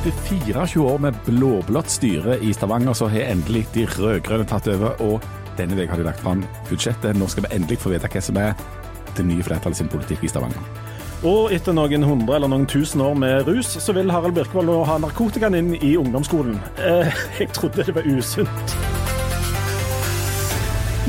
Etter 0.00 0.12
24 0.28 0.80
år 0.80 0.98
med 1.04 1.16
blå-blått 1.26 1.90
styre 1.92 2.38
i 2.40 2.54
Stavanger, 2.56 2.94
så 2.96 3.04
har 3.12 3.26
endelig 3.34 3.66
de 3.74 3.82
rød-grønne 3.84 4.46
tatt 4.48 4.64
over. 4.72 4.94
Og 5.04 5.26
denne 5.58 5.76
uka 5.76 5.90
har 5.92 6.00
de 6.00 6.06
lagt 6.06 6.22
fram 6.24 6.40
budsjettet. 6.70 7.18
Nå 7.20 7.28
skal 7.28 7.44
vi 7.44 7.50
endelig 7.58 7.76
få 7.82 7.92
vite 7.92 8.08
hva 8.08 8.22
som 8.24 8.38
er 8.40 8.54
det 9.18 9.26
nye 9.28 9.44
flertallet 9.44 9.76
sin 9.76 9.90
politikk 9.92 10.24
i 10.24 10.30
Stavanger. 10.32 10.70
Og 11.20 11.52
etter 11.52 11.76
noen 11.76 12.06
hundre 12.08 12.38
eller 12.38 12.48
noen 12.48 12.64
tusen 12.64 13.04
år 13.04 13.18
med 13.20 13.50
rus, 13.50 13.74
så 13.76 13.92
vil 13.92 14.08
Harald 14.08 14.38
Birkevold 14.40 14.72
nå 14.72 14.78
ha 14.88 14.96
narkotikaen 15.04 15.58
inn 15.60 15.74
i 15.76 15.92
ungdomsskolen. 16.00 16.56
Eh, 16.80 17.20
jeg 17.42 17.52
trodde 17.52 17.84
det 17.84 17.98
var 18.00 18.08
usunt. 18.08 18.80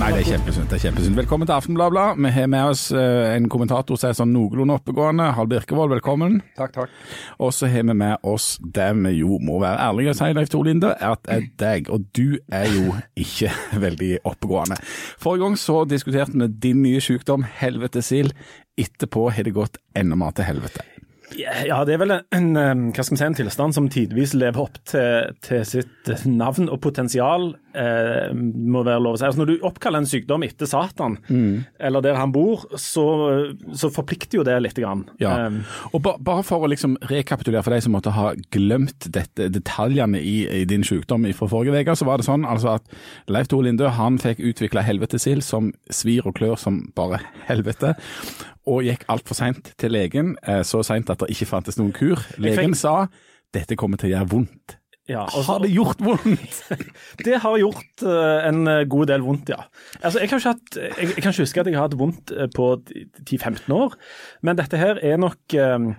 Nei, 0.01 0.15
det 0.15 0.21
er 0.23 0.31
kjempesunt. 0.31 0.71
det 0.71 0.79
er 0.79 0.81
kjempesunt. 0.87 1.17
Velkommen 1.19 1.45
til 1.45 1.53
Aftenbladet. 1.53 2.05
Vi 2.17 2.29
har 2.33 2.47
med 2.49 2.71
oss 2.71 2.87
eh, 2.89 3.35
en 3.35 3.45
kommentator 3.53 3.99
som 4.01 4.09
er 4.09 4.15
sånn 4.17 4.31
noenlunde 4.33 4.73
oppegående. 4.79 5.27
Hal 5.37 5.49
Birkevold, 5.51 5.93
velkommen. 5.93 6.39
Takk, 6.57 6.73
takk. 6.73 6.95
Og 7.37 7.51
så 7.53 7.69
har 7.69 7.85
vi 7.85 7.93
med 7.99 8.25
oss 8.25 8.55
det 8.65 8.87
vi 8.97 9.11
jo 9.19 9.37
må 9.45 9.59
være 9.61 9.77
ærlige 9.91 10.15
og 10.15 10.17
si, 10.17 10.31
Leif 10.33 10.49
Tor 10.49 10.65
Linde, 10.65 10.95
at 10.97 11.21
det 11.27 11.35
er 11.35 11.45
deg. 11.61 11.91
Og 11.93 12.07
du 12.17 12.39
er 12.49 12.65
jo 12.73 12.95
ikke 13.13 13.53
veldig 13.85 14.09
oppegående. 14.25 14.79
Forrige 15.21 15.45
gang 15.45 15.59
så 15.61 15.83
diskuterte 15.85 16.33
vi 16.33 16.49
din 16.65 16.81
nye 16.81 17.03
sykdom, 17.03 17.45
helvetesild. 17.61 18.33
Etterpå 18.81 19.29
har 19.29 19.45
det 19.45 19.53
gått 19.53 19.77
enda 19.93 20.17
mer 20.17 20.33
til 20.33 20.49
helvete. 20.49 20.90
Ja, 21.39 21.81
det 21.87 21.95
er 21.95 22.01
vel 22.01 22.13
en, 22.17 22.49
hva 22.55 23.03
skal 23.03 23.15
vi 23.15 23.19
si, 23.21 23.25
en 23.27 23.37
tilstand 23.37 23.75
som 23.77 23.89
tidvis 23.91 24.35
lever 24.37 24.63
opp 24.63 24.79
til, 24.89 25.31
til 25.45 25.63
sitt 25.67 26.11
navn 26.27 26.69
og 26.71 26.81
potensial, 26.83 27.51
eh, 27.77 28.31
må 28.33 28.83
være 28.85 29.01
lov 29.03 29.15
å 29.15 29.21
si. 29.21 29.27
Altså, 29.27 29.41
når 29.41 29.51
du 29.51 29.65
oppkaller 29.67 30.03
en 30.03 30.09
sykdom 30.09 30.45
etter 30.45 30.69
Satan, 30.69 31.17
mm. 31.29 31.77
eller 31.87 32.03
der 32.05 32.19
han 32.19 32.33
bor, 32.35 32.65
så, 32.75 33.05
så, 33.71 33.91
forplikter 33.91 34.41
jo 34.41 34.47
det 34.47 34.57
litt. 34.59 34.71
Grann. 34.81 35.03
Ja. 35.19 35.49
Og 35.91 35.99
ba, 36.01 36.15
Bare 36.23 36.45
for 36.47 36.63
å 36.63 36.69
liksom 36.71 36.95
rekapitulere 37.09 37.61
for 37.65 37.75
deg 37.75 37.83
som 37.83 37.93
måtte 37.93 38.13
ha 38.15 38.31
glemt 38.55 39.07
dette, 39.13 39.49
detaljene 39.51 40.21
i, 40.23 40.45
i 40.47 40.63
din 40.69 40.85
sykdom 40.87 41.27
fra 41.37 41.49
forrige 41.51 41.83
uke, 41.83 41.95
så 41.99 42.07
var 42.07 42.21
det 42.21 42.27
sånn 42.27 42.47
altså 42.47 42.77
at 42.77 42.87
Leif 43.31 43.51
Tore 43.51 43.67
Lindø 43.67 43.91
han 43.93 44.17
fikk 44.21 44.39
utvikla 44.51 44.85
helvetesild 44.87 45.43
som 45.45 45.73
svir 45.93 46.25
og 46.29 46.37
klør 46.39 46.57
som 46.61 46.85
bare 46.97 47.19
helvete 47.49 47.93
og 48.71 48.85
gikk 48.87 49.07
altfor 49.11 49.37
seint 49.37 49.73
til 49.79 49.93
legen. 49.93 50.35
Eh, 50.47 50.61
så 50.67 50.83
seint 50.87 51.09
at 51.11 51.23
det 51.23 51.31
ikke 51.33 51.49
fantes 51.49 51.79
noen 51.79 51.91
kur. 51.95 52.21
Legen 52.41 52.77
sa 52.77 53.05
dette 53.51 53.75
kommer 53.79 53.99
til 53.99 54.11
å 54.11 54.15
gjøre 54.15 54.31
vondt. 54.31 54.77
Ja, 55.09 55.25
altså, 55.25 55.41
har 55.47 55.63
det 55.63 55.71
gjort 55.73 56.01
vondt? 56.05 56.59
det 57.25 57.39
har 57.43 57.57
gjort 57.59 58.03
uh, 58.05 58.45
en 58.47 58.69
god 58.87 59.09
del 59.09 59.23
vondt, 59.25 59.49
ja. 59.51 59.65
Altså, 59.99 60.21
jeg, 60.21 60.29
kan 60.31 60.43
hatt, 60.45 60.77
jeg, 60.77 60.93
jeg, 61.01 61.17
kan 61.17 61.33
ikke 61.33 61.43
huske 61.43 61.63
at 61.63 61.69
jeg 61.71 61.75
har 61.75 61.89
hatt 61.89 61.97
vondt 61.99 62.31
eh, 62.31 62.47
på 62.53 62.67
10-15 63.25 63.73
år, 63.75 63.97
men 64.45 64.59
dette 64.61 64.79
her 64.79 65.01
er 65.03 65.19
nok, 65.19 65.57
uh, 65.57 65.89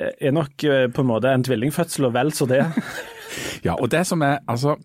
er 0.00 0.34
nok 0.34 0.66
uh, 0.66 0.86
på 0.90 1.04
en 1.04 1.10
måte 1.12 1.30
en 1.30 1.46
tvillingfødsel 1.46 2.08
og 2.08 2.16
vel 2.16 2.32
så 2.34 2.48
det. 2.50 2.64
ja, 3.68 3.76
og 3.76 3.92
det 3.92 4.02
som 4.08 4.24
er, 4.26 4.40
altså 4.50 4.78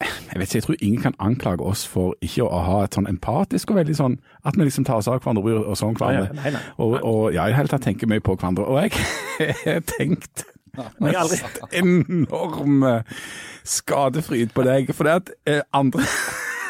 jeg 0.00 0.38
vet 0.40 0.42
ikke, 0.42 0.56
jeg 0.56 0.62
tror 0.62 0.76
ingen 0.80 1.00
kan 1.02 1.14
anklage 1.18 1.64
oss 1.66 1.86
for 1.86 2.14
ikke 2.22 2.46
å 2.46 2.60
ha 2.62 2.82
et 2.84 2.94
sånn 2.94 3.08
empatisk 3.10 3.72
og 3.72 3.80
veldig 3.80 3.96
sånn 3.98 4.14
At 4.46 4.54
vi 4.54 4.68
liksom 4.68 4.86
tar 4.86 5.00
oss 5.00 5.08
av 5.10 5.18
hverandre 5.18 5.56
og 5.58 5.74
sånn 5.78 5.96
hverandre. 5.98 6.28
Nei, 6.36 6.44
nei, 6.44 6.52
nei. 6.54 6.62
Og, 6.78 7.00
og, 7.02 7.22
ja, 7.34 7.48
i 7.48 7.50
det 7.50 7.58
hele 7.58 7.72
tatt 7.72 7.86
tenker 7.88 8.10
mye 8.10 8.22
på 8.22 8.36
hverandre. 8.38 8.68
Og 8.68 8.78
jeg 8.78 8.94
har 9.64 9.82
tenkt 9.96 10.46
mest 11.02 11.58
enorm 11.82 12.84
skadefryd 13.66 14.54
på 14.54 14.68
deg. 14.68 14.94
For 14.94 15.08
det 15.08 15.16
at 15.22 15.34
eh, 15.50 15.64
andre 15.74 16.06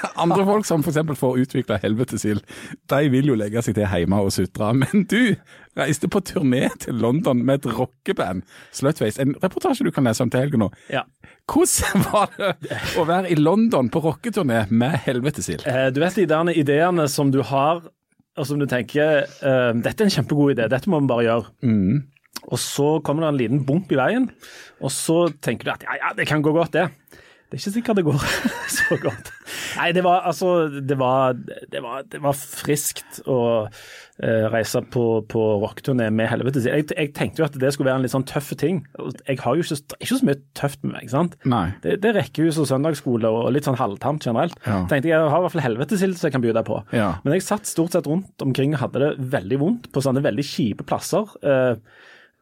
andre 0.23 0.45
folk 0.47 0.67
som 0.67 0.83
f.eks. 0.85 0.99
får 1.19 1.39
utvikla 1.43 1.79
helvetesild, 1.83 2.43
de 2.91 3.11
vil 3.11 3.33
jo 3.33 3.37
legge 3.39 3.63
seg 3.65 3.77
til 3.79 3.89
hjemme 3.89 4.21
og 4.23 4.33
sutre. 4.35 4.71
Men 4.77 5.05
du 5.11 5.35
reiste 5.79 6.11
på 6.11 6.23
turné 6.25 6.69
til 6.81 6.99
London 6.99 7.45
med 7.45 7.61
et 7.61 7.79
rockeband, 7.79 8.43
Slutface. 8.73 9.21
En 9.23 9.37
reportasje 9.43 9.87
du 9.87 9.93
kan 9.95 10.09
lese 10.09 10.25
om 10.25 10.31
til 10.31 10.47
helgen 10.47 10.67
nå. 10.67 10.71
Ja. 10.93 11.05
Hvordan 11.49 12.05
var 12.13 12.35
det 12.37 12.81
å 13.01 13.07
være 13.09 13.33
i 13.33 13.39
London 13.39 13.89
på 13.93 14.03
rocketurné 14.05 14.67
med 14.69 15.01
helvetesild? 15.07 15.65
Eh, 15.69 15.89
du 15.95 16.03
vet 16.03 16.19
de 16.21 16.27
der 16.29 16.53
ideene 16.53 17.09
som 17.11 17.33
du 17.33 17.41
har, 17.47 17.83
og 18.39 18.47
som 18.47 18.61
du 18.61 18.69
tenker 18.71 19.25
eh, 19.25 19.73
dette 19.81 20.05
er 20.05 20.09
en 20.09 20.17
kjempegod 20.19 20.55
idé, 20.55 20.69
dette 20.71 20.91
må 20.91 21.01
vi 21.03 21.11
bare 21.11 21.27
gjøre. 21.27 21.55
Mm. 21.65 22.03
Og 22.49 22.61
så 22.63 22.91
kommer 23.05 23.25
det 23.25 23.33
en 23.33 23.41
liten 23.41 23.65
bump 23.67 23.91
i 23.93 23.99
veien, 23.99 24.29
og 24.79 24.93
så 24.95 25.25
tenker 25.43 25.69
du 25.69 25.75
at 25.75 25.89
ja, 25.89 25.97
ja, 26.03 26.13
det 26.17 26.29
kan 26.29 26.45
gå 26.45 26.53
godt, 26.55 26.77
det. 26.77 26.87
Det 27.49 27.57
er 27.57 27.63
ikke 27.63 27.73
sikkert 27.79 27.97
det 27.97 28.05
går 28.05 28.25
så 28.79 28.97
godt. 29.01 29.31
Nei, 29.79 29.89
det 29.97 30.03
var 30.05 30.27
altså 30.29 30.69
Det 30.69 30.99
var, 31.01 31.33
det 31.73 31.81
var, 31.81 32.03
det 32.13 32.21
var 32.21 32.35
friskt 32.37 33.23
å 33.25 33.39
uh, 33.65 34.45
reise 34.53 34.83
på, 34.93 35.05
på 35.33 35.45
rockturné 35.63 36.11
med 36.13 36.29
helvete. 36.29 36.61
Jeg, 36.67 36.91
jeg, 36.93 37.13
tenkte 37.17 37.41
jo 37.41 37.47
at 37.47 37.57
det 37.57 37.71
skulle 37.73 37.89
være 37.89 38.03
en 38.03 38.05
litt 38.05 38.13
sånn 38.13 38.27
tøff 38.29 38.51
ting. 38.61 38.83
Jeg 39.25 39.41
har 39.41 39.57
jo 39.57 39.65
ikke, 39.65 39.97
ikke 39.97 40.11
så 40.11 40.29
mye 40.29 40.41
tøft 40.61 40.85
med 40.85 40.93
meg, 40.93 41.07
ikke 41.07 41.15
sant. 41.15 41.39
Nei. 41.49 41.65
Det, 41.87 41.97
det 42.05 42.13
er 42.13 42.21
rekkehus 42.21 42.61
og 42.61 42.69
søndagsskole 42.69 43.33
og 43.33 43.49
litt 43.57 43.71
sånn 43.71 43.81
halvtamt 43.81 44.29
generelt. 44.29 44.61
Ja. 44.69 44.83
Tenkte 44.93 45.09
Jeg 45.15 45.25
har 45.25 45.41
i 45.41 45.47
hvert 45.47 45.57
fall 45.57 45.65
helvetesild 45.65 46.21
som 46.21 46.29
jeg 46.29 46.37
kan 46.37 46.45
by 46.45 46.53
deg 46.61 46.69
på. 46.69 46.83
Ja. 46.93 47.15
Men 47.25 47.39
jeg 47.39 47.49
satt 47.49 47.71
stort 47.71 47.97
sett 47.97 48.11
rundt 48.13 48.45
omkring 48.45 48.77
og 48.77 48.85
hadde 48.85 49.07
det 49.07 49.31
veldig 49.39 49.63
vondt 49.65 49.89
på 49.95 50.05
sånne 50.05 50.21
veldig 50.29 50.45
kjipe 50.45 50.85
plasser. 50.85 51.33
Uh, 51.41 51.81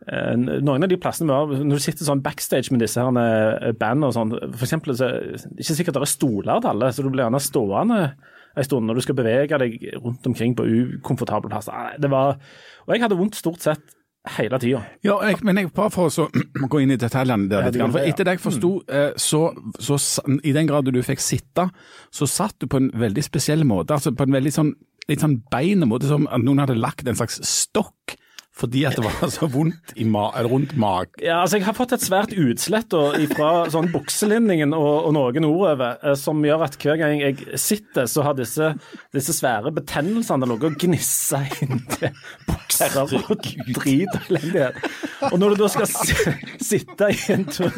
noen 0.06 0.86
av 0.86 0.90
de 0.90 0.98
plassene 1.02 1.26
vi 1.26 1.34
har, 1.34 1.64
Når 1.66 1.80
du 1.80 1.82
sitter 1.82 2.06
sånn 2.06 2.22
backstage 2.22 2.70
med 2.70 2.84
disse 2.84 3.02
her 3.02 3.16
eh, 3.18 3.72
bandene 3.74 4.12
og 4.12 4.14
sånn, 4.14 4.34
for 4.52 4.66
eksempel, 4.68 4.94
så 4.94 5.08
er 5.08 5.34
det 5.34 5.64
ikke 5.64 5.78
sikkert 5.80 5.98
det 5.98 6.04
er 6.06 6.12
stoler 6.12 6.62
til 6.62 6.70
alle, 6.70 6.92
så 6.94 7.02
du 7.02 7.10
blir 7.10 7.24
gjerne 7.24 7.42
stående 7.42 8.00
en 8.56 8.64
stund 8.64 8.88
når 8.88 8.96
du 8.96 9.04
skal 9.04 9.18
bevege 9.18 9.58
deg 9.60 9.74
rundt 9.98 10.26
omkring 10.30 10.54
på 10.56 10.64
ukomfortable 10.64 11.50
plasser. 11.52 11.98
Det 12.00 12.08
var, 12.12 12.38
og 12.86 12.94
jeg 12.94 13.02
hadde 13.02 13.18
vondt 13.18 13.36
stort 13.36 13.66
sett 13.66 13.92
hele 14.36 14.58
tida. 14.62 14.80
Ja, 15.06 15.18
jeg, 15.26 15.42
men 15.46 15.60
jeg, 15.60 15.70
bare 15.74 15.92
for 15.94 16.08
å 16.08 16.28
gå 16.72 16.80
inn 16.82 16.94
i 16.94 16.98
detaljene 17.00 17.50
der 17.50 17.68
litt. 17.68 17.78
For 17.82 18.02
etter 18.02 18.26
det 18.26 18.36
jeg 18.38 18.44
forsto, 18.46 18.72
mm. 18.86 19.18
så, 19.22 19.42
så, 19.82 19.98
i 20.42 20.54
den 20.56 20.70
grad 20.70 20.88
du 20.90 21.02
fikk 21.06 21.22
sitte, 21.22 21.68
så 22.14 22.30
satt 22.30 22.56
du 22.62 22.70
på 22.70 22.80
en 22.80 22.92
veldig 22.94 23.26
spesiell 23.26 23.66
måte. 23.68 23.98
altså 23.98 24.14
På 24.16 24.26
en 24.26 24.38
veldig 24.38 24.54
sånn 24.54 24.72
litt 25.06 25.22
sånn 25.22 25.38
måte, 25.86 26.08
som 26.10 26.26
at 26.26 26.42
noen 26.42 26.64
hadde 26.64 26.78
lagt 26.78 27.06
en 27.06 27.18
slags 27.18 27.38
stokk 27.46 28.16
fordi 28.56 28.86
at 28.88 28.96
det 28.96 29.04
var 29.04 29.28
så 29.32 29.48
vondt 29.52 29.92
ma 30.08 30.30
rundt 30.46 30.76
magen? 30.80 31.12
Ja, 31.20 31.42
altså 31.42 31.58
jeg 31.58 31.66
har 31.66 31.76
fått 31.76 31.92
et 31.92 32.04
svært 32.04 32.32
utslett 32.32 32.94
fra 33.34 33.50
sånn 33.72 33.90
bukselinningen 33.92 34.72
og, 34.76 35.08
og, 35.08 35.12
noen 35.16 35.44
nordover, 35.44 35.98
eh, 36.00 36.16
som 36.16 36.40
gjør 36.44 36.64
at 36.64 36.78
hver 36.80 37.00
gang 37.00 37.20
jeg 37.20 37.60
sitter, 37.60 38.08
så 38.08 38.24
har 38.24 38.36
disse, 38.38 38.72
disse 39.14 39.36
svære 39.36 39.74
betennelsene 39.76 40.48
ligget 40.48 40.70
og 40.72 40.78
gnissa 40.80 41.42
inntil 41.60 42.16
bukser 42.48 42.96
og 43.02 43.12
drit 43.76 44.16
og 44.16 44.30
elendighet. 44.30 44.80
Og 45.32 45.38
når 45.40 45.54
du 45.54 45.64
da 45.64 45.70
skal 45.72 45.90
sitte 46.70 47.12
i 47.12 47.20
en 47.32 47.46
tur 47.48 47.72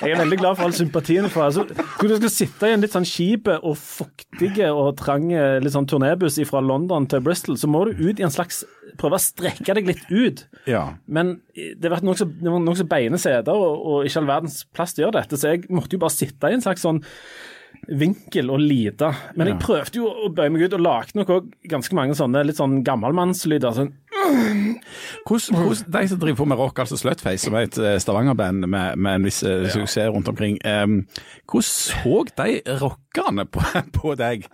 Jeg 0.00 0.12
er 0.12 0.20
veldig 0.20 0.36
glad 0.38 0.56
for 0.56 0.68
all 0.68 0.74
sympatien 0.76 1.26
for 1.32 1.42
altså, 1.46 1.64
Når 1.98 2.08
du 2.08 2.14
skal 2.16 2.32
sitte 2.32 2.68
i 2.68 2.74
en 2.74 2.84
litt 2.84 2.94
sånn 2.94 3.06
kjip 3.08 3.48
og 3.56 3.74
fuktig 3.78 4.52
og 4.68 4.92
trang 5.00 5.30
litt 5.30 5.74
sånn 5.74 5.88
turnébuss 5.90 6.38
fra 6.48 6.62
London 6.64 7.08
til 7.10 7.22
Bristol, 7.24 7.58
så 7.60 7.70
må 7.70 7.84
du 7.88 7.98
ut 7.98 8.20
i 8.20 8.26
en 8.26 8.32
slags 8.32 8.62
Prøve 9.00 9.16
å 9.16 9.22
strekke 9.22 9.76
deg 9.78 9.88
litt 9.88 10.02
ut. 10.10 10.44
Ja. 10.68 10.82
Men 11.08 11.38
det 11.54 11.92
var 11.92 12.04
nokså 12.04 12.28
nok 12.40 12.82
beine 12.90 13.20
seter 13.20 13.56
og, 13.56 13.80
og 13.80 14.08
ikke 14.08 14.22
all 14.22 14.28
verdens 14.34 14.60
plass 14.76 14.92
til 14.94 15.04
å 15.04 15.08
gjøre 15.08 15.22
dette, 15.22 15.40
så 15.40 15.54
jeg 15.54 15.70
måtte 15.72 15.96
jo 15.96 16.02
bare 16.02 16.16
sitte 16.16 16.50
i 16.50 16.58
en 16.58 16.64
slags 16.64 16.84
sånn 16.84 17.00
vinkel 18.00 18.50
og 18.52 18.60
lite. 18.62 19.08
Men 19.38 19.52
jeg 19.52 19.60
prøvde 19.62 20.00
jo 20.02 20.10
å 20.10 20.30
bøye 20.34 20.52
meg 20.52 20.66
ut, 20.66 20.76
og 20.76 20.84
lagde 20.84 21.16
nok 21.18 21.32
òg 21.36 21.50
ganske 21.70 21.96
mange 21.96 22.16
sånne 22.18 22.42
litt 22.46 22.58
sånn 22.60 22.80
gammelmannslyder. 22.86 23.72
sånn 23.76 23.92
hvordan, 25.26 25.58
De 25.92 26.08
som 26.08 26.18
driver 26.18 26.36
på 26.36 26.44
med 26.44 26.58
rock, 26.58 26.78
altså 26.78 26.96
Slutface, 26.96 27.44
som 27.44 27.54
er 27.54 27.68
et 27.68 27.78
eh, 27.78 27.98
Stavanger-band 28.00 28.66
med, 28.66 28.96
med, 28.96 29.14
en 29.14 29.24
viss 29.24 29.42
uh, 29.42 29.68
suksess 29.70 30.10
rundt 30.10 30.28
omkring, 30.28 30.58
um, 30.66 31.06
hvordan 31.50 31.68
så 31.68 32.24
de 32.36 32.60
rockerne 32.80 33.46
på, 33.46 33.64
på 33.98 34.14
deg? 34.18 34.46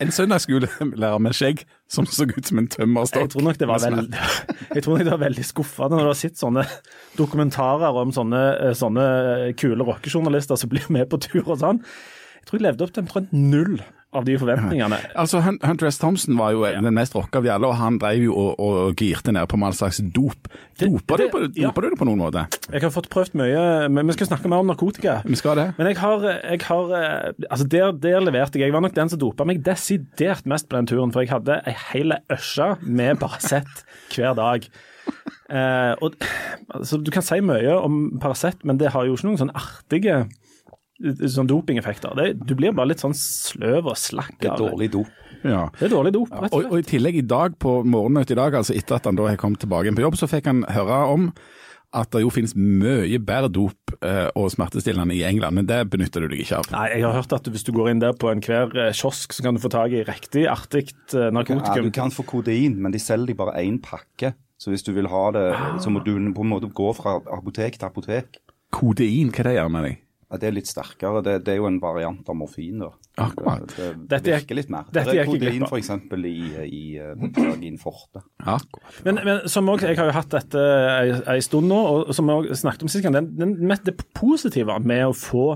En 0.00 0.12
søndagsskolelærer 0.12 1.18
med 1.18 1.36
skjegg 1.36 1.64
som 1.88 2.06
så 2.06 2.26
ut 2.28 2.46
som 2.46 2.60
en 2.60 2.68
tømmerstokk? 2.68 3.26
Jeg 3.26 3.34
tror 3.34 3.46
nok 3.48 3.60
det 3.60 3.68
var, 3.68 3.84
veld, 3.84 4.14
nok 4.74 5.04
det 5.04 5.12
var 5.12 5.22
veldig 5.24 5.44
skuffende 5.46 5.96
når 5.96 6.08
du 6.08 6.12
har 6.12 6.20
sett 6.22 6.40
sånne 6.40 6.64
dokumentarer 7.18 8.02
om 8.02 8.14
sånne, 8.14 8.42
eh, 8.68 8.76
sånne 8.76 9.04
kule 9.58 9.86
rockejournalister 9.88 10.60
som 10.60 10.72
blir 10.72 10.88
med 10.92 11.08
på 11.10 11.20
tur 11.22 11.44
og 11.44 11.60
sånn. 11.62 11.82
Jeg 12.38 12.50
tror 12.50 12.60
jeg 12.60 12.68
levde 12.68 12.84
opp 12.84 12.96
til 12.96 13.04
omtrent 13.04 13.32
null 13.34 13.78
av 14.16 14.24
de 14.24 14.38
forventningene. 14.40 14.98
Altså, 15.18 15.40
Hunter 15.42 15.88
S. 15.88 15.98
Thompson 16.00 16.36
var 16.38 16.54
jo 16.54 16.62
ja. 16.64 16.78
den 16.80 16.94
mest 16.96 17.14
rocka 17.16 17.40
av 17.40 17.46
de 17.46 17.50
alle, 17.52 17.68
og 17.68 17.76
han 17.76 17.98
drev 18.00 18.28
jo 18.28 18.36
og, 18.38 18.60
og 18.62 19.00
girte 19.00 19.34
ned 19.34 19.48
på 19.50 19.58
all 19.64 19.76
slags 19.76 20.00
dop. 20.14 20.48
Doper, 20.78 21.20
det, 21.20 21.26
det, 21.26 21.26
du, 21.26 21.32
på, 21.32 21.40
ja. 21.58 21.72
du 21.74 21.88
det 21.88 21.98
på 22.00 22.08
noen 22.08 22.22
måte? 22.22 22.44
Jeg 22.70 22.84
har 22.84 22.92
fått 22.94 23.10
prøvd 23.12 23.36
mye, 23.40 23.62
men 23.92 24.08
vi 24.08 24.16
skal 24.16 24.30
snakke 24.30 24.50
mer 24.50 24.62
om 24.64 24.70
narkotika. 24.70 25.18
Vi 25.28 25.38
skal 25.40 25.58
det. 25.60 25.66
Men 25.80 25.90
jeg 25.90 26.00
har, 26.00 26.24
jeg 26.38 26.62
har 26.68 26.94
altså 27.48 27.68
der, 27.68 27.92
der, 27.98 28.20
leverte 28.24 28.60
jeg. 28.60 28.68
Jeg 28.68 28.76
var 28.76 28.84
nok 28.86 28.96
den 28.96 29.12
som 29.12 29.20
dopa 29.20 29.46
meg 29.48 29.60
desidert 29.66 30.48
mest 30.48 30.70
på 30.70 30.78
den 30.78 30.88
turen, 30.88 31.12
for 31.14 31.24
jeg 31.24 31.34
hadde 31.34 31.60
ei 31.68 31.76
hel 31.90 32.16
øsje 32.32 32.74
med 32.86 33.18
Paracet 33.20 33.84
hver 34.14 34.38
dag. 34.38 34.68
Eh, 35.48 35.94
og, 36.04 36.16
altså, 36.74 37.00
du 37.00 37.10
kan 37.12 37.24
si 37.24 37.40
mye 37.44 37.76
om 37.80 38.18
Paracet, 38.22 38.64
men 38.68 38.80
det 38.80 38.92
har 38.94 39.08
jo 39.08 39.16
ikke 39.16 39.30
noen 39.30 39.42
sånn 39.42 39.56
artige 39.56 40.26
sånn 40.98 41.48
dopingeffekter. 41.50 42.16
Det, 42.18 42.28
du 42.42 42.56
blir 42.58 42.74
bare 42.76 42.92
litt 42.92 43.02
sånn 43.04 43.16
sløv 43.16 43.92
og 43.92 43.98
slakk. 43.98 44.34
Det 44.40 44.50
er 44.50 44.58
dårlig 44.60 44.90
dop. 44.96 45.12
Ja. 45.44 45.68
Det 45.78 45.86
er 45.86 45.94
dårlig 45.94 46.12
dop, 46.16 46.32
rett 46.32 46.50
og 46.50 46.58
slett. 46.58 46.66
Og, 46.66 46.72
og, 46.72 46.82
i 46.82 46.88
tillegg 46.88 47.20
i 47.20 47.28
dag, 47.30 47.54
på 47.62 47.78
morgenmøtet 47.86 48.34
i 48.34 48.40
dag, 48.40 48.58
altså 48.58 48.74
etter 48.74 48.98
at 48.98 49.06
han 49.06 49.18
da 49.18 49.28
har 49.30 49.38
kommet 49.40 49.62
tilbake 49.62 49.94
på 49.94 50.04
jobb, 50.04 50.18
så 50.18 50.28
fikk 50.30 50.50
han 50.50 50.64
høre 50.74 51.00
om 51.14 51.30
at 51.96 52.10
det 52.12 52.20
jo 52.20 52.30
finnes 52.32 52.52
mye 52.52 53.16
bedre 53.24 53.48
dop 53.48 53.94
eh, 54.04 54.26
og 54.36 54.50
smertestillende 54.52 55.14
i 55.16 55.22
England, 55.24 55.56
men 55.56 55.68
det 55.68 55.78
benytter 55.92 56.26
du 56.26 56.34
deg 56.34 56.42
ikke 56.44 56.58
av. 56.58 56.66
Nei, 56.74 56.88
jeg 56.98 57.06
har 57.06 57.16
hørt 57.16 57.32
at 57.32 57.48
hvis 57.48 57.64
du 57.64 57.70
går 57.76 57.92
inn 57.94 58.02
der 58.02 58.12
på 58.18 58.28
enhver 58.28 58.74
eh, 58.76 58.90
kiosk, 58.96 59.32
så 59.32 59.46
kan 59.46 59.56
du 59.56 59.62
få 59.62 59.70
tak 59.72 59.94
i 59.96 60.02
riktig 60.04 60.44
artig 60.52 60.90
eh, 61.14 61.30
narkotikum. 61.32 61.80
Ja, 61.80 61.86
du 61.86 61.94
kan 61.94 62.12
få 62.12 62.26
kodein, 62.28 62.76
men 62.82 62.92
de 62.92 63.00
selger 63.00 63.32
de 63.32 63.38
bare 63.38 63.56
én 63.62 63.80
pakke. 63.80 64.34
Så 64.60 64.74
hvis 64.74 64.84
du 64.84 64.90
vil 64.92 65.08
ha 65.08 65.24
det, 65.32 65.46
så 65.80 65.88
må 65.94 66.02
du 66.04 66.12
på 66.34 66.44
en 66.44 66.50
måte 66.50 66.68
gå 66.74 66.90
fra 66.98 67.20
apotek 67.38 67.78
til 67.78 67.88
apotek. 67.88 68.40
Kodein, 68.74 69.30
hva 69.32 69.46
det 69.46 69.56
gjør 69.56 69.72
med 69.72 69.86
deg? 69.86 70.04
Ja, 70.28 70.36
Det 70.36 70.48
er 70.48 70.52
litt 70.52 70.68
sterkere. 70.68 71.22
Det, 71.24 71.44
det 71.46 71.54
er 71.54 71.56
jo 71.62 71.66
en 71.70 71.78
variant 71.80 72.28
av 72.28 72.36
morfin. 72.36 72.78
da. 72.84 72.90
Akkurat. 73.18 73.66
Det, 73.74 74.08
det 74.08 74.18
er- 74.28 74.40
virker 74.42 74.54
litt 74.58 74.70
mer. 74.70 74.84
dette 74.92 75.10
det 75.10 75.22
er 75.22 75.26
kodein 75.26 75.64
f.eks. 75.64 75.90
i, 76.28 76.38
i 76.68 76.98
eh, 77.00 77.78
Forte. 77.80 78.22
Akkurat. 78.44 79.02
Men, 79.04 79.20
men 79.24 79.48
som 79.48 79.68
også, 79.68 79.88
jeg 79.88 79.96
har 79.96 80.06
jo 80.12 80.12
hatt 80.12 80.30
dette 80.30 80.58
ei, 80.60 81.12
ei 81.34 81.40
stund 81.40 81.68
nå, 81.72 81.78
og 82.08 82.14
som 82.14 82.28
vi 82.28 82.36
også 82.36 82.60
snakket 82.62 82.82
om 82.82 82.88
sist 82.92 83.04
gang, 83.04 83.16
den, 83.16 83.32
den, 83.38 83.78
det 83.84 83.96
positive 84.14 84.78
med 84.84 85.06
å 85.08 85.16
få 85.16 85.54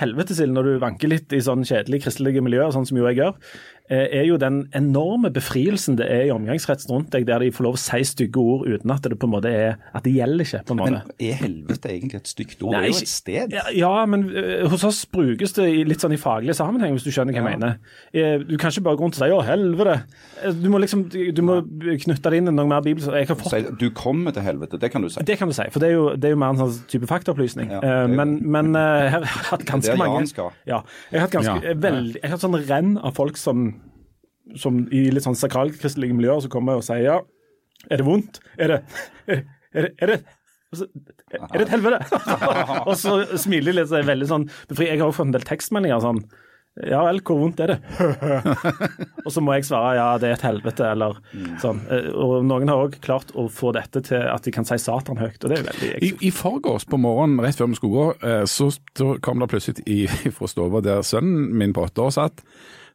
helvetesild 0.00 0.52
når 0.52 0.66
du 0.68 0.72
vanker 0.82 1.08
litt 1.08 1.32
i 1.32 1.40
sånn 1.40 1.64
kjedelige 1.64 2.04
kristelige 2.04 2.42
miljøer, 2.44 2.72
sånn 2.74 2.84
som 2.88 2.98
jo 2.98 3.06
jeg 3.08 3.16
gjør, 3.20 3.36
eh, 3.36 3.75
er 3.94 4.24
jo 4.26 4.36
den 4.36 4.68
enorme 4.74 5.30
befrielsen 5.30 5.96
det 5.96 6.06
er 6.10 6.24
i 6.26 6.30
omgangskretsen 6.34 6.90
rundt 6.90 7.10
deg, 7.14 7.26
der 7.28 7.38
de 7.38 7.50
får 7.54 7.62
lov 7.68 7.74
å 7.76 7.78
si 7.78 8.00
stygge 8.04 8.36
ord 8.42 8.66
uten 8.66 8.90
at 8.90 9.02
det 9.02 9.18
på 9.18 9.26
en 9.28 9.30
måte 9.36 9.46
er 9.52 9.76
At 9.94 10.02
det 10.04 10.14
gjelder 10.16 10.44
ikke, 10.44 10.62
på 10.66 10.74
en 10.74 10.80
måte. 10.80 10.90
Men 10.90 11.28
er 11.30 11.32
helvete 11.40 11.88
egentlig 11.92 12.14
et 12.20 12.26
stygt 12.28 12.62
ord? 12.62 12.72
Nei, 12.72 12.80
det 12.80 12.88
er 12.88 12.92
jo 12.96 13.02
et 13.04 13.08
sted. 13.12 13.52
Ja, 13.52 13.62
ja, 13.72 14.04
men 14.06 14.24
uh, 14.34 14.68
hos 14.72 14.82
oss 14.84 15.04
brukes 15.06 15.52
det 15.54 15.68
i, 15.70 15.84
litt 15.84 16.00
sånn 16.02 16.12
i 16.12 16.20
faglig 16.20 16.54
sammenheng, 16.58 16.92
hvis 16.96 17.06
du 17.06 17.10
skjønner 17.14 17.32
hva 17.36 17.42
jeg 17.44 17.58
mener. 17.60 17.78
Eh, 18.12 18.38
du 18.42 18.56
kan 18.58 18.70
ikke 18.74 18.82
bare 18.88 18.96
gå 18.98 19.06
rundt 19.06 19.20
og 19.20 19.22
si 19.22 19.30
'å, 19.30 19.42
helvete'. 19.46 20.02
Eh, 20.42 20.52
Du 20.52 20.68
må 20.68 20.78
liksom 20.82 21.06
du 21.08 21.42
må 21.42 21.60
knytte 21.62 22.30
det 22.30 22.36
inn 22.42 22.48
i 22.48 22.52
noe 22.52 22.66
mer 22.66 22.80
bibelsk. 22.82 23.12
Jeg 23.12 23.28
har 23.28 23.36
fått 23.36 23.50
Si, 23.54 23.62
du 23.78 23.90
kommer 23.90 24.32
til 24.32 24.42
helvete, 24.42 24.78
det 24.80 24.90
kan 24.90 25.02
du 25.02 25.08
si. 25.08 25.20
Det 25.24 25.38
kan 25.38 25.48
du 25.48 25.54
si, 25.54 25.62
for 25.70 25.78
det 25.80 25.88
er 25.90 25.94
jo, 25.94 26.16
det 26.16 26.24
er 26.24 26.30
jo 26.34 26.36
mer 26.36 26.50
en 26.50 26.56
sånn 26.56 26.86
type 26.88 27.06
faktaopplysning. 27.06 27.70
Ja, 27.70 27.80
Eh, 27.82 27.88
er 27.88 28.08
jo- 28.08 28.14
men, 28.16 28.40
men 28.50 28.74
uh, 28.76 29.08
her 29.08 29.10
har 29.10 29.20
jeg 29.20 29.28
hatt 29.50 29.60
Det 29.60 29.68
ganske 29.68 29.92
er 29.92 29.96
mange 29.96 30.18
Jan 30.18 30.26
skal. 30.26 30.50
Ja, 30.66 30.82
jeg 31.12 31.20
har 31.20 31.28
hatt 31.28 31.36
ganske 31.38 31.62
Ja. 31.62 31.70
eh, 31.70 31.74
veldig, 31.74 32.14
jeg 32.14 32.22
har 32.24 32.30
hatt 32.30 32.40
sånn 32.40 32.68
renn 32.68 32.98
av 32.98 33.14
folk 33.14 33.36
som, 33.36 33.75
som 34.54 34.84
i 34.94 35.08
litt 35.10 35.26
sånn 35.26 35.38
sakralkristelige 35.38 36.14
miljøer 36.16 36.44
som 36.44 36.52
kommer 36.52 36.78
og 36.78 36.86
sier 36.86 37.02
ja, 37.04 37.20
er 37.90 38.00
det 38.00 38.06
vondt? 38.06 38.40
Er 38.58 38.76
det 38.76 38.80
Er, 39.26 39.44
er 39.76 39.86
det, 39.88 39.92
er 40.00 40.12
det 40.12 40.24
er 40.72 41.58
det 41.58 41.66
et 41.66 41.74
helvete? 41.74 42.00
og 42.88 42.96
så 42.98 43.20
smiler 43.38 43.72
de 43.72 43.78
litt, 43.80 43.90
så 43.90 44.00
er 44.00 44.08
veldig 44.08 44.28
sånn 44.30 44.50
befri. 44.70 44.90
Jeg 44.90 45.00
har 45.00 45.08
også 45.08 45.22
fått 45.22 45.30
en 45.30 45.36
del 45.36 45.46
tekstmeldinger 45.46 46.02
sånn 46.04 46.20
Ja 46.90 47.00
vel, 47.06 47.22
hvor 47.24 47.38
vondt 47.40 47.60
er 47.64 47.72
det? 47.72 47.76
og 49.24 49.30
så 49.32 49.42
må 49.44 49.54
jeg 49.56 49.66
svare 49.68 49.94
ja, 49.96 50.08
det 50.20 50.28
er 50.28 50.36
et 50.36 50.44
helvete, 50.44 50.90
eller 50.92 51.16
sånn. 51.62 51.80
Og 52.12 52.34
noen 52.44 52.72
har 52.72 52.82
òg 52.84 52.98
klart 53.04 53.32
å 53.32 53.46
få 53.52 53.72
dette 53.76 54.02
til 54.04 54.26
at 54.28 54.44
de 54.44 54.52
kan 54.52 54.68
si 54.68 54.76
Satan 54.82 55.20
høyt, 55.20 55.40
og 55.40 55.52
det 55.52 55.60
er 55.60 55.68
veldig 55.70 55.92
I, 56.04 56.12
I 56.28 56.32
forgårs 56.36 56.84
på 56.90 57.00
morgenen, 57.00 57.40
rett 57.44 57.56
før 57.56 57.72
vi 57.72 57.80
skulle 57.80 57.96
gå, 57.96 58.08
eh, 58.28 58.44
så, 58.50 58.68
så 58.98 59.14
kom 59.24 59.40
det 59.40 59.50
plutselig 59.54 59.86
i, 59.88 60.02
fra 60.36 60.50
stua 60.52 60.84
der 60.84 61.06
sønnen 61.06 61.48
min 61.56 61.72
på 61.76 61.86
åtte 61.88 62.04
år 62.04 62.12
satt, 62.18 62.44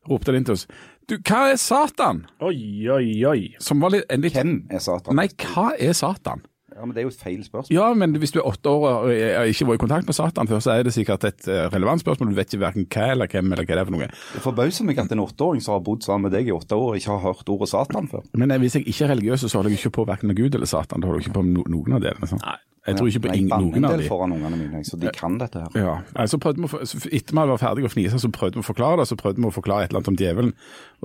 ropte 0.10 0.34
det 0.34 0.44
inn 0.44 0.50
til 0.52 0.60
oss. 0.60 0.68
Du, 1.10 1.18
hva 1.28 1.48
er 1.52 1.58
Satan? 1.60 2.26
Oi, 2.44 2.56
oi, 2.92 3.08
oi. 3.28 3.42
Som 3.64 3.82
var 3.84 3.96
litt, 3.96 4.06
en 4.12 4.24
litt 4.24 4.36
Hvem 4.38 4.56
er 4.72 4.84
Satan? 4.84 5.18
Nei, 5.18 5.28
hva 5.44 5.72
er 5.76 5.94
Satan? 5.98 6.46
Ja, 6.72 6.86
men 6.88 6.96
Det 6.96 7.02
er 7.02 7.04
jo 7.04 7.12
et 7.12 7.20
feil 7.20 7.42
spørsmål. 7.44 7.74
Ja, 7.76 7.88
men 7.94 8.16
hvis 8.18 8.32
du 8.34 8.40
er 8.40 8.48
åtte 8.48 8.72
år 8.72 8.86
og 9.04 9.12
ikke 9.52 9.68
vært 9.68 9.78
i 9.78 9.82
kontakt 9.84 10.08
med 10.08 10.16
Satan 10.18 10.48
før, 10.50 10.62
så 10.64 10.72
er 10.74 10.88
det 10.88 10.94
sikkert 10.96 11.28
et 11.28 11.50
eh, 11.52 11.68
relevant 11.74 12.02
spørsmål. 12.02 12.32
Du 12.32 12.40
vet 12.40 12.48
ikke 12.50 12.62
hverken 12.64 12.88
hva 12.96 13.10
eller 13.12 13.30
hvem 13.30 13.52
eller 13.52 13.68
hva 13.68 13.76
det 13.76 13.84
er 13.84 13.90
for 13.90 13.98
noe. 13.98 14.08
Det 14.32 14.42
forbauser 14.46 14.88
meg 14.88 15.02
at 15.04 15.12
en 15.14 15.22
åtteåring 15.22 15.62
som 15.62 15.76
har 15.76 15.84
bodd 15.86 16.08
sammen 16.08 16.30
med 16.30 16.38
deg 16.38 16.48
i 16.50 16.56
åtte 16.56 16.80
år, 16.80 16.96
ikke 16.98 17.12
har 17.18 17.26
hørt 17.28 17.52
ordet 17.54 17.70
Satan 17.74 18.10
før. 18.10 18.24
Men 18.40 18.56
eh, 18.56 18.62
hvis 18.64 18.80
jeg 18.80 18.88
ikke 18.88 19.06
er 19.10 19.14
religiøs, 19.18 19.46
så 19.46 19.60
holder 19.60 19.76
jeg 19.76 19.84
ikke 19.84 19.98
på 20.00 20.08
hverken 20.10 20.32
med 20.32 20.40
Gud 20.40 20.58
eller 20.58 20.72
Satan. 20.72 21.04
Da 21.04 21.12
holder 21.12 21.22
jeg 21.22 21.28
ikke 21.30 21.38
på 21.42 21.46
med 21.46 21.60
no 21.60 21.68
noen 21.76 22.00
av 22.00 22.06
delene. 22.08 22.32
Sånn. 22.32 22.42
Nei. 22.48 22.58
Jeg 22.82 22.98
tror 22.98 23.10
ikke 23.12 23.20
på 23.28 23.34
ingen, 23.36 23.50
banner 23.52 23.68
noen 23.68 23.78
en 23.78 23.86
av 23.86 23.92
del 23.94 24.02
de. 24.02 24.06
foran 24.10 24.32
ungene 24.34 24.58
mine, 24.58 24.80
så 24.88 24.98
de 24.98 25.12
kan 25.14 25.36
dette 25.38 25.60
her. 25.62 25.76
Ja, 25.78 25.92
Nei, 26.16 26.24
så 26.32 26.40
prøvde 26.42 26.64
vi, 26.64 26.66
å 26.66 26.80
Etter 27.14 27.36
vi 27.38 27.44
var 27.52 27.60
ferdige 27.62 27.86
å 27.86 27.92
fnise, 27.94 28.18
så 28.24 28.30
prøvde 28.34 28.58
vi 28.58 28.64
å 28.64 28.66
forklare 28.66 29.04
det. 29.04 29.06
Så 29.12 29.18
prøvde 29.20 29.38
vi 29.38 29.46
å 29.46 29.54
forklare 29.54 29.86
et 29.86 29.92
eller 29.92 30.02
annet 30.02 30.10
om 30.10 30.18
djevelen. 30.18 30.50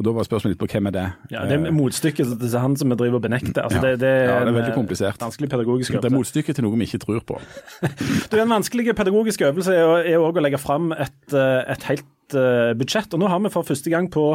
Og 0.01 0.07
da 0.07 0.15
var 0.17 0.25
spørsmålet 0.25 0.55
litt 0.57 0.63
på 0.63 0.71
hvem 0.73 0.89
er 0.89 0.95
det 0.97 1.05
Ja, 1.35 1.45
Det 1.51 1.59
er 1.59 1.77
motstykket 1.77 2.33
til 2.41 2.57
han 2.65 2.79
som 2.81 2.89
vi 2.95 2.97
driver 3.03 3.21
og 3.21 3.27
benekter. 3.29 3.61
Altså, 3.67 3.77
Ja. 3.77 3.85
det, 3.91 4.01
det, 4.01 4.15
Ja, 4.25 4.39
det 4.41 4.55
er 4.55 4.57
veldig 4.57 4.73
eh, 4.73 4.79
komplisert. 4.81 5.21
Vanskelig 5.21 5.53
pedagogisk 5.53 6.01
Det 6.01 6.09
er 6.09 6.17
motstykket 6.17 6.57
til 6.57 6.65
noe 6.65 6.81
vi 6.81 6.89
ikke 6.89 7.03
tror 7.05 7.21
på. 7.29 7.41
Du, 8.33 8.41
En 8.41 8.57
vanskelig 8.57 8.97
pedagogisk 8.97 9.45
øvelse 9.45 9.77
er 9.77 10.17
òg 10.17 10.41
å 10.41 10.49
legge 10.49 10.59
fram 10.63 10.93
et, 10.97 11.21
eh, 11.37 11.61
et 11.77 11.89
helt 11.93 12.37
eh, 12.41 12.73
budsjett. 12.73 13.13
Og 13.13 13.21
nå 13.21 13.29
har 13.29 13.45
vi 13.45 13.53
for 13.53 13.69
første 13.69 13.93
gang 13.93 14.09
på 14.09 14.33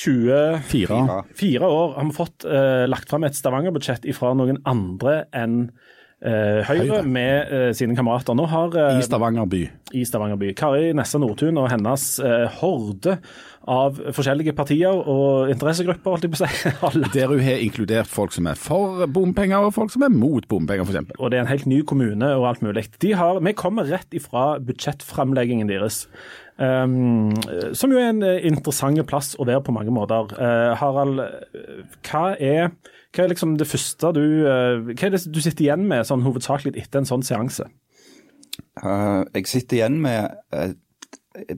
24 0.00 0.62
Fire. 0.70 1.24
Fire. 1.34 1.66
år 1.66 1.94
har 1.98 2.04
vi 2.08 2.14
fått 2.16 2.46
uh, 2.48 2.86
lagt 2.88 3.10
fram 3.10 3.24
et 3.26 3.36
Stavanger-budsjett 3.36 4.06
fra 4.16 4.32
noen 4.38 4.60
andre 4.64 5.24
enn 5.36 5.64
eh, 5.66 5.88
Høyre, 6.20 6.64
Høyre. 6.68 7.04
med 7.08 7.52
eh, 7.56 7.70
sine 7.76 7.96
kamerater. 7.96 8.36
Nå 8.36 8.44
har 8.50 8.74
eh, 8.76 8.98
I 9.00 9.04
Stavanger 9.06 9.46
by. 9.48 9.60
i 9.96 10.02
Stavanger 10.04 10.36
by. 10.40 10.50
Kari 10.58 10.90
Nessa 10.96 11.20
Nordtun 11.22 11.56
og 11.56 11.70
hennes 11.72 12.04
eh, 12.20 12.44
horde 12.60 13.16
av 13.70 13.96
forskjellige 14.16 14.54
partier 14.56 14.90
og 14.90 15.50
interessegrupper, 15.52 16.12
holdt 16.12 16.26
jeg 16.26 16.32
på 16.32 16.40
å 16.40 16.48
si. 16.48 17.08
Der 17.16 17.30
hun 17.30 17.42
har 17.44 17.62
inkludert 17.64 18.10
folk 18.10 18.34
som 18.34 18.48
er 18.50 18.58
for 18.58 19.04
bompenger, 19.12 19.64
og 19.64 19.74
folk 19.76 19.92
som 19.92 20.04
er 20.04 20.12
mot 20.12 20.46
bompenger, 20.50 20.88
f.eks. 20.88 21.16
og 21.18 21.32
det 21.32 21.38
er 21.38 21.44
en 21.44 21.52
helt 21.52 21.68
ny 21.70 21.82
kommune 21.86 22.32
og 22.36 22.48
alt 22.50 22.64
mulig. 22.64 22.88
De 23.04 23.12
har, 23.16 23.40
vi 23.44 23.56
kommer 23.56 23.88
rett 23.88 24.16
ifra 24.16 24.54
budsjettframleggingen 24.64 25.70
deres. 25.70 26.06
Um, 26.60 27.32
som 27.72 27.92
jo 27.92 27.96
er 27.96 28.10
en 28.12 28.24
eh, 28.26 28.42
interessant 28.44 29.00
plass 29.08 29.32
å 29.40 29.46
være 29.48 29.62
på 29.64 29.72
mange 29.72 29.92
måter. 29.96 30.34
Uh, 30.36 30.74
Harald, 30.76 31.22
eh, 31.24 31.78
hva 32.04 32.24
er, 32.36 32.74
hva 33.10 33.24
er 33.24 33.32
liksom 33.32 33.56
det 33.58 33.66
første 33.66 34.12
du 34.14 34.22
eh, 34.46 34.92
Hva 34.92 35.08
er 35.08 35.16
det 35.16 35.24
du 35.32 35.40
sitter 35.42 35.66
igjen 35.66 35.86
med 35.90 36.06
sånn 36.06 36.22
hovedsakelig 36.22 36.76
etter 36.78 37.02
en 37.02 37.10
sånn 37.10 37.26
seanse? 37.26 37.66
Uh, 38.78 39.26
jeg 39.34 39.48
sitter 39.50 39.80
igjen 39.80 39.98
med 40.04 40.36
et, 40.54 40.78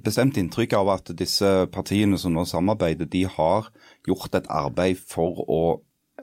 bestemt 0.05 0.37
inntrykk 0.41 0.77
av 0.79 0.91
at 0.95 1.11
disse 1.17 1.49
partiene 1.73 2.19
som 2.21 2.35
nå 2.37 2.45
samarbeider, 2.49 3.09
de 3.09 3.25
har 3.29 3.71
gjort 4.09 4.37
et 4.39 4.49
arbeid 4.53 5.01
for 5.01 5.43
å 5.49 5.63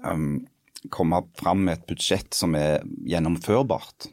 um, 0.06 0.46
komme 0.94 1.24
fram 1.38 1.66
med 1.66 1.80
et 1.80 1.88
budsjett 1.90 2.38
som 2.38 2.56
er 2.58 2.86
gjennomførbart. 3.10 4.10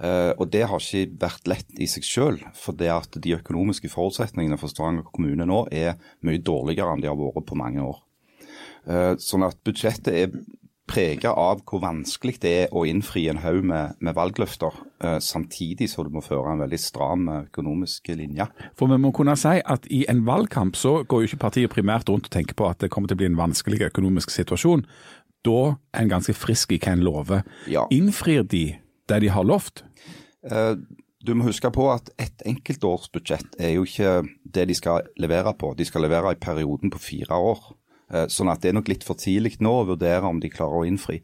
Uh, 0.00 0.32
og 0.40 0.46
det 0.52 0.66
har 0.70 0.80
ikke 0.80 1.18
vært 1.20 1.48
lett 1.50 1.80
i 1.80 1.88
seg 1.90 2.06
selv, 2.06 2.44
for 2.56 2.76
det 2.76 2.92
at 2.92 3.16
de 3.20 3.36
økonomiske 3.36 3.90
forutsetningene 3.92 4.60
for 4.60 4.72
Stavanger 4.72 5.08
kommune 5.08 5.48
nå 5.48 5.66
er 5.72 5.98
mye 6.24 6.40
dårligere 6.40 6.94
enn 6.94 7.04
de 7.04 7.10
har 7.10 7.18
vært 7.20 7.48
på 7.48 7.58
mange 7.60 7.84
år. 7.84 8.00
Eh, 8.86 9.14
sånn 9.20 9.44
at 9.46 9.58
budsjettet 9.66 10.14
er 10.14 10.32
prega 10.90 11.30
av 11.38 11.60
hvor 11.68 11.78
vanskelig 11.84 12.40
det 12.42 12.52
er 12.64 12.72
å 12.74 12.82
innfri 12.88 13.28
en 13.30 13.38
haug 13.44 13.62
med, 13.62 13.92
med 14.02 14.16
valgløfter, 14.16 14.74
eh, 15.04 15.18
samtidig 15.22 15.86
som 15.92 16.08
du 16.08 16.10
må 16.16 16.22
føre 16.24 16.50
en 16.50 16.62
veldig 16.64 16.80
stram 16.82 17.28
eh, 17.30 17.44
økonomisk 17.46 18.10
linje. 18.18 18.48
For 18.78 18.90
vi 18.90 18.98
må 18.98 19.12
kunne 19.14 19.36
si 19.38 19.60
at 19.62 19.86
i 19.86 20.00
en 20.10 20.24
valgkamp 20.26 20.74
så 20.78 21.04
går 21.06 21.22
jo 21.22 21.30
ikke 21.30 21.44
partiet 21.44 21.70
primært 21.76 22.10
rundt 22.10 22.26
og 22.26 22.34
tenker 22.34 22.58
på 22.58 22.66
at 22.66 22.82
det 22.82 22.90
kommer 22.90 23.06
til 23.10 23.20
å 23.20 23.22
bli 23.22 23.30
en 23.30 23.38
vanskelig 23.38 23.84
økonomisk 23.92 24.34
situasjon. 24.34 24.82
Da 25.46 25.60
er 25.94 26.02
en 26.02 26.10
ganske 26.10 26.34
frisk 26.36 26.74
i 26.74 26.80
hva 26.82 26.96
en 26.96 27.04
lover. 27.06 27.44
Ja. 27.70 27.86
Innfrir 27.94 28.42
de 28.42 28.64
det 29.08 29.20
de 29.22 29.30
har 29.30 29.46
lovt? 29.46 29.84
Eh, 30.42 30.74
Du 31.20 31.34
må 31.36 31.44
huske 31.44 31.68
på 31.68 31.84
at 31.92 32.06
et 32.16 32.42
enkeltårsbudsjett 32.48 33.58
er 33.60 33.74
jo 33.74 33.82
ikke 33.84 34.22
det 34.54 34.62
de 34.70 34.74
skal 34.74 35.02
levere 35.20 35.52
på. 35.52 35.74
De 35.76 35.84
skal 35.84 36.00
levere 36.06 36.32
i 36.32 36.38
perioden 36.40 36.88
på 36.90 36.98
fire 36.98 37.36
år. 37.36 37.74
Eh, 38.12 38.26
Sånn 38.26 38.50
at 38.50 38.62
det 38.62 38.70
er 38.70 38.76
nok 38.78 38.88
litt 38.90 39.04
for 39.06 39.18
tidlig 39.18 39.56
nå 39.62 39.72
å 39.80 39.86
vurdere 39.92 40.26
om 40.26 40.40
de 40.42 40.50
klarer 40.50 40.82
å 40.82 40.86
innfri. 40.88 41.20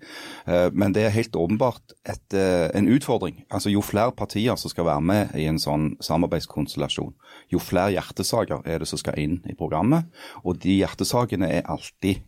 Eh, 0.47 0.71
Men 0.73 0.93
det 0.93 1.05
er 1.05 1.11
helt 1.11 1.33
åpenbart 1.33 1.95
et, 2.05 2.35
eh, 2.35 2.71
en 2.75 2.87
utfordring. 2.87 3.45
Altså 3.50 3.71
Jo 3.71 3.81
flere 3.81 4.12
partier 4.12 4.57
som 4.57 4.71
skal 4.71 4.85
være 4.85 5.02
med 5.02 5.35
i 5.35 5.47
en 5.47 5.59
sånn 5.59 5.97
samarbeidskonstellasjon, 6.00 7.14
jo 7.50 7.59
flere 7.59 7.93
hjertesaker 7.95 8.66
er 8.66 8.78
det 8.78 8.88
som 8.88 8.99
skal 8.99 9.19
inn 9.19 9.40
i 9.49 9.55
programmet. 9.55 10.07
Og 10.45 10.59
de 10.61 10.78
hjertesakene 10.81 11.50
er 11.50 11.62
alltid, 11.62 12.23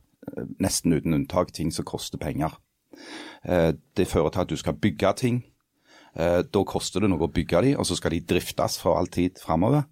nesten 0.60 0.92
uten 0.92 1.14
unntak, 1.14 1.52
ting 1.52 1.70
som 1.70 1.84
koster 1.84 2.18
penger. 2.18 2.52
Det 3.46 4.08
fører 4.08 4.30
til 4.30 4.40
at 4.40 4.48
du 4.48 4.56
skal 4.56 4.74
bygge 4.74 5.16
ting. 5.16 5.44
Da 6.14 6.64
koster 6.64 7.00
det 7.00 7.08
noe 7.10 7.28
å 7.28 7.32
bygge 7.32 7.62
de, 7.62 7.74
og 7.76 7.86
så 7.86 7.96
skal 7.96 8.10
de 8.10 8.20
driftes 8.20 8.78
for 8.78 8.98
all 8.98 9.06
tid 9.06 9.38
framover. 9.38 9.84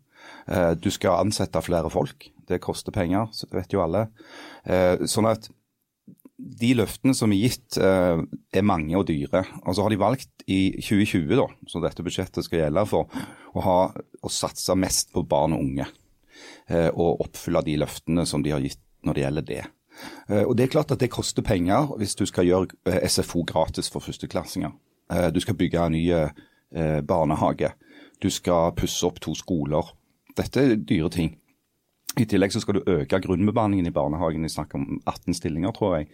Eh, 0.48 0.74
Du 0.74 0.90
skal 0.90 1.20
ansette 1.24 1.62
flere 1.62 1.90
folk. 1.90 2.30
Det 2.46 2.60
koster 2.62 2.92
penger, 2.92 3.26
så 3.32 3.46
det 3.46 3.58
vet 3.58 3.72
jo 3.72 3.82
alle. 3.82 4.08
Eh, 4.64 4.96
Sånn 5.06 5.26
at 5.30 5.48
de 6.38 6.74
løftene 6.76 7.14
som 7.16 7.32
er 7.32 7.48
gitt, 7.48 7.78
eh, 7.80 8.20
er 8.52 8.62
mange 8.62 8.96
og 8.96 9.06
dyre. 9.08 9.44
Og 9.64 9.74
så 9.74 9.82
har 9.82 9.90
de 9.90 9.96
valgt 9.96 10.44
i 10.46 10.76
2020, 10.80 11.36
da, 11.36 11.46
som 11.66 11.82
dette 11.82 12.02
budsjettet 12.04 12.44
skal 12.44 12.58
gjelde 12.60 12.86
for, 12.86 13.08
å, 13.54 13.60
ha, 13.64 13.78
å 14.22 14.28
satse 14.30 14.76
mest 14.76 15.12
på 15.12 15.26
barn 15.26 15.52
og 15.56 15.60
unge. 15.60 15.86
Og 16.68 17.20
oppfylle 17.24 17.62
de 17.64 17.76
løftene 17.78 18.26
som 18.26 18.42
de 18.42 18.50
har 18.50 18.60
gitt 18.60 18.78
når 19.06 19.14
det 19.14 19.22
gjelder 19.22 19.46
det. 19.46 19.64
Og 20.44 20.56
Det 20.56 20.64
er 20.66 20.72
klart 20.74 20.90
at 20.92 20.98
det 20.98 21.08
koster 21.10 21.42
penger 21.42 21.96
hvis 21.96 22.14
du 22.14 22.26
skal 22.26 22.44
gjøre 22.44 23.00
SFO 23.08 23.44
gratis 23.46 23.88
for 23.88 24.00
førsteklassinger. 24.04 24.74
Du 25.32 25.40
skal 25.40 25.54
bygge 25.54 25.80
en 25.80 25.92
ny 25.92 26.10
eh, 26.10 27.00
barnehage. 27.00 27.72
Du 28.20 28.28
skal 28.30 28.72
pusse 28.76 29.06
opp 29.06 29.20
to 29.20 29.34
skoler. 29.34 29.94
Dette 30.36 30.62
er 30.62 30.76
dyre 30.76 31.10
ting. 31.12 31.34
I 32.16 32.24
tillegg 32.24 32.52
så 32.54 32.62
skal 32.62 32.78
du 32.78 32.86
øke 32.88 33.20
grunnbemanningen 33.20 33.90
i 33.90 33.92
barnehagen. 33.92 34.44
Vi 34.46 34.48
snakker 34.48 34.80
om 34.80 35.00
18 35.04 35.36
stillinger, 35.36 35.74
tror 35.76 35.98
jeg. 35.98 36.08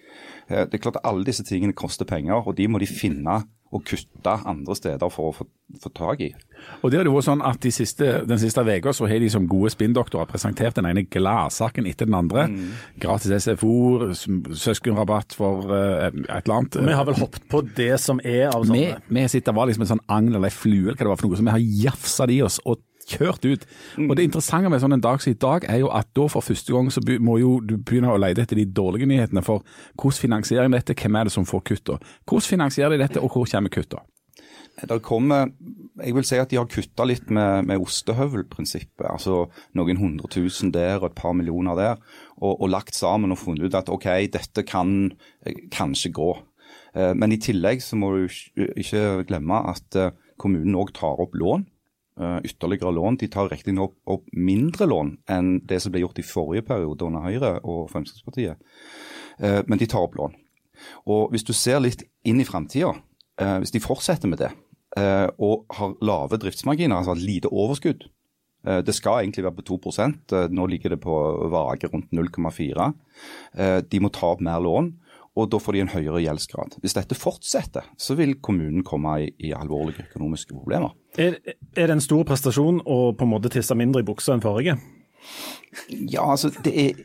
Eh, 0.48 0.64
Det 0.66 0.74
er 0.74 0.82
klart 0.82 0.96
at 0.96 1.06
Alle 1.06 1.24
disse 1.24 1.44
tingene 1.44 1.72
koster 1.72 2.04
penger, 2.04 2.42
og 2.42 2.56
de 2.56 2.66
må 2.68 2.78
de 2.78 2.86
finne 2.86 3.44
og 3.72 3.84
kutte 3.88 4.32
andre 4.44 4.74
steder 4.76 5.08
for 5.08 5.30
å 5.30 5.32
få, 5.32 5.46
få 5.80 5.90
tak 5.96 6.20
i. 6.20 6.34
Og 6.82 6.90
det 6.90 6.98
er 6.98 7.06
det 7.06 7.12
jo 7.12 7.22
sånn 7.24 7.40
at 7.40 7.62
de 7.64 7.70
siste, 7.72 8.26
Den 8.28 8.38
siste 8.38 8.60
uka 8.60 8.92
har 8.92 9.18
de 9.18 9.30
som 9.30 9.48
gode 9.48 9.70
spinndoktorer 9.70 10.28
presentert 10.28 10.76
den 10.76 10.84
ene 10.84 11.06
gladsaken 11.08 11.86
etter 11.86 12.04
den 12.04 12.14
andre. 12.18 12.48
Mm. 12.48 12.72
Gratis 13.00 13.46
SFO, 13.46 14.12
søskenrabatt 14.12 15.32
for 15.32 15.72
uh, 15.72 16.10
et 16.12 16.44
eller 16.44 16.58
annet. 16.58 16.76
Vi 16.84 16.92
har 16.92 17.08
vel 17.08 17.20
hoppet 17.22 17.48
på 17.48 17.62
det 17.76 17.98
som 18.00 18.20
er 18.20 18.50
av 18.50 18.66
sånne? 18.66 19.00
Vi, 19.08 19.16
vi 19.22 19.28
sitter 19.32 19.56
var 19.56 19.70
liksom 19.70 19.86
en 19.86 19.94
sånn 19.94 20.06
agn 20.06 20.34
eller 20.34 20.50
ei 20.50 20.54
flue, 20.54 20.92
eller 20.92 20.98
hva 20.98 21.06
det 21.06 21.12
var 21.14 21.22
for 21.22 21.30
noe, 21.30 21.40
så 21.40 21.48
vi 21.48 21.56
har 21.56 21.68
jafsa 21.88 22.28
de 22.28 22.42
oss. 22.44 22.60
og 22.66 22.82
kjørt 23.12 23.46
ut. 23.46 23.66
Og 24.08 24.14
Det 24.16 24.26
interessante 24.26 24.70
med 24.72 24.82
sånn 24.82 24.96
en 24.96 25.04
dag 25.04 25.22
som 25.22 25.32
i 25.32 25.38
dag, 25.46 25.66
er 25.68 25.82
jo 25.82 25.90
at 25.94 26.08
da 26.16 26.28
for 26.32 26.44
første 26.44 26.72
gang 26.74 26.90
så 26.92 27.02
må 27.20 27.38
jo 27.40 27.58
du 27.60 27.76
begynne 27.78 28.12
å 28.12 28.20
lete 28.20 28.44
etter 28.44 28.60
de 28.60 28.68
dårlige 28.68 29.08
nyhetene. 29.10 29.44
For 29.44 29.64
hvordan 29.96 30.24
finansierer 30.26 30.68
de 30.68 30.78
dette, 30.78 30.96
hvem 30.98 31.20
er 31.20 31.28
det 31.28 31.36
som 31.36 31.48
får 31.48 31.66
kutta? 31.72 32.00
Hvordan 32.26 32.50
finansierer 32.54 32.96
de 32.96 33.04
dette, 33.04 33.22
og 33.22 33.32
hvor 33.32 33.48
kommer 33.50 33.72
kutta? 33.72 34.02
Det 34.72 35.02
kommer, 35.04 35.50
jeg 36.00 36.14
vil 36.16 36.24
si 36.24 36.38
at 36.40 36.50
De 36.50 36.56
har 36.56 36.68
kutta 36.70 37.04
litt 37.04 37.28
med, 37.30 37.66
med 37.68 37.82
ostehøvelprinsippet. 37.84 39.04
altså 39.04 39.50
Noen 39.76 40.00
hundre 40.00 40.30
tusen 40.32 40.72
der 40.72 41.02
og 41.02 41.10
et 41.10 41.18
par 41.18 41.36
millioner 41.36 41.76
der. 41.76 42.00
Og, 42.40 42.56
og 42.56 42.70
lagt 42.72 42.96
sammen 42.96 43.34
og 43.34 43.38
funnet 43.38 43.68
ut 43.68 43.76
at 43.78 43.92
OK, 43.92 44.08
dette 44.32 44.64
kan 44.66 45.12
kanskje 45.74 46.14
gå. 46.16 46.30
Eh, 46.96 47.12
men 47.14 47.34
i 47.34 47.40
tillegg 47.40 47.84
så 47.84 47.98
må 48.00 48.14
du 48.16 48.24
ikke 48.56 49.22
glemme 49.28 49.60
at 49.72 49.98
eh, 49.98 50.14
kommunen 50.40 50.76
òg 50.80 50.94
tar 50.96 51.20
opp 51.22 51.36
lån. 51.38 51.66
Eh, 52.20 52.38
ytterligere 52.44 52.92
lån. 52.92 53.16
De 53.22 53.28
tar 53.32 53.48
riktignok 53.48 53.94
opp 54.04 54.26
mindre 54.36 54.86
lån 54.90 55.14
enn 55.32 55.54
det 55.64 55.80
som 55.80 55.94
ble 55.94 56.02
gjort 56.04 56.20
i 56.20 56.26
forrige 56.26 56.66
periode 56.68 57.06
under 57.08 57.24
Høyre 57.24 57.54
og 57.64 57.88
Fremskrittspartiet. 57.92 58.60
Men 59.40 59.80
de 59.80 59.86
tar 59.88 60.04
opp 60.04 60.12
lån. 60.14 60.34
Og 61.10 61.30
Hvis 61.32 61.46
du 61.46 61.52
ser 61.56 61.80
litt 61.82 62.04
inn 62.24 62.40
i 62.40 62.48
framtida, 62.48 62.92
eh, 63.40 63.58
hvis 63.62 63.74
de 63.74 63.82
fortsetter 63.82 64.30
med 64.30 64.42
det 64.42 64.50
eh, 64.98 65.28
og 65.38 65.66
har 65.76 65.94
lave 66.04 66.38
driftsmarginer, 66.40 66.96
altså 66.96 67.16
lite 67.16 67.50
overskudd 67.50 68.06
eh, 68.66 68.80
Det 68.84 68.94
skal 68.94 69.22
egentlig 69.22 69.44
være 69.44 69.58
på 69.60 69.78
2 69.78 69.78
eh, 70.06 70.48
nå 70.50 70.66
ligger 70.66 70.94
det 70.94 71.00
på 71.00 71.14
vage 71.50 71.88
rundt 71.92 72.12
0,4. 72.12 72.92
Eh, 73.54 73.80
de 73.80 74.00
må 74.00 74.08
ta 74.08 74.34
opp 74.34 74.40
mer 74.40 74.60
lån. 74.60 74.92
Og 75.32 75.48
da 75.48 75.60
får 75.62 75.76
de 75.76 75.80
en 75.80 75.92
høyere 75.94 76.20
gjeldsgrad. 76.26 76.74
Hvis 76.84 76.96
dette 76.98 77.16
fortsetter, 77.16 77.86
så 77.96 78.16
vil 78.18 78.34
kommunen 78.44 78.84
komme 78.84 79.14
i, 79.24 79.30
i 79.48 79.54
alvorlige 79.56 80.04
økonomiske 80.10 80.52
problemer. 80.52 80.92
Er, 81.16 81.38
er, 81.72 81.86
det 81.86 81.94
en 81.94 82.04
stor 82.04 82.26
prestasjon 82.28 82.82
å 82.84 82.98
på 83.16 83.24
en 83.24 83.32
måte 83.32 83.52
tisse 83.52 83.76
mindre 83.78 84.04
i 84.04 84.08
buksa 84.08 84.36
enn 84.36 84.44
forrige? 84.44 84.76
Ja, 85.88 86.26
altså 86.26 86.50
det 86.64 86.74
er 86.76 87.00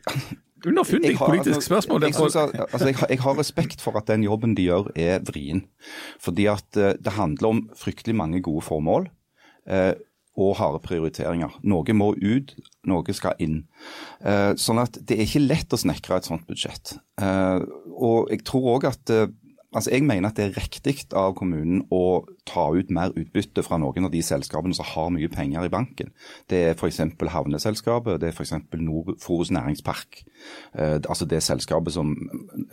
Underfundig 0.66 1.14
politisk 1.20 1.56
altså, 1.56 1.68
spørsmål. 1.68 2.04
Jeg, 2.04 2.14
jeg, 2.18 2.66
altså, 2.74 2.88
jeg, 2.88 2.96
jeg, 3.10 3.20
har 3.22 3.36
respekt 3.38 3.84
for 3.84 4.00
at 4.00 4.08
den 4.10 4.24
jobben 4.26 4.56
de 4.58 4.66
gjør 4.66 4.90
er 4.98 5.22
vrien. 5.26 5.62
Fordi 6.20 6.48
at 6.50 6.80
uh, 6.82 6.96
det 6.98 7.14
handler 7.14 7.52
om 7.52 7.62
fryktelig 7.78 8.16
mange 8.18 8.42
gode 8.42 8.66
formål. 8.66 9.06
Uh, 9.70 9.94
og 10.38 10.56
harde 10.60 10.82
prioriteringer. 10.86 11.58
Noe 11.66 11.98
må 11.98 12.12
ut, 12.14 12.54
noe 12.88 13.18
skal 13.18 13.40
inn. 13.44 13.64
Eh, 14.22 14.54
sånn 14.60 14.82
at 14.84 15.00
det 15.02 15.18
er 15.18 15.26
ikke 15.26 15.46
lett 15.48 15.74
å 15.74 15.82
snekre 15.82 16.20
et 16.20 16.30
sånt 16.30 16.48
budsjett. 16.48 16.98
og 17.18 18.30
jeg 18.30 18.44
tror 18.46 18.78
òg 18.78 18.86
at 18.86 19.12
Altså, 19.76 19.92
Jeg 19.92 20.04
mener 20.04 20.30
at 20.30 20.38
det 20.38 20.46
er 20.46 20.58
riktig 20.58 21.14
av 21.14 21.34
kommunen 21.36 21.84
å 21.92 22.24
ta 22.48 22.70
ut 22.72 22.90
mer 22.90 23.12
utbytte 23.20 23.62
fra 23.66 23.78
noen 23.78 24.08
av 24.08 24.14
de 24.14 24.22
selskapene 24.24 24.74
som 24.74 24.88
har 24.88 25.12
mye 25.12 25.28
penger 25.28 25.68
i 25.68 25.70
banken. 25.70 26.14
Det 26.50 26.62
er 26.70 26.74
f.eks. 26.74 27.02
Havneselskapet, 27.20 28.22
det 28.22 28.32
er 28.32 28.34
f.eks. 28.34 28.56
Forus 29.22 29.52
Næringspark. 29.52 30.24
Eh, 30.74 30.98
altså 31.04 31.28
det 31.28 31.44
selskapet 31.44 31.94
som 31.94 32.16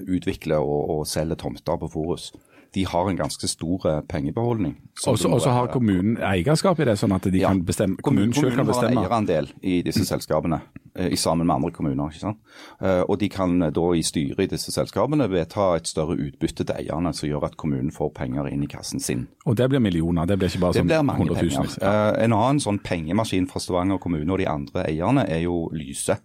utvikler 0.06 0.62
og, 0.62 0.90
og 1.00 1.06
selger 1.10 1.40
tomter 1.42 1.82
på 1.82 1.90
Forus 1.92 2.30
de 2.74 2.86
har 2.86 3.08
en 3.10 3.16
ganske 3.16 3.48
stor 3.48 3.86
eh, 3.88 4.00
pengebeholdning. 4.08 4.76
Og 5.06 5.18
så 5.18 5.50
har 5.50 5.66
kommunen 5.72 6.16
eierskap 6.22 6.80
i 6.80 6.86
det, 6.88 6.96
sånn 6.98 7.14
at 7.14 7.26
de 7.30 7.42
ja, 7.42 7.52
kan 7.52 7.62
bestemme, 7.66 7.98
kommunen, 8.02 8.32
kommunen 8.34 8.52
selv 8.52 8.58
kan 8.58 8.68
bestemme? 8.68 8.94
Kommunen 8.94 9.10
har 9.10 9.20
en 9.20 9.28
eierandel 9.28 9.50
i 9.62 9.76
disse 9.86 10.04
selskapene, 10.12 10.60
eh, 10.94 11.12
i 11.14 11.18
sammen 11.20 11.46
med 11.46 11.54
andre 11.56 11.70
kommuner. 11.76 12.10
ikke 12.10 12.24
sant? 12.24 12.40
Eh, 12.80 13.02
og 13.02 13.18
de 13.20 13.28
kan 13.30 13.68
da 13.76 13.86
i 13.94 14.02
styret 14.06 14.42
i 14.46 14.48
disse 14.56 14.74
selskapene 14.74 15.28
vedta 15.30 15.70
et 15.78 15.90
større 15.90 16.18
utbytte 16.18 16.66
til 16.66 16.74
eierne, 16.74 17.14
som 17.14 17.30
gjør 17.30 17.48
at 17.50 17.56
kommunen 17.60 17.94
får 17.94 18.10
penger 18.18 18.50
inn 18.50 18.66
i 18.66 18.70
kassen 18.70 19.02
sin. 19.02 19.28
Og 19.46 19.58
det 19.60 19.70
blir 19.70 19.82
millioner, 19.84 20.26
det 20.26 20.38
blir 20.40 20.50
ikke 20.50 20.66
bare 20.66 20.80
sånn 20.80 21.14
hundretusenvis? 21.14 21.78
Ja. 21.82 22.10
En 22.24 22.34
annen 22.34 22.62
sånn 22.62 22.82
pengemaskin 22.82 23.48
fra 23.50 23.62
Stavanger 23.62 24.02
kommune 24.02 24.32
og 24.32 24.42
de 24.42 24.50
andre 24.50 24.88
eierne 24.88 25.28
er 25.30 25.44
jo 25.46 25.68
Lyse, 25.74 26.18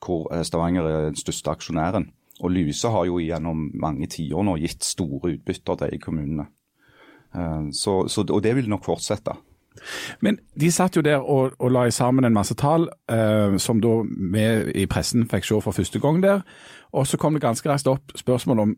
hvor 0.00 0.30
Stavanger 0.46 0.86
er 0.86 1.10
den 1.10 1.18
største 1.18 1.50
aksjonæren. 1.52 2.10
Og 2.40 2.50
Lyse 2.54 2.88
har 2.88 3.04
jo 3.08 3.20
gjennom 3.20 3.68
mange 3.80 4.08
tiår 4.10 4.46
nå 4.46 4.56
gitt 4.62 4.84
store 4.86 5.34
utbytter 5.34 5.78
til 5.84 6.00
kommunene. 6.02 6.48
Eh, 7.36 7.70
så, 7.76 8.02
så, 8.08 8.24
og 8.24 8.42
det 8.42 8.56
vil 8.56 8.70
nok 8.70 8.84
fortsette. 8.86 9.36
Men 10.20 10.38
de 10.58 10.70
satt 10.72 10.96
jo 10.96 11.02
der 11.04 11.22
og, 11.22 11.54
og 11.58 11.72
la 11.72 11.86
sammen 11.94 12.26
en 12.26 12.34
masse 12.34 12.54
tall, 12.58 12.88
eh, 13.12 13.56
som 13.62 13.80
da 13.80 14.00
vi 14.04 14.46
i 14.82 14.86
pressen 14.90 15.28
fikk 15.30 15.46
se 15.46 15.60
for 15.62 15.76
første 15.76 16.02
gang 16.02 16.22
der. 16.22 16.42
Og 16.92 17.06
så 17.06 17.20
kom 17.20 17.36
det 17.36 17.44
ganske 17.44 17.68
raskt 17.70 17.90
opp 17.90 18.16
spørsmål 18.18 18.64
om 18.66 18.76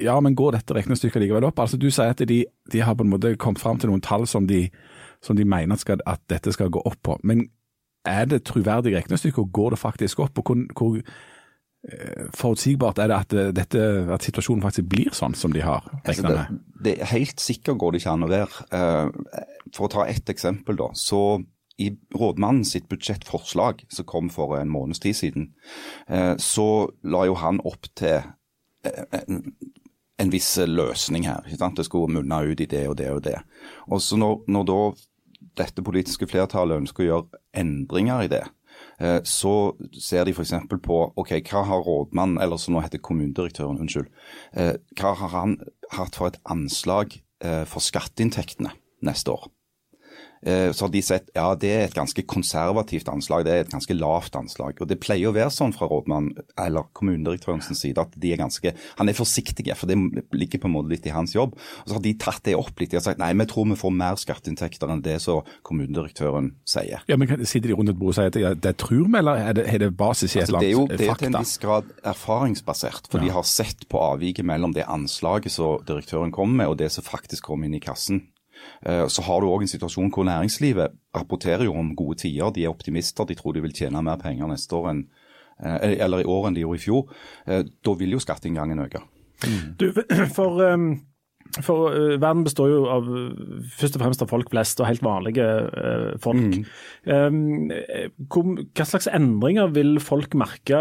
ja, 0.00 0.16
men 0.20 0.34
går 0.34 0.56
dette 0.56 0.74
regnestykket 0.74 1.20
likevel 1.22 1.44
opp? 1.44 1.60
Altså 1.60 1.76
Du 1.76 1.90
sier 1.92 2.14
at 2.14 2.22
de, 2.28 2.44
de, 2.72 2.80
har 2.80 2.94
på 2.96 3.04
en 3.04 3.12
måte 3.12 3.36
kommet 3.36 3.60
fram 3.60 3.78
til 3.78 3.90
noen 3.90 4.00
tall 4.02 4.24
som 4.26 4.46
de, 4.48 4.64
som 5.22 5.36
de 5.36 5.44
mener 5.44 5.76
skal, 5.78 6.00
at, 6.08 6.22
dette 6.32 6.52
skal 6.56 6.72
gå 6.72 6.80
opp 6.80 6.98
på. 7.04 7.18
Men 7.22 7.44
er 8.08 8.24
det 8.26 8.42
troverdig 8.48 8.96
regnestykke, 8.96 9.44
og 9.44 9.52
går 9.52 9.70
det 9.70 9.78
faktisk 9.78 10.24
opp? 10.24 10.38
og 10.38 10.48
hvor, 10.48 10.64
hvor 10.74 10.98
forutsigbart 12.38 13.00
er 13.02 13.10
det 13.10 13.16
at, 13.16 13.32
eh, 13.32 13.50
dette, 13.54 13.80
at, 14.14 14.22
situasjonen 14.22 14.62
faktisk 14.62 14.86
blir 14.90 15.10
sånn 15.16 15.34
som 15.34 15.52
de 15.54 15.64
har 15.64 15.82
regna 16.06 16.28
med? 16.28 16.38
Altså 16.38 16.58
det, 16.78 16.84
det, 16.84 17.08
Helt 17.10 17.42
sikkert 17.42 17.80
går 17.80 17.92
det 17.92 18.02
ikke 18.02 18.12
an 18.14 18.26
å 18.26 18.30
være. 18.30 18.66
Eh, 18.70 19.42
for 19.74 19.88
å 19.88 19.92
ta 19.96 20.06
ett 20.06 20.30
eksempel, 20.30 20.78
da. 20.78 20.92
så 20.94 21.42
i 21.82 21.88
rådmannen 22.14 22.66
sitt 22.68 22.86
budsjettforslag 22.92 23.82
som 23.90 24.06
kom 24.06 24.28
for 24.30 24.54
en 24.58 24.70
måneds 24.70 25.00
tid 25.02 25.16
siden, 25.16 25.46
så 26.38 26.66
la 27.02 27.22
jo 27.26 27.34
han 27.40 27.62
opp 27.66 27.88
til 27.98 28.20
en, 28.84 29.40
en 30.20 30.30
viss 30.30 30.50
løsning 30.60 31.24
her. 31.26 31.48
Det 31.48 31.86
skulle 31.88 32.12
munne 32.12 32.42
ut 32.44 32.60
i 32.60 32.68
det 32.68 32.84
og 32.90 32.98
det 33.00 33.08
og 33.10 33.22
det. 33.24 33.38
Og 33.88 34.04
så 34.04 34.20
når, 34.20 34.44
når 34.52 34.68
da 34.68 34.78
dette 35.64 35.82
politiske 35.82 36.28
flertallet 36.28 36.84
ønsker 36.84 37.02
å 37.02 37.08
gjøre 37.08 37.42
endringer 37.64 38.28
i 38.28 38.30
det, 38.36 38.44
Eh, 38.44 38.61
så 39.24 39.72
ser 39.98 40.26
de 40.28 40.34
f.eks. 40.34 40.54
på 40.84 40.98
ok, 41.16 41.32
hva 41.50 41.64
har 41.68 41.82
rådmannen, 41.86 42.40
eller 42.42 42.60
som 42.60 42.76
nå 42.76 42.82
heter 42.84 43.02
kommunedirektøren, 43.02 43.80
unnskyld, 43.82 44.10
eh, 44.54 44.76
hva 44.98 45.14
har 45.18 45.34
han 45.34 45.56
hatt 45.96 46.18
for 46.18 46.30
et 46.30 46.38
anslag 46.50 47.18
eh, 47.44 47.64
for 47.68 47.84
skatteinntektene 47.84 48.74
neste 49.02 49.34
år? 49.34 49.50
Eh, 50.46 50.72
så 50.72 50.84
har 50.84 50.90
de 50.90 51.02
sett 51.02 51.28
ja, 51.36 51.46
det 51.54 51.70
er 51.70 51.84
et 51.86 51.94
ganske 51.94 52.24
konservativt 52.26 53.06
anslag, 53.12 53.44
det 53.46 53.52
er 53.54 53.64
et 53.64 53.72
ganske 53.72 53.94
lavt 53.94 54.34
anslag. 54.38 54.80
Og 54.82 54.88
Det 54.90 54.98
pleier 55.02 55.30
å 55.30 55.36
være 55.36 55.52
sånn 55.54 55.74
fra 55.76 55.86
rådmannen 55.90 56.34
eller 56.58 56.88
kommunedirektørens 56.98 57.70
side 57.78 58.02
at 58.02 58.16
de 58.18 58.32
er 58.34 58.40
ganske, 58.40 58.74
han 58.98 59.10
er 59.10 59.16
forsiktig, 59.16 59.68
for 59.78 59.90
det 59.90 60.24
ligger 60.34 60.64
på 60.64 60.70
en 60.70 60.74
måte 60.74 60.90
litt 60.90 61.06
i 61.06 61.14
hans 61.14 61.36
jobb. 61.36 61.54
Og 61.54 61.86
Så 61.86 61.98
har 61.98 62.02
de 62.02 62.14
tatt 62.18 62.42
det 62.48 62.56
opp 62.58 62.74
litt. 62.80 62.90
De 62.90 62.98
har 62.98 63.06
sagt 63.06 63.22
nei, 63.22 63.30
vi 63.38 63.46
tror 63.46 63.68
vi 63.70 63.78
får 63.78 63.94
mer 63.94 64.18
skatteinntekter 64.18 64.90
enn 64.90 65.04
det 65.04 65.20
som 65.22 65.46
kommunedirektøren 65.66 66.52
sier. 66.66 67.06
Ja, 67.06 67.18
men 67.20 67.30
Sitter 67.46 67.72
de 67.72 67.78
rundt 67.78 67.90
et 67.92 67.98
bord 67.98 68.12
og 68.12 68.18
sier 68.18 68.30
at 68.30 68.36
det, 68.36 68.52
det 68.64 68.74
tror 68.82 69.06
vi, 69.06 69.16
eller 69.18 69.38
er 69.38 69.56
det, 69.56 69.66
er 69.70 69.82
det 69.82 69.92
basis 69.98 70.34
i 70.34 70.40
et 70.40 70.46
altså, 70.46 70.58
eller 70.58 70.66
annet 70.66 70.90
fakta? 70.90 70.98
Det 70.98 71.06
er 71.06 71.12
jo 71.12 71.20
til 71.22 71.30
en 71.30 71.38
viss 71.38 71.56
grad 71.62 71.94
erfaringsbasert, 72.12 73.10
for 73.12 73.20
ja. 73.20 73.28
de 73.28 73.34
har 73.36 73.46
sett 73.46 73.86
på 73.92 74.02
avviket 74.02 74.46
mellom 74.48 74.74
det 74.74 74.88
anslaget 74.90 75.54
som 75.54 75.82
direktøren 75.86 76.34
kommer 76.34 76.62
med 76.62 76.74
og 76.74 76.78
det 76.82 76.90
som 76.94 77.06
faktisk 77.06 77.50
kommer 77.50 77.68
inn 77.68 77.78
i 77.78 77.82
kassen. 77.82 78.24
Eh, 78.86 79.06
så 79.08 79.22
har 79.26 79.40
du 79.40 79.50
òg 79.50 79.64
en 79.64 79.70
situasjon 79.70 80.10
hvor 80.14 80.26
næringslivet 80.26 80.94
rapporterer 81.16 81.66
jo 81.68 81.76
om 81.78 81.94
gode 81.96 82.18
tider. 82.24 82.50
De 82.54 82.64
er 82.64 82.72
optimister, 82.72 83.28
de 83.28 83.38
tror 83.38 83.54
de 83.54 83.62
vil 83.64 83.76
tjene 83.76 84.02
mer 84.02 84.18
penger 84.22 84.50
neste 84.50 84.76
år 84.78 84.90
enn, 84.92 85.06
eh, 85.62 85.96
eller 86.02 86.24
i 86.24 86.28
år 86.28 86.48
enn 86.48 86.58
de 86.58 86.64
gjorde 86.64 86.80
i 86.80 86.84
fjor. 86.86 87.06
Eh, 87.46 87.62
da 87.62 87.96
vil 88.00 88.16
jo 88.16 88.22
skatteinngangen 88.22 88.84
øke. 88.86 89.04
Mm. 89.46 89.64
Du, 89.78 89.88
for... 90.38 90.62
Um 90.72 90.92
for 91.60 91.92
uh, 91.92 92.14
verden 92.16 92.46
består 92.46 92.70
jo 92.70 92.78
av 92.88 93.08
først 93.76 93.98
og 93.98 94.00
fremst 94.00 94.22
av 94.24 94.30
folk 94.30 94.48
flest 94.54 94.80
og 94.80 94.86
helt 94.88 95.02
vanlige 95.04 95.44
uh, 95.44 96.14
folk. 96.22 96.54
Mm. 97.04 97.72
Um, 98.32 98.62
hva 98.72 98.86
slags 98.88 99.10
endringer 99.12 99.68
vil 99.74 99.98
folk 100.00 100.32
merke 100.38 100.80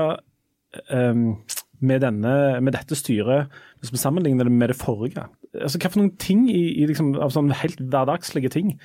um, 0.93 1.41
med, 1.81 2.05
denne, 2.05 2.35
med, 2.63 2.71
dette 2.77 2.95
styret, 2.95 3.51
hvis 3.81 3.91
vi 3.91 4.00
sammenligner 4.00 4.47
det 4.47 4.55
med 4.55 4.71
det 4.71 4.79
forrige? 4.79 5.27
Altså, 5.58 5.79
Hva 5.81 5.91
for 5.91 6.03
noen 6.03 6.15
ting 6.22 6.46
i, 6.51 6.63
i 6.81 6.88
liksom, 6.89 7.15
av 7.22 7.34
sånne 7.36 7.58
helt 7.63 7.81
hverdagslige 7.81 8.51
ting 8.53 8.75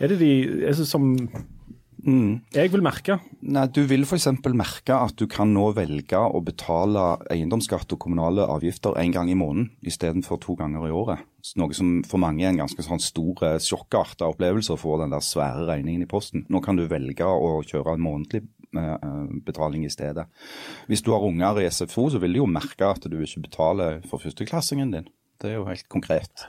er 0.00 0.12
det 0.12 0.20
de 0.22 0.30
er 0.64 0.76
det 0.76 0.86
som 0.88 1.10
mm. 1.20 2.52
jeg 2.56 2.70
vil 2.72 2.84
merke? 2.84 3.18
Nei, 3.44 3.66
Du 3.68 3.82
vil 3.88 4.06
f.eks. 4.06 4.30
merke 4.56 4.96
at 4.96 5.16
du 5.20 5.26
kan 5.30 5.52
nå 5.52 5.66
velge 5.76 6.16
å 6.16 6.40
betale 6.44 7.18
eiendomsskatt 7.32 7.92
og 7.92 8.00
kommunale 8.00 8.46
avgifter 8.48 8.96
en 9.00 9.12
gang 9.12 9.28
i 9.28 9.36
måneden 9.36 9.68
istedenfor 9.84 10.40
to 10.40 10.56
ganger 10.56 10.88
i 10.88 10.94
året. 10.94 11.26
Noe 11.60 11.76
som 11.76 12.00
for 12.08 12.22
mange 12.22 12.46
er 12.46 12.54
en 12.54 12.62
ganske 12.62 12.84
sånn 12.84 13.02
stor 13.04 13.44
eh, 13.48 13.58
sjokkarta 13.60 14.28
opplevelse 14.32 14.72
å 14.72 14.80
få 14.80 14.96
den 15.02 15.12
der 15.12 15.24
svære 15.24 15.68
regningen 15.68 16.04
i 16.04 16.08
posten. 16.08 16.46
Nå 16.48 16.64
kan 16.64 16.80
du 16.80 16.86
velge 16.88 17.28
å 17.28 17.60
kjøre 17.60 17.96
en 17.96 18.04
månedlig 18.08 18.46
eh, 18.76 19.08
betaling 19.44 19.84
i 19.84 19.92
stedet. 19.92 20.24
Hvis 20.88 21.04
du 21.04 21.12
har 21.12 21.24
unger 21.28 21.60
i 21.60 21.68
SFO, 21.68 22.08
så 22.08 22.20
vil 22.24 22.36
de 22.36 22.40
jo 22.40 22.48
merke 22.48 22.88
at 22.88 23.04
du 23.04 23.20
ikke 23.20 23.44
betaler 23.50 24.00
for 24.08 24.24
førsteklassingen 24.24 24.96
din. 24.96 25.08
Det 25.40 25.50
er 25.50 25.60
jo 25.60 25.68
helt 25.68 25.88
konkret. 25.88 26.48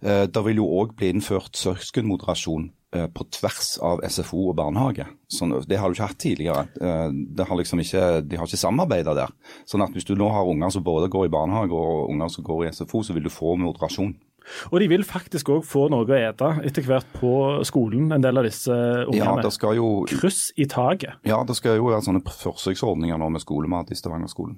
Eh, 0.00 0.26
det 0.32 0.44
vil 0.46 0.62
jo 0.62 0.68
òg 0.80 0.94
bli 0.96 1.10
innført 1.12 1.58
søskenmoderasjon 1.60 2.70
eh, 2.96 3.06
på 3.12 3.26
tvers 3.36 3.74
av 3.84 4.00
SFO 4.08 4.46
og 4.50 4.56
barnehage. 4.60 5.04
Sånn, 5.28 5.52
det 5.68 5.80
har 5.80 5.90
du 5.90 5.98
ikke 5.98 6.08
hatt 6.08 6.22
tidligere. 6.22 6.64
Eh, 6.80 7.44
har 7.44 7.60
liksom 7.60 7.84
ikke, 7.84 8.06
de 8.24 8.40
har 8.40 8.48
ikke 8.48 8.62
samarbeida 8.64 9.16
der. 9.18 9.36
Sånn 9.68 9.84
at 9.84 9.92
Hvis 9.92 10.08
du 10.08 10.16
nå 10.16 10.30
har 10.32 10.48
unger 10.48 10.72
som 10.72 10.86
både 10.86 11.12
går 11.12 11.28
i 11.28 11.34
barnehage 11.36 11.76
og 11.76 12.08
unger 12.14 12.32
som 12.32 12.48
går 12.48 12.66
i 12.66 12.72
SFO, 12.72 13.04
så 13.04 13.16
vil 13.16 13.28
du 13.28 13.32
få 13.32 13.58
moderasjon. 13.60 14.16
Og 14.72 14.80
de 14.80 14.86
vil 14.88 15.04
faktisk 15.04 15.50
òg 15.52 15.66
få 15.68 15.84
noe 15.92 16.06
å 16.08 16.16
ete 16.16 16.48
etter 16.66 16.82
hvert 16.82 17.06
på 17.20 17.60
skolen, 17.68 18.08
en 18.16 18.24
del 18.24 18.40
av 18.40 18.46
disse 18.48 18.72
ungene. 18.72 19.44
Ja, 19.44 19.72
jo, 19.76 19.90
Kryss 20.08 20.48
i 20.56 20.64
taket. 20.64 21.20
Ja, 21.28 21.42
det 21.46 21.58
skal 21.60 21.76
jo 21.76 21.90
være 21.92 22.00
sånne 22.08 22.24
forsøksordninger 22.24 23.20
nå 23.20 23.28
med 23.36 23.44
skolemat 23.44 23.92
i 23.92 23.98
Stavanger-skolen. 24.00 24.56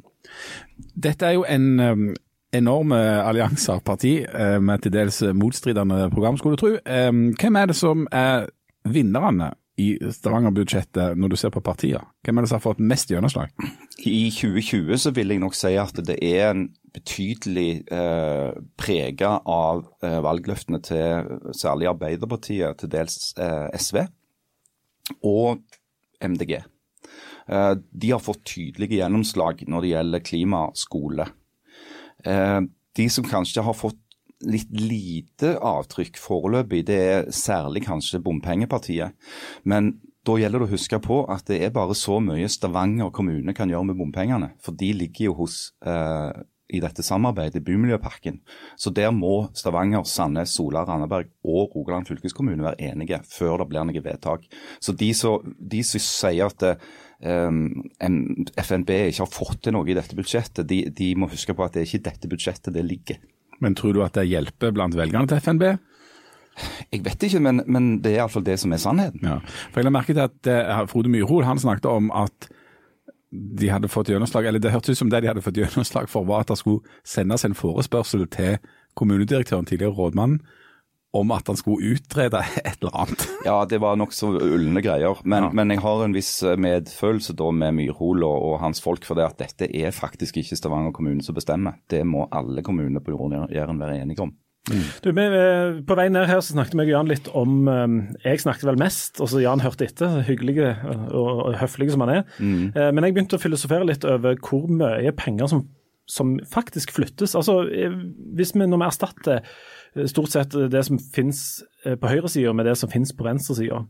Dette 0.95 1.29
er 1.29 1.41
jo 1.41 1.45
en 1.51 2.15
enorme 2.53 2.99
allianser 3.23 3.81
parti 3.85 4.19
eh, 4.25 4.59
med 4.61 4.85
til 4.85 4.95
dels 4.95 5.23
motstridende 5.35 6.11
program, 6.13 6.37
skulle 6.39 6.57
du 6.57 6.63
tro. 6.63 6.75
Hvem 6.83 7.59
er 7.59 7.71
det 7.71 7.79
som 7.79 8.07
er 8.13 8.49
vinnerne 8.89 9.53
i 9.81 9.95
Stavanger-budsjettet 10.13 11.17
når 11.19 11.33
du 11.33 11.37
ser 11.41 11.53
på 11.55 11.63
partier? 11.65 12.03
Hvem 12.25 12.39
er 12.39 12.45
det 12.45 12.51
som 12.51 12.59
har 12.59 12.65
fått 12.67 12.83
mest 12.85 13.11
gjennomslag? 13.13 13.53
I 14.05 14.31
2020 14.35 15.01
så 15.01 15.13
vil 15.17 15.33
jeg 15.33 15.43
nok 15.43 15.57
si 15.57 15.75
at 15.81 16.03
det 16.05 16.19
er 16.21 16.51
en 16.51 16.67
betydelig 16.93 17.85
eh, 17.93 18.51
prega 18.77 19.39
av 19.49 19.87
eh, 20.05 20.19
valgløftene 20.25 20.83
til 20.85 21.39
særlig 21.57 21.89
Arbeiderpartiet, 21.95 22.83
til 22.83 22.93
dels 22.93 23.33
eh, 23.41 23.71
SV 23.81 24.03
og 25.25 25.63
MDG. 26.23 26.59
Eh, 27.49 27.71
de 27.81 28.13
har 28.13 28.23
fått 28.23 28.45
tydelige 28.53 29.01
gjennomslag 29.01 29.65
når 29.67 29.87
det 29.87 29.95
gjelder 29.95 30.27
klima, 30.29 30.67
skole 30.77 31.31
Eh, 31.31 31.42
de 32.23 33.09
som 33.11 33.27
kanskje 33.27 33.65
har 33.65 33.75
fått 33.77 33.99
litt 34.43 34.71
lite 34.75 35.55
avtrykk 35.63 36.19
foreløpig, 36.19 36.85
det 36.89 36.99
er 36.99 37.29
særlig 37.35 37.85
kanskje 37.87 38.23
bompengepartiet. 38.23 39.15
Men 39.69 39.95
da 40.27 40.37
gjelder 40.39 40.63
det 40.63 40.69
å 40.71 40.75
huske 40.77 40.99
på 41.03 41.23
at 41.33 41.49
det 41.51 41.59
er 41.67 41.75
bare 41.75 41.97
så 41.99 42.21
mye 42.23 42.51
Stavanger 42.51 43.11
kommune 43.15 43.55
kan 43.59 43.71
gjøre 43.71 43.91
med 43.91 43.99
bompengene. 43.99 44.53
For 44.63 44.77
de 44.79 44.93
ligger 44.95 45.31
jo 45.31 45.37
hos 45.43 45.73
eh, 45.87 46.43
i 46.73 46.81
dette 46.83 47.05
samarbeidet, 47.05 47.65
Bymiljøpakken. 47.67 48.39
Så 48.79 48.93
der 48.95 49.11
må 49.15 49.49
Stavanger, 49.59 50.07
Sandnes, 50.09 50.55
Sola, 50.57 50.87
Randaberg 50.89 51.33
og 51.45 51.75
Rogaland 51.75 52.09
fylkeskommune 52.09 52.65
være 52.65 52.93
enige 52.93 53.21
før 53.29 53.61
det 53.63 53.69
blir 53.73 53.89
noe 53.89 54.05
vedtak. 54.05 54.47
Så 54.81 54.95
de 54.97 55.13
som 55.19 55.43
sier 55.83 56.47
at 56.47 56.63
det, 56.63 56.77
um, 56.79 56.87
FNB 57.23 58.91
ikke 58.91 59.23
har 59.23 59.31
fått 59.31 59.61
til 59.63 59.77
noe 59.77 59.87
i 59.87 59.95
dette 59.95 60.17
budsjettet, 60.19 60.67
de, 60.69 60.85
de 60.91 61.13
må 61.15 61.29
huske 61.31 61.55
på 61.55 61.65
at 61.65 61.77
det 61.77 61.85
er 61.85 61.91
ikke 61.91 62.09
dette 62.11 62.31
budsjettet 62.31 62.75
det 62.75 62.83
ligger. 62.87 63.21
Men 63.63 63.77
tror 63.79 63.95
du 63.95 64.03
at 64.03 64.17
det 64.19 64.27
hjelper 64.27 64.75
blant 64.75 64.97
velgerne 64.99 65.31
til 65.31 65.39
FNB? 65.39 65.69
Jeg 66.93 67.05
vet 67.07 67.29
ikke, 67.29 67.41
men, 67.41 67.63
men 67.65 67.93
det 68.05 68.13
er 68.13 68.19
iallfall 68.21 68.45
det 68.45 68.59
som 68.61 68.75
er 68.75 68.83
sannheten. 68.83 69.23
Ja, 69.25 69.39
for 69.71 69.81
jeg 69.81 69.87
la 69.87 69.95
merke 69.95 70.17
til 70.17 70.25
at 70.25 70.51
uh, 70.51 70.83
Frode 70.91 71.13
Myrhol 71.13 71.47
han 71.49 71.63
snakket 71.63 71.89
om 71.89 72.11
at 72.13 72.51
de 73.33 73.71
hadde 73.73 73.89
fått 73.89 74.11
gjennomslag, 74.13 74.45
eller 74.45 74.61
det 74.61 74.75
hørtes 74.75 74.93
ut 74.93 75.01
som 75.01 75.13
det 75.13 75.23
de 75.25 75.31
hadde 75.31 75.45
fått 75.45 75.57
gjennomslag 75.57 76.11
for, 76.13 76.27
var 76.29 76.45
at 76.45 76.53
det 76.53 76.59
skulle 76.61 76.85
sendes 77.09 77.47
en 77.49 77.57
forespørsel 77.57 78.27
til 78.35 78.59
kommunedirektøren, 78.99 79.65
tidligere 79.65 79.97
rådmannen, 79.97 80.43
om 81.13 81.33
at 81.35 81.49
han 81.51 81.59
skulle 81.61 81.93
utrede 81.95 82.41
et 82.65 82.79
eller 82.81 83.01
annet. 83.05 83.27
Ja, 83.45 83.57
det 83.69 83.81
var 83.85 83.99
nokså 84.01 84.33
ulne 84.41 84.83
greier. 84.85 85.21
Men, 85.25 85.49
ja. 85.49 85.51
men, 85.59 85.75
jeg 85.75 85.83
har 85.85 86.05
en 86.05 86.15
viss 86.17 86.35
eh, 86.47 86.59
medfølelse 86.61 87.37
da 87.39 87.51
med 87.53 87.77
Myrhol 87.77 88.25
og, 88.25 88.37
og, 88.49 88.55
hans 88.63 88.81
folk, 88.83 89.05
for 89.09 89.19
det 89.19 89.29
at 89.29 89.43
dette 89.43 89.69
er 89.69 89.93
faktisk 89.95 90.41
ikke 90.41 90.57
Stavanger 90.59 90.95
kommune 90.97 91.25
som 91.25 91.37
bestemmer. 91.37 91.77
Det 91.91 92.01
må 92.09 92.29
alle 92.33 92.65
kommuner 92.65 93.05
på 93.05 93.13
Jæren 93.53 93.81
være 93.81 94.01
enige 94.01 94.25
om. 94.25 94.33
Mm. 94.71 94.83
Du, 95.03 95.09
vi, 95.11 95.23
på 95.89 95.95
vei 95.99 96.07
ned 96.15 96.29
her 96.31 96.39
så 96.39 96.55
snakket 96.55 96.79
vi 96.79 96.93
Jan 96.93 97.09
litt 97.11 97.27
om 97.35 97.67
eh, 97.67 97.97
Jeg 98.23 98.45
snakket 98.45 98.69
vel 98.71 98.81
mest, 98.81 99.21
og 99.21 99.29
så 99.29 99.43
Jan 99.43 99.65
hørte 99.65 99.89
etter, 99.91 100.23
hyggelig 100.25 100.71
og 101.13 101.53
høflig 101.61 101.91
som 101.93 102.07
han 102.07 102.15
er. 102.21 102.25
Mm. 102.39 102.73
Men 102.73 103.05
jeg 103.05 103.19
begynte 103.19 103.37
å 103.37 103.43
filosofere 103.43 103.91
litt 103.91 104.09
over 104.09 104.41
hvor 104.41 104.65
mye 104.71 105.13
penger 105.19 105.53
som, 105.53 105.67
som 106.09 106.39
faktisk 106.49 106.95
flyttes. 106.97 107.37
Altså, 107.37 107.61
hvis 107.69 108.57
vi, 108.57 108.65
Når 108.65 108.81
vi 108.81 108.89
erstatter 108.89 109.55
stort 110.09 110.33
sett 110.33 110.55
det 110.73 110.85
som 110.89 111.01
finnes 111.13 111.63
eh, 111.87 111.97
på 112.01 112.11
høyresida 112.11 112.55
med 112.57 112.69
det 112.71 112.77
som 112.81 112.91
finnes 112.93 113.13
på 113.17 113.27
venstresida. 113.27 113.85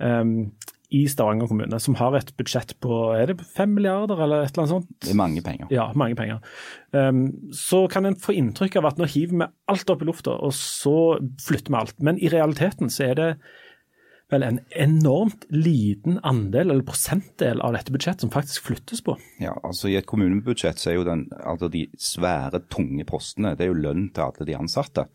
Um, 0.00 0.52
i 0.90 1.04
Stavanger 1.06 1.46
kommune, 1.46 1.78
som 1.78 1.94
har 2.00 2.16
et 2.18 2.32
budsjett 2.38 2.72
på 2.82 2.96
er 3.14 3.30
det 3.30 3.44
fem 3.46 3.70
milliarder 3.76 4.18
eller 4.24 4.42
et 4.42 4.50
eller 4.50 4.64
annet 4.64 4.72
sånt? 4.72 4.88
Det 5.04 5.12
er 5.12 5.20
mange 5.20 5.42
penger. 5.46 5.68
Ja, 5.70 5.86
mange 5.94 6.16
penger. 6.18 6.40
Um, 6.90 7.52
så 7.54 7.84
kan 7.90 8.08
en 8.08 8.18
få 8.18 8.34
inntrykk 8.34 8.80
av 8.80 8.88
at 8.90 8.98
nå 8.98 9.06
hiver 9.10 9.36
vi 9.36 9.48
alt 9.70 9.92
opp 9.92 10.02
i 10.02 10.08
lufta, 10.08 10.34
og 10.34 10.54
så 10.56 10.96
flytter 11.46 11.70
vi 11.70 11.78
alt. 11.78 11.94
Men 12.02 12.18
i 12.18 12.32
realiteten 12.32 12.90
så 12.90 13.06
er 13.12 13.20
det 13.20 13.28
vel 14.30 14.44
en 14.46 14.60
enormt 14.70 15.46
liten 15.52 16.18
andel 16.26 16.70
eller 16.70 16.86
prosentdel 16.86 17.62
av 17.66 17.74
dette 17.76 17.94
budsjettet 17.94 18.24
som 18.24 18.32
faktisk 18.32 18.68
flyttes 18.70 19.02
på. 19.06 19.16
Ja, 19.42 19.56
altså 19.66 19.90
I 19.90 19.98
et 20.00 20.08
kommunebudsjett 20.10 20.80
så 20.80 20.92
er 20.92 20.98
jo 21.00 21.06
den, 21.08 21.26
altså 21.40 21.70
de 21.72 21.86
svære, 21.98 22.62
tunge 22.72 23.06
postene 23.08 23.56
det 23.58 23.66
er 23.66 23.72
jo 23.72 23.82
lønn 23.82 24.08
til 24.14 24.28
alle 24.28 24.48
de 24.48 24.58
ansatte. 24.58 25.06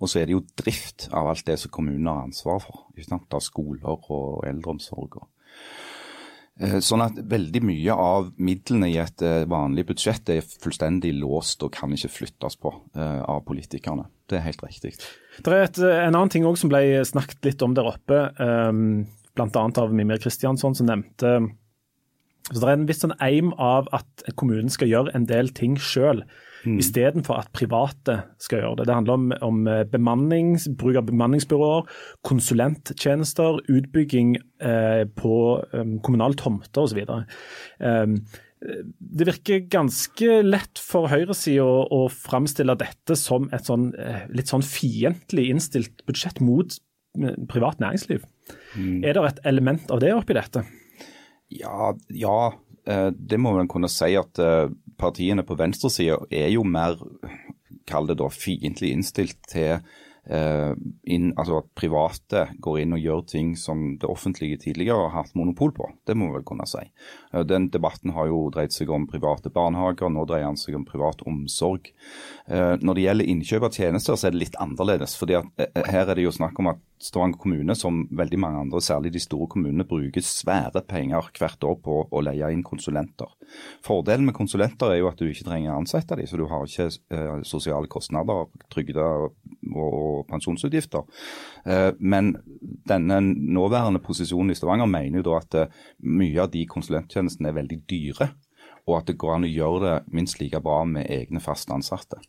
Og 0.00 0.10
så 0.10 0.22
er 0.22 0.28
det 0.28 0.36
jo 0.36 0.46
drift 0.58 1.08
av 1.12 1.30
alt 1.30 1.46
det 1.48 1.58
som 1.62 1.72
kommunen 1.74 2.10
har 2.10 2.26
ansvar 2.26 2.60
for. 2.64 2.86
Ikke 2.96 3.10
sant? 3.10 3.32
Av 3.32 3.44
skoler 3.44 4.10
og 4.12 4.44
eldreomsorg. 4.48 5.20
og 5.20 5.28
Eh, 6.60 6.78
sånn 6.84 7.00
at 7.00 7.16
veldig 7.16 7.62
mye 7.64 7.94
av 7.96 8.28
midlene 8.44 8.90
i 8.92 8.98
et 9.00 9.24
eh, 9.24 9.44
vanlig 9.48 9.86
budsjett 9.88 10.28
er 10.34 10.44
fullstendig 10.44 11.14
låst 11.16 11.64
og 11.64 11.72
kan 11.72 11.94
ikke 11.96 12.12
flyttes 12.12 12.58
på 12.60 12.74
eh, 12.92 13.20
av 13.24 13.40
politikerne. 13.46 14.04
Det 14.32 14.40
er 14.40 14.46
helt 14.48 14.62
riktig. 14.64 14.94
Det 15.44 15.52
er 15.52 15.66
et, 15.66 15.80
en 15.84 16.16
annen 16.16 16.32
ting 16.32 16.46
også 16.48 16.64
som 16.64 16.72
ble 16.72 17.02
snakket 17.08 17.50
litt 17.50 17.64
om 17.64 17.76
der 17.76 17.88
oppe, 17.92 18.22
bl.a. 18.32 19.64
av 19.84 19.92
Mimir 19.92 20.20
Kristiansson, 20.22 20.76
som 20.76 20.88
nevnte 20.88 21.36
så 22.50 22.58
Det 22.58 22.68
er 22.68 22.74
en 22.74 22.88
viss 22.88 23.02
sånn 23.04 23.14
eim 23.22 23.52
av 23.60 23.86
at 23.94 24.24
kommunen 24.36 24.72
skal 24.72 24.90
gjøre 24.90 25.12
en 25.16 25.28
del 25.30 25.52
ting 25.54 25.76
sjøl 25.78 26.24
mm. 26.66 26.78
istedenfor 26.82 27.38
at 27.38 27.52
private 27.54 28.18
skal 28.42 28.64
gjøre 28.64 28.80
det. 28.80 28.86
Det 28.88 28.96
handler 28.96 29.18
om, 29.18 29.28
om 29.46 29.60
eh, 29.70 29.84
bruk 29.86 30.98
av 30.98 31.06
bemanningsbyråer, 31.08 31.86
konsulenttjenester, 32.26 33.60
utbygging 33.70 34.36
eh, 34.58 35.04
på 35.16 35.36
um, 35.72 35.98
kommunale 36.02 36.38
tomter 36.40 36.82
osv. 36.82 37.04
Um, 37.78 38.18
det 38.62 39.26
virker 39.26 39.64
ganske 39.72 40.40
lett 40.46 40.80
for 40.80 41.10
høyresida 41.10 41.64
å, 41.66 42.04
framstille 42.12 42.76
dette 42.78 43.16
som 43.18 43.48
et 43.54 43.66
sånn, 43.66 43.90
eh, 43.98 44.26
litt 44.30 44.52
sånn 44.52 44.64
fiendtlig 44.66 45.48
innstilt 45.50 46.04
budsjett 46.08 46.40
mot 46.44 46.78
privat 47.50 47.82
næringsliv. 47.82 48.22
Mm. 48.76 49.02
Er 49.04 49.18
det 49.18 49.24
et 49.28 49.42
element 49.50 49.90
av 49.92 50.00
det 50.00 50.12
oppi 50.14 50.36
dette? 50.38 50.62
Ja, 51.52 51.90
ja, 52.08 52.38
det 53.12 53.38
må 53.38 53.52
man 53.52 53.68
kunne 53.68 53.90
si 53.92 54.14
at 54.16 54.40
partiene 54.98 55.44
på 55.44 55.58
venstresida 55.60 56.16
er 56.32 56.48
jo 56.54 56.64
mer, 56.64 56.96
kall 57.86 58.08
det 58.08 58.16
da, 58.22 58.30
fiendtlig 58.32 58.94
innstilt 58.96 59.36
til 59.52 59.82
inn, 60.22 61.32
altså 61.34 61.56
at 61.58 61.70
private 61.74 62.44
går 62.62 62.76
inn 62.82 62.94
og 62.94 63.02
gjør 63.02 63.22
ting 63.26 63.48
som 63.58 63.96
det 63.98 64.06
offentlige 64.06 64.60
tidligere 64.62 65.08
har 65.08 65.24
hatt 65.24 65.34
monopol 65.34 65.72
på. 65.74 65.88
Det 66.06 66.14
må 66.14 66.28
vi 66.28 66.36
vel 66.36 66.46
kunne 66.46 66.66
si. 66.70 66.84
Uh, 67.34 67.42
den 67.48 67.68
debatten 67.74 68.14
har 68.14 68.30
jo 68.30 68.44
dreid 68.54 68.74
seg 68.74 68.92
om 68.94 69.08
private 69.10 69.50
barnehager, 69.50 70.12
nå 70.12 70.24
dreier 70.28 70.46
den 70.46 70.60
seg 70.60 70.78
om 70.78 70.86
privat 70.86 71.24
omsorg. 71.26 71.90
Uh, 72.46 72.78
når 72.78 72.94
det 72.94 73.06
gjelder 73.06 73.32
innkjøp 73.34 73.68
av 73.68 73.80
tjenester, 73.80 74.18
så 74.18 74.28
er 74.28 74.36
det 74.36 74.44
litt 74.44 74.60
annerledes. 74.62 75.16
fordi 75.18 75.40
at 75.40 75.66
Her 75.90 76.06
er 76.06 76.14
det 76.14 76.26
jo 76.28 76.34
snakk 76.34 76.58
om 76.62 76.70
at 76.74 76.82
Stavanger 77.02 77.38
kommune, 77.38 77.74
som 77.74 78.04
veldig 78.14 78.38
mange 78.38 78.60
andre, 78.62 78.80
særlig 78.84 79.10
de 79.14 79.20
store 79.22 79.48
kommunene, 79.50 79.86
bruker 79.88 80.22
svære 80.22 80.84
penger 80.86 81.32
hvert 81.34 81.64
år 81.66 81.78
på 81.82 81.96
å 82.06 82.22
leie 82.22 82.50
inn 82.54 82.62
konsulenter. 82.62 83.30
Fordelen 83.82 84.28
med 84.28 84.36
konsulenter 84.36 84.92
er 84.92 85.00
jo 85.00 85.08
at 85.10 85.18
du 85.18 85.26
ikke 85.26 85.48
trenger 85.48 85.72
å 85.72 85.80
ansette 85.80 86.14
dem, 86.18 86.28
så 86.30 86.38
du 86.38 86.44
har 86.50 86.68
ikke 86.68 86.86
eh, 86.86 87.42
sosiale 87.48 87.90
kostnader, 87.90 88.46
trygder 88.70 89.26
og, 89.26 90.22
pensjonsutgifter. 90.30 91.08
Eh, 91.66 91.90
men 91.98 92.36
denne 92.88 93.18
nåværende 93.24 94.02
posisjonen 94.04 94.54
i 94.54 94.58
Stavanger 94.58 94.90
mener 94.90 95.20
jo 95.20 95.26
da 95.32 95.40
at 95.40 95.58
eh, 95.58 95.80
mye 96.06 96.44
av 96.44 96.52
de 96.54 96.62
konsulenttjenestene 96.70 97.50
er 97.50 97.58
veldig 97.58 97.80
dyre, 97.90 98.30
og 98.86 99.00
at 99.00 99.10
det 99.10 99.18
går 99.18 99.40
an 99.40 99.48
å 99.48 99.50
gjøre 99.50 99.82
det 99.88 100.14
minst 100.14 100.38
like 100.38 100.62
bra 100.62 100.84
med 100.86 101.10
egne 101.10 101.42
fast 101.42 101.70
ansatte. 101.74 102.22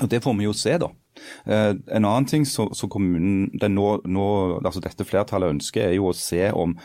Og 0.00 0.10
Det 0.10 0.22
får 0.24 0.34
vi 0.38 0.48
jo 0.48 0.56
se, 0.56 0.74
da. 0.80 0.90
Eh, 1.46 1.72
en 1.72 2.04
annen 2.04 2.28
ting 2.28 2.46
som 2.48 2.70
kommunen 2.92 3.50
nå, 3.52 3.88
nå, 4.04 4.28
altså 4.62 4.82
dette 4.84 5.06
flertallet 5.08 5.56
ønsker, 5.56 5.88
er 5.88 5.98
jo 5.98 6.10
å 6.10 6.16
se 6.16 6.48
om 6.52 6.76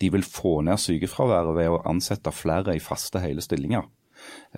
de 0.00 0.10
vil 0.12 0.24
få 0.24 0.60
ned 0.64 0.80
sykefraværet 0.80 1.56
ved 1.58 1.72
å 1.72 1.82
ansette 1.88 2.32
flere 2.32 2.76
i 2.76 2.82
faste, 2.82 3.20
hele 3.20 3.44
stillinger. 3.44 3.88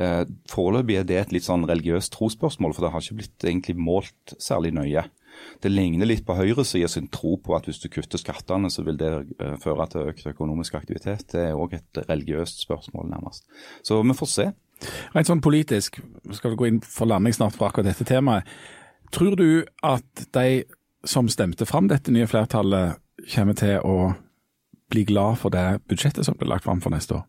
Eh, 0.00 0.22
foreløpig 0.50 0.98
er 0.98 1.08
det 1.08 1.18
et 1.20 1.34
litt 1.36 1.46
sånn 1.46 1.66
religiøst 1.68 2.14
trosspørsmål, 2.14 2.74
for 2.74 2.86
det 2.86 2.92
har 2.94 3.04
ikke 3.04 3.18
blitt 3.20 3.46
egentlig 3.46 3.76
målt 3.78 4.36
særlig 4.42 4.72
nøye. 4.76 5.04
Det 5.64 5.70
ligner 5.72 6.08
litt 6.08 6.26
på 6.26 6.36
høyresida 6.36 6.88
sin 6.90 7.08
tro 7.12 7.36
på 7.40 7.54
at 7.56 7.66
hvis 7.68 7.80
du 7.82 7.88
kutter 7.92 8.20
skattene, 8.20 8.70
så 8.72 8.84
vil 8.86 8.98
det 9.00 9.12
eh, 9.38 9.56
føre 9.62 9.88
til 9.92 10.12
økt 10.12 10.28
økonomisk 10.34 10.76
aktivitet. 10.78 11.26
Det 11.32 11.48
er 11.48 11.58
òg 11.58 11.78
et 11.78 12.02
religiøst 12.08 12.64
spørsmål, 12.66 13.10
nærmest. 13.14 13.46
Så 13.86 14.02
vi 14.02 14.18
får 14.18 14.32
se. 14.32 14.50
Rent 15.14 15.28
sånn 15.28 15.42
politisk, 15.44 16.00
skal 16.34 16.52
vi 16.52 16.58
gå 16.58 16.68
inn 16.68 16.80
for 16.82 17.08
landing 17.10 17.34
snart 17.36 17.58
på 17.58 17.68
akkurat 17.68 17.92
dette 17.92 18.06
temaet. 18.08 18.48
Tror 19.12 19.36
du 19.36 19.64
at 19.84 20.24
de 20.32 20.62
som 21.04 21.28
stemte 21.30 21.66
fram 21.68 21.90
dette 21.90 22.12
nye 22.14 22.28
flertallet, 22.30 22.98
kommer 23.34 23.54
til 23.58 23.76
å 23.86 24.14
bli 24.92 25.04
glad 25.08 25.38
for 25.40 25.52
det 25.54 25.82
budsjettet 25.88 26.26
som 26.26 26.36
blir 26.38 26.50
lagt 26.50 26.66
fram 26.66 26.80
for 26.82 26.94
neste 26.94 27.18
år? 27.18 27.26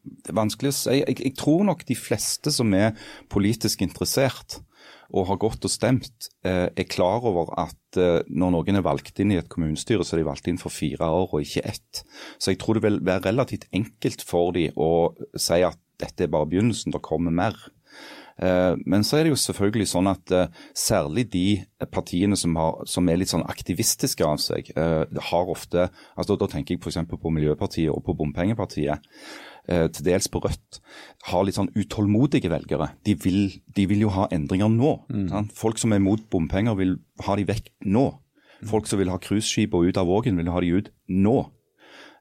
Det 0.00 0.32
er 0.32 0.38
vanskelig 0.38 0.72
å 0.72 0.76
si. 0.76 0.96
Jeg, 1.02 1.18
jeg, 1.20 1.34
tror 1.36 1.62
nok 1.68 1.84
de 1.88 1.96
fleste 1.98 2.52
som 2.54 2.72
er 2.76 2.94
politisk 3.32 3.84
interessert 3.84 4.60
og 5.10 5.26
har 5.26 5.40
gått 5.42 5.66
og 5.66 5.72
stemt, 5.72 6.30
eh, 6.46 6.68
er 6.70 6.88
klar 6.88 7.24
over 7.26 7.50
at 7.58 7.98
eh, 7.98 8.22
når 8.30 8.54
noen 8.54 8.78
er 8.78 8.86
valgt 8.86 9.18
inn 9.20 9.34
i 9.34 9.38
et 9.40 9.50
kommunestyre, 9.50 10.06
så 10.06 10.16
er 10.16 10.22
de 10.22 10.28
valgt 10.30 10.48
inn 10.48 10.60
for 10.60 10.72
fire 10.72 11.08
år 11.10 11.34
og 11.34 11.44
ikke 11.44 11.64
ett. 11.68 12.02
Så 12.38 12.54
jeg 12.54 12.60
tror 12.62 12.78
det 12.78 12.84
vil 12.86 13.00
være 13.04 13.26
relativt 13.26 13.66
enkelt 13.76 14.24
for 14.26 14.54
de 14.56 14.68
å 14.78 15.10
si 15.34 15.60
at 15.66 15.78
dette 16.00 16.24
er 16.24 16.32
bare 16.32 16.48
begynnelsen, 16.48 16.94
det 16.94 17.02
kommer 17.04 17.34
mer. 17.34 17.58
Eh, 18.40 18.74
men 18.88 19.04
så 19.04 19.18
er 19.18 19.26
det 19.26 19.34
jo 19.34 19.40
selvfølgelig 19.40 19.86
sånn 19.90 20.08
at 20.08 20.32
uh, 20.32 20.62
særlig 20.76 21.26
de 21.32 21.44
partiene 21.92 22.38
som, 22.40 22.54
har, 22.56 22.78
som, 22.88 23.08
er 23.10 23.20
litt 23.20 23.32
sånn 23.32 23.44
aktivistiske 23.44 24.24
av 24.24 24.40
seg, 24.40 24.70
uh, 24.80 25.04
har 25.28 25.52
ofte 25.52 25.90
altså 26.16 26.38
Da 26.40 26.48
tenker 26.48 26.76
jeg 26.76 26.80
f.eks. 26.80 27.02
på 27.10 27.32
Miljøpartiet 27.34 27.92
og 27.92 28.02
på 28.06 28.16
Bompengepartiet. 28.18 29.06
Til 29.70 30.02
dels 30.02 30.26
på 30.32 30.40
Rødt, 30.42 30.78
har 31.28 31.44
litt 31.44 31.54
sånn 31.54 31.68
utålmodige 31.76 32.48
velgere. 32.50 32.88
De 33.06 33.12
vil, 33.22 33.52
de 33.76 33.84
vil 33.86 34.00
jo 34.02 34.08
ha 34.16 34.24
endringer 34.32 34.70
nå. 34.72 34.94
Mm. 35.12 35.50
Folk 35.54 35.78
som 35.78 35.92
er 35.94 36.00
mot 36.02 36.22
bompenger, 36.32 36.74
vil 36.80 36.96
ha 37.26 37.36
de 37.38 37.44
vekk 37.46 37.68
nå. 37.86 38.06
Folk 38.66 38.88
som 38.90 38.98
vil 38.98 39.12
ha 39.12 39.20
cruiseskip 39.22 39.76
og 39.76 39.86
ut 39.86 40.00
av 40.00 40.08
Vågen, 40.10 40.40
vil 40.40 40.50
ha 40.50 40.64
de 40.64 40.72
ut 40.80 40.90
nå. 41.12 41.36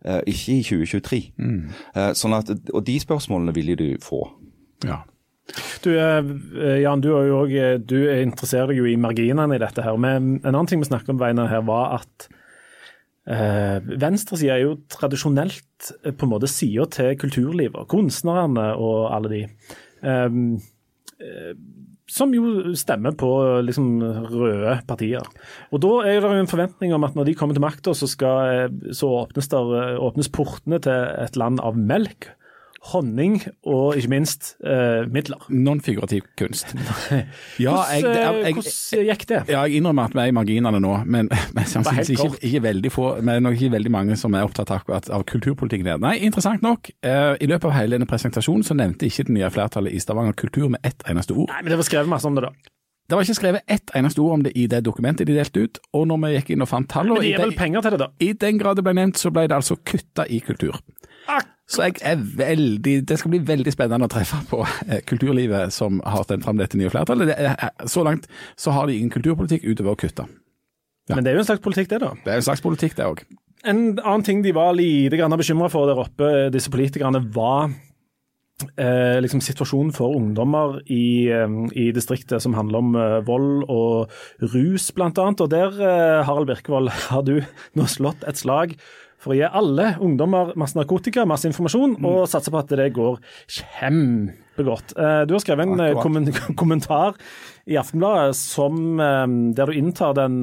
ikke 0.03 0.60
i 0.60 0.67
2023. 0.67 1.21
Mm. 1.39 2.13
sånn 2.21 2.38
at, 2.38 2.53
og 2.69 2.86
de 2.86 2.99
spørsmålene 3.01 3.55
vil 3.55 3.73
de 3.79 3.89
få. 4.03 4.21
Ja. 4.86 4.99
Du, 5.83 5.93
eh, 5.95 6.79
Jan, 6.83 7.01
du, 7.01 7.12
også, 7.13 7.47
eh, 7.55 7.77
du 7.79 7.97
interesserer 8.12 8.71
deg 8.71 8.81
jo 8.81 8.89
i 8.89 8.97
marginene 8.99 9.55
i 9.55 9.62
dette. 9.62 9.83
her, 9.85 9.97
men 9.97 10.39
En 10.43 10.53
annen 10.53 10.67
ting 10.67 10.81
vi 10.81 10.89
snakket 10.89 11.13
om 11.13 11.21
veien 11.21 11.39
her, 11.39 11.63
var 11.67 12.01
at 12.01 12.29
eh, 13.29 13.79
venstresida 13.79 14.57
er 14.57 14.65
jo 14.65 14.77
tradisjonelt 14.91 15.91
eh, 16.03 16.13
på 16.13 16.27
en 16.27 16.33
måte 16.33 16.51
sida 16.51 16.88
til 16.91 17.17
kulturlivet. 17.19 17.88
Kunstnerne 17.91 18.73
og 18.77 19.09
alle 19.15 19.33
de. 19.33 19.43
Eh, 20.03 21.53
som 22.09 22.31
jo 22.33 22.73
stemmer 22.79 23.13
på 23.13 23.29
liksom, 23.62 24.01
røde 24.31 24.79
partier. 24.89 25.25
Og 25.69 25.81
Da 25.83 25.91
er 26.09 26.23
det 26.23 26.31
en 26.39 26.49
forventning 26.49 26.93
om 26.95 27.05
at 27.05 27.13
når 27.13 27.27
de 27.27 27.35
kommer 27.38 27.53
til 27.53 27.62
makta, 27.62 27.93
så, 27.93 28.09
så 28.09 29.09
åpnes, 29.13 29.49
der, 29.51 29.99
åpnes 30.01 30.31
portene 30.33 30.79
til 30.81 31.05
et 31.21 31.38
land 31.38 31.62
av 31.62 31.77
melk 31.77 32.31
honning 32.91 33.41
og 33.67 33.97
ikke 33.99 34.11
minst 34.13 34.53
eh, 34.63 35.03
midler. 35.11 35.41
Non-figurativ 35.49 36.27
kunst. 36.39 36.71
ja, 37.65 37.75
jeg, 37.91 38.05
det, 38.05 38.15
jeg, 38.15 38.53
hvordan 38.55 39.09
gikk 39.09 39.25
det? 39.29 39.41
Ja, 39.51 39.63
Jeg 39.67 39.81
innrømmer 39.81 40.09
at 40.09 40.15
vi 40.15 40.23
er 40.23 40.31
i 40.31 40.35
marginene 40.35 40.81
nå, 40.83 40.95
men, 41.05 41.29
men 41.55 41.69
samtidig 41.69 42.17
ikke, 42.17 42.39
ikke, 42.41 42.63
veldig 42.63 42.93
få, 42.93 43.11
er 43.19 43.43
nok 43.43 43.59
ikke 43.59 43.75
veldig 43.75 43.93
mange 43.93 44.17
som 44.19 44.35
er 44.37 44.47
opptatt 44.47 44.71
akkurat 44.75 45.11
av 45.13 45.25
kulturpolitikken 45.29 45.91
der. 45.91 46.01
Nei, 46.01 46.17
interessant 46.25 46.65
nok. 46.65 46.91
Eh, 47.03 47.35
I 47.39 47.51
løpet 47.51 47.69
av 47.69 47.77
hele 47.77 47.97
denne 47.97 48.09
presentasjonen 48.09 48.65
så 48.65 48.77
nevnte 48.77 49.09
ikke 49.09 49.27
det 49.29 49.37
nye 49.37 49.53
flertallet 49.53 49.95
i 49.95 50.01
Stavanger 50.03 50.37
kultur 50.39 50.69
med 50.71 50.83
ett 50.87 51.03
eneste 51.09 51.35
ord. 51.35 51.51
Nei, 51.51 51.63
Men 51.63 51.75
det 51.75 51.81
var 51.83 51.89
skrevet 51.91 52.11
masse 52.11 52.29
om 52.29 52.39
det, 52.39 52.47
da. 52.47 52.75
Det 53.09 53.17
var 53.17 53.25
ikke 53.25 53.39
skrevet 53.39 53.71
ett 53.73 53.91
eneste 53.97 54.21
ord 54.21 54.33
om 54.35 54.41
det 54.45 54.51
i 54.53 54.67
det 54.69 54.83
dokumentet 54.85 55.25
de 55.25 55.33
delte 55.33 55.63
ut. 55.65 55.79
Og 55.97 56.05
når 56.11 56.19
vi 56.21 56.33
gikk 56.35 56.51
inn 56.53 56.61
og 56.61 56.69
fant 56.69 56.85
tallene 56.91 57.17
Men 57.17 57.25
de 57.25 57.31
gir 57.31 57.41
vel 57.41 57.55
penger 57.57 57.81
til 57.81 57.95
det, 57.95 57.99
da? 58.03 58.09
I 58.21 58.33
den 58.37 58.59
grad 58.61 58.77
det 58.77 58.83
ble 58.85 58.93
nevnt, 58.99 59.17
så 59.17 59.31
ble 59.33 59.47
det 59.49 59.57
altså 59.57 59.79
kutta 59.81 60.27
i 60.29 60.37
kultur. 60.45 60.77
Så 61.69 61.86
jeg 61.86 61.99
er 62.01 62.17
veldig, 62.17 62.95
det 63.05 63.19
skal 63.21 63.34
bli 63.36 63.41
veldig 63.45 63.71
spennende 63.75 64.08
å 64.08 64.12
treffe 64.12 64.39
på 64.49 64.63
eh, 64.88 65.03
kulturlivet 65.05 65.73
som 65.73 65.99
har 66.01 66.25
stemt 66.25 66.47
fram 66.47 66.58
dette 66.58 66.79
nye 66.79 66.89
flertallet. 66.89 67.29
Er, 67.36 67.75
så 67.86 68.01
langt 68.08 68.25
så 68.58 68.73
har 68.73 68.89
de 68.89 68.95
ingen 68.97 69.13
kulturpolitikk 69.13 69.67
utover 69.67 69.93
å 69.93 69.99
kutte. 69.99 70.25
Ja. 71.10 71.17
Men 71.17 71.25
det 71.25 71.32
er 71.32 71.38
jo 71.38 71.43
en 71.43 71.49
slags 71.51 71.62
politikk, 71.65 71.91
det, 71.91 72.01
da. 72.01 72.15
Det 72.23 72.34
er 72.34 72.41
en 72.41 72.47
slags 72.47 72.65
politikk, 72.65 72.95
det 72.97 73.05
òg. 73.05 73.21
En 73.69 73.84
annen 73.99 74.25
ting 74.25 74.41
de 74.41 74.55
var 74.55 74.73
lite 74.77 75.19
grann 75.19 75.36
bekymra 75.38 75.69
for 75.69 75.89
der 75.89 76.01
oppe, 76.01 76.32
disse 76.53 76.71
politikerne, 76.73 77.21
var 77.36 77.69
eh, 78.79 79.17
liksom 79.21 79.41
situasjonen 79.43 79.91
for 79.95 80.15
ungdommer 80.17 80.79
i, 80.89 81.29
eh, 81.34 81.58
i, 81.73 81.89
distriktet 81.95 82.41
som 82.45 82.55
handler 82.58 82.82
om 82.82 82.97
eh, 82.97 83.19
vold 83.27 83.67
og 83.69 84.49
rus, 84.55 84.89
bl.a. 84.95 85.12
Og 85.12 85.45
der, 85.51 85.75
eh, 85.77 86.23
Harald 86.25 86.49
Birkevold, 86.49 86.89
har 87.12 87.25
du 87.27 87.38
nå 87.77 87.89
slått 87.89 88.25
et 88.25 88.41
slag 88.41 88.73
for 89.19 89.34
å 89.34 89.38
gi 89.38 89.43
alle 89.45 89.93
ungdommer 90.03 90.53
masse 90.60 90.77
narkotika, 90.79 91.25
masse 91.27 91.49
informasjon, 91.49 91.97
mm. 91.99 92.08
og 92.08 92.29
satse 92.32 92.51
på 92.53 92.62
at 92.62 92.71
det 92.79 92.89
går 92.95 93.19
kjempegodt. 93.60 94.95
Eh, 94.95 95.21
du 95.27 95.36
har 95.36 95.43
skrevet 95.43 95.67
en 95.67 95.84
eh, 95.84 96.39
kommentar 96.62 97.19
i 97.69 97.77
Aftenbladet 97.79 98.38
som, 98.39 98.79
eh, 99.03 99.25
der 99.58 99.69
du 99.69 99.79
inntar 99.79 100.15
den 100.17 100.41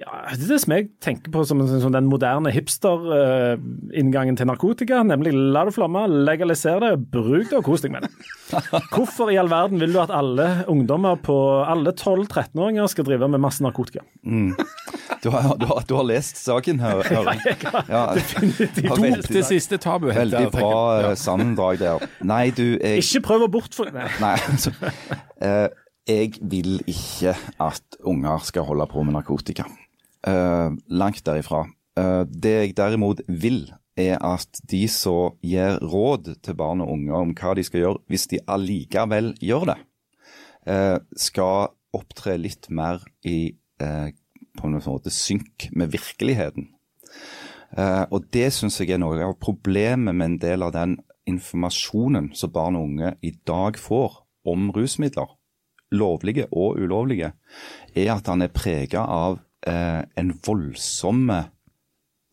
ja, 0.00 0.20
Det 0.32 0.46
er 0.46 0.52
det 0.54 0.58
som 0.62 0.72
jeg 0.72 0.86
tenker 1.04 1.32
på 1.34 1.42
som, 1.44 1.60
som 1.82 1.92
den 1.92 2.06
moderne 2.08 2.48
hipster-inngangen 2.54 4.38
til 4.38 4.48
narkotika. 4.48 5.02
Nemlig 5.04 5.34
la 5.36 5.66
det 5.68 5.74
flamme, 5.76 6.06
legaliser 6.24 6.80
det, 6.80 6.94
bruk 7.12 7.50
det 7.50 7.58
og 7.58 7.66
kos 7.66 7.84
deg 7.84 7.92
med 7.92 8.06
det. 8.06 8.12
Hvorfor 8.94 9.28
i 9.28 9.36
all 9.40 9.50
verden 9.52 9.82
vil 9.82 9.92
du 9.92 10.00
at 10.00 10.12
alle 10.14 10.64
ungdommer 10.72 11.20
på 11.20 11.36
alle 11.68 11.92
12-13-åringer 11.92 12.88
skal 12.88 13.06
drive 13.10 13.28
med 13.28 13.44
masse 13.44 13.64
narkotika? 13.64 14.00
Mm. 14.24 14.54
Du 15.20 15.28
har, 15.34 15.52
du, 15.60 15.66
har, 15.68 15.82
du 15.84 15.92
har, 15.98 16.06
lest 16.08 16.40
saken, 16.40 16.80
hører 16.80 17.04
jeg. 17.44 17.58
Ja, 17.90 18.06
definitivt. 18.16 19.28
Det 19.28 19.44
siste 19.44 19.76
tabu. 19.76 20.08
Veldig 20.16 20.46
bra 20.54 20.72
ja. 21.02 21.12
sammendrag 21.18 21.82
der. 21.82 22.08
Nei, 22.24 22.46
du 22.56 22.78
jeg... 22.78 23.04
Ikke 23.04 23.20
prøv 23.28 23.44
å 23.44 23.50
bortfor... 23.52 23.92
Nei. 23.92 24.08
Nei 24.24 24.32
altså, 24.48 24.72
uh, 25.44 25.68
jeg 26.08 26.40
vil 26.40 26.80
ikke 26.88 27.36
at 27.60 28.00
unger 28.08 28.48
skal 28.48 28.64
holde 28.70 28.88
på 28.88 29.04
med 29.04 29.18
narkotika. 29.18 29.68
Uh, 30.26 30.76
langt 30.92 31.24
derifra. 31.24 31.64
Uh, 31.96 32.24
det 32.28 32.52
jeg 32.52 32.74
derimot 32.76 33.22
vil, 33.28 33.64
er 33.96 34.18
at 34.24 34.60
de 34.70 34.82
som 34.88 35.36
gir 35.44 35.78
råd 35.80 36.34
til 36.44 36.56
barn 36.56 36.82
og 36.84 36.92
unge 36.94 37.16
om 37.16 37.32
hva 37.36 37.54
de 37.56 37.64
skal 37.66 37.82
gjøre 37.82 38.02
hvis 38.08 38.28
de 38.30 38.40
allikevel 38.48 39.34
gjør 39.44 39.72
det, 39.72 39.80
skal 41.20 41.72
opptre 41.96 42.36
litt 42.38 42.68
mer 42.72 43.02
i 43.26 43.52
på 43.80 44.68
en 44.68 44.76
måte 44.76 45.12
synk 45.12 45.66
med 45.76 45.90
virkeligheten. 45.92 46.68
Og 48.12 48.28
Det 48.32 48.46
syns 48.54 48.78
jeg 48.80 48.94
er 48.94 49.02
noe 49.02 49.20
av 49.24 49.36
problemet 49.42 50.14
med 50.14 50.26
en 50.26 50.38
del 50.40 50.64
av 50.64 50.72
den 50.76 50.96
informasjonen 51.28 52.30
som 52.36 52.52
barn 52.54 52.78
og 52.78 52.88
unge 52.88 53.14
i 53.26 53.32
dag 53.46 53.76
får 53.80 54.20
om 54.48 54.70
rusmidler, 54.76 55.28
lovlige 55.92 56.46
og 56.52 56.80
ulovlige, 56.80 57.32
er 57.94 58.12
at 58.14 58.28
han 58.30 58.42
er 58.42 58.54
prega 58.54 59.04
av 59.04 59.40
uh, 59.68 60.02
en 60.16 60.34
voldsomme 60.46 61.42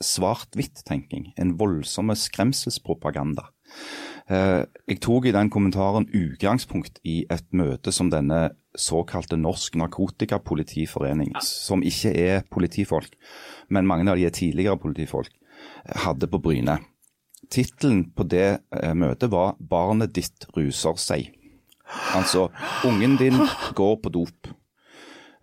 svart-hvitt-tenking. 0.03 1.31
En 1.37 1.55
voldsomme 1.57 2.15
skremselspropaganda. 2.15 3.49
Eh, 4.27 4.63
jeg 4.91 4.99
tok 5.03 5.29
i 5.29 5.33
den 5.35 5.49
kommentaren 5.51 6.09
utgangspunkt 6.15 6.99
i 7.07 7.21
et 7.31 7.45
møte 7.55 7.93
som 7.95 8.09
denne 8.11 8.49
såkalte 8.77 9.39
Norsk 9.39 9.77
Narkotikapolitiforening, 9.79 11.31
som 11.43 11.83
ikke 11.85 12.11
er 12.11 12.43
politifolk, 12.51 13.15
men 13.71 13.87
mange 13.87 14.09
av 14.11 14.19
de 14.19 14.27
er 14.27 14.35
tidligere 14.35 14.79
politifolk, 14.83 15.31
hadde 16.03 16.27
på 16.27 16.41
Bryne. 16.43 16.81
Tittelen 17.53 18.09
på 18.11 18.27
det 18.27 18.59
eh, 18.75 18.93
møtet 18.93 19.31
var 19.31 19.55
'Barnet 19.59 20.13
ditt 20.13 20.45
ruser 20.57 20.99
seg'. 20.99 21.31
Altså, 22.13 22.49
ungen 22.83 23.15
din 23.15 23.39
går 23.79 23.95
på 24.03 24.11
dop. 24.11 24.49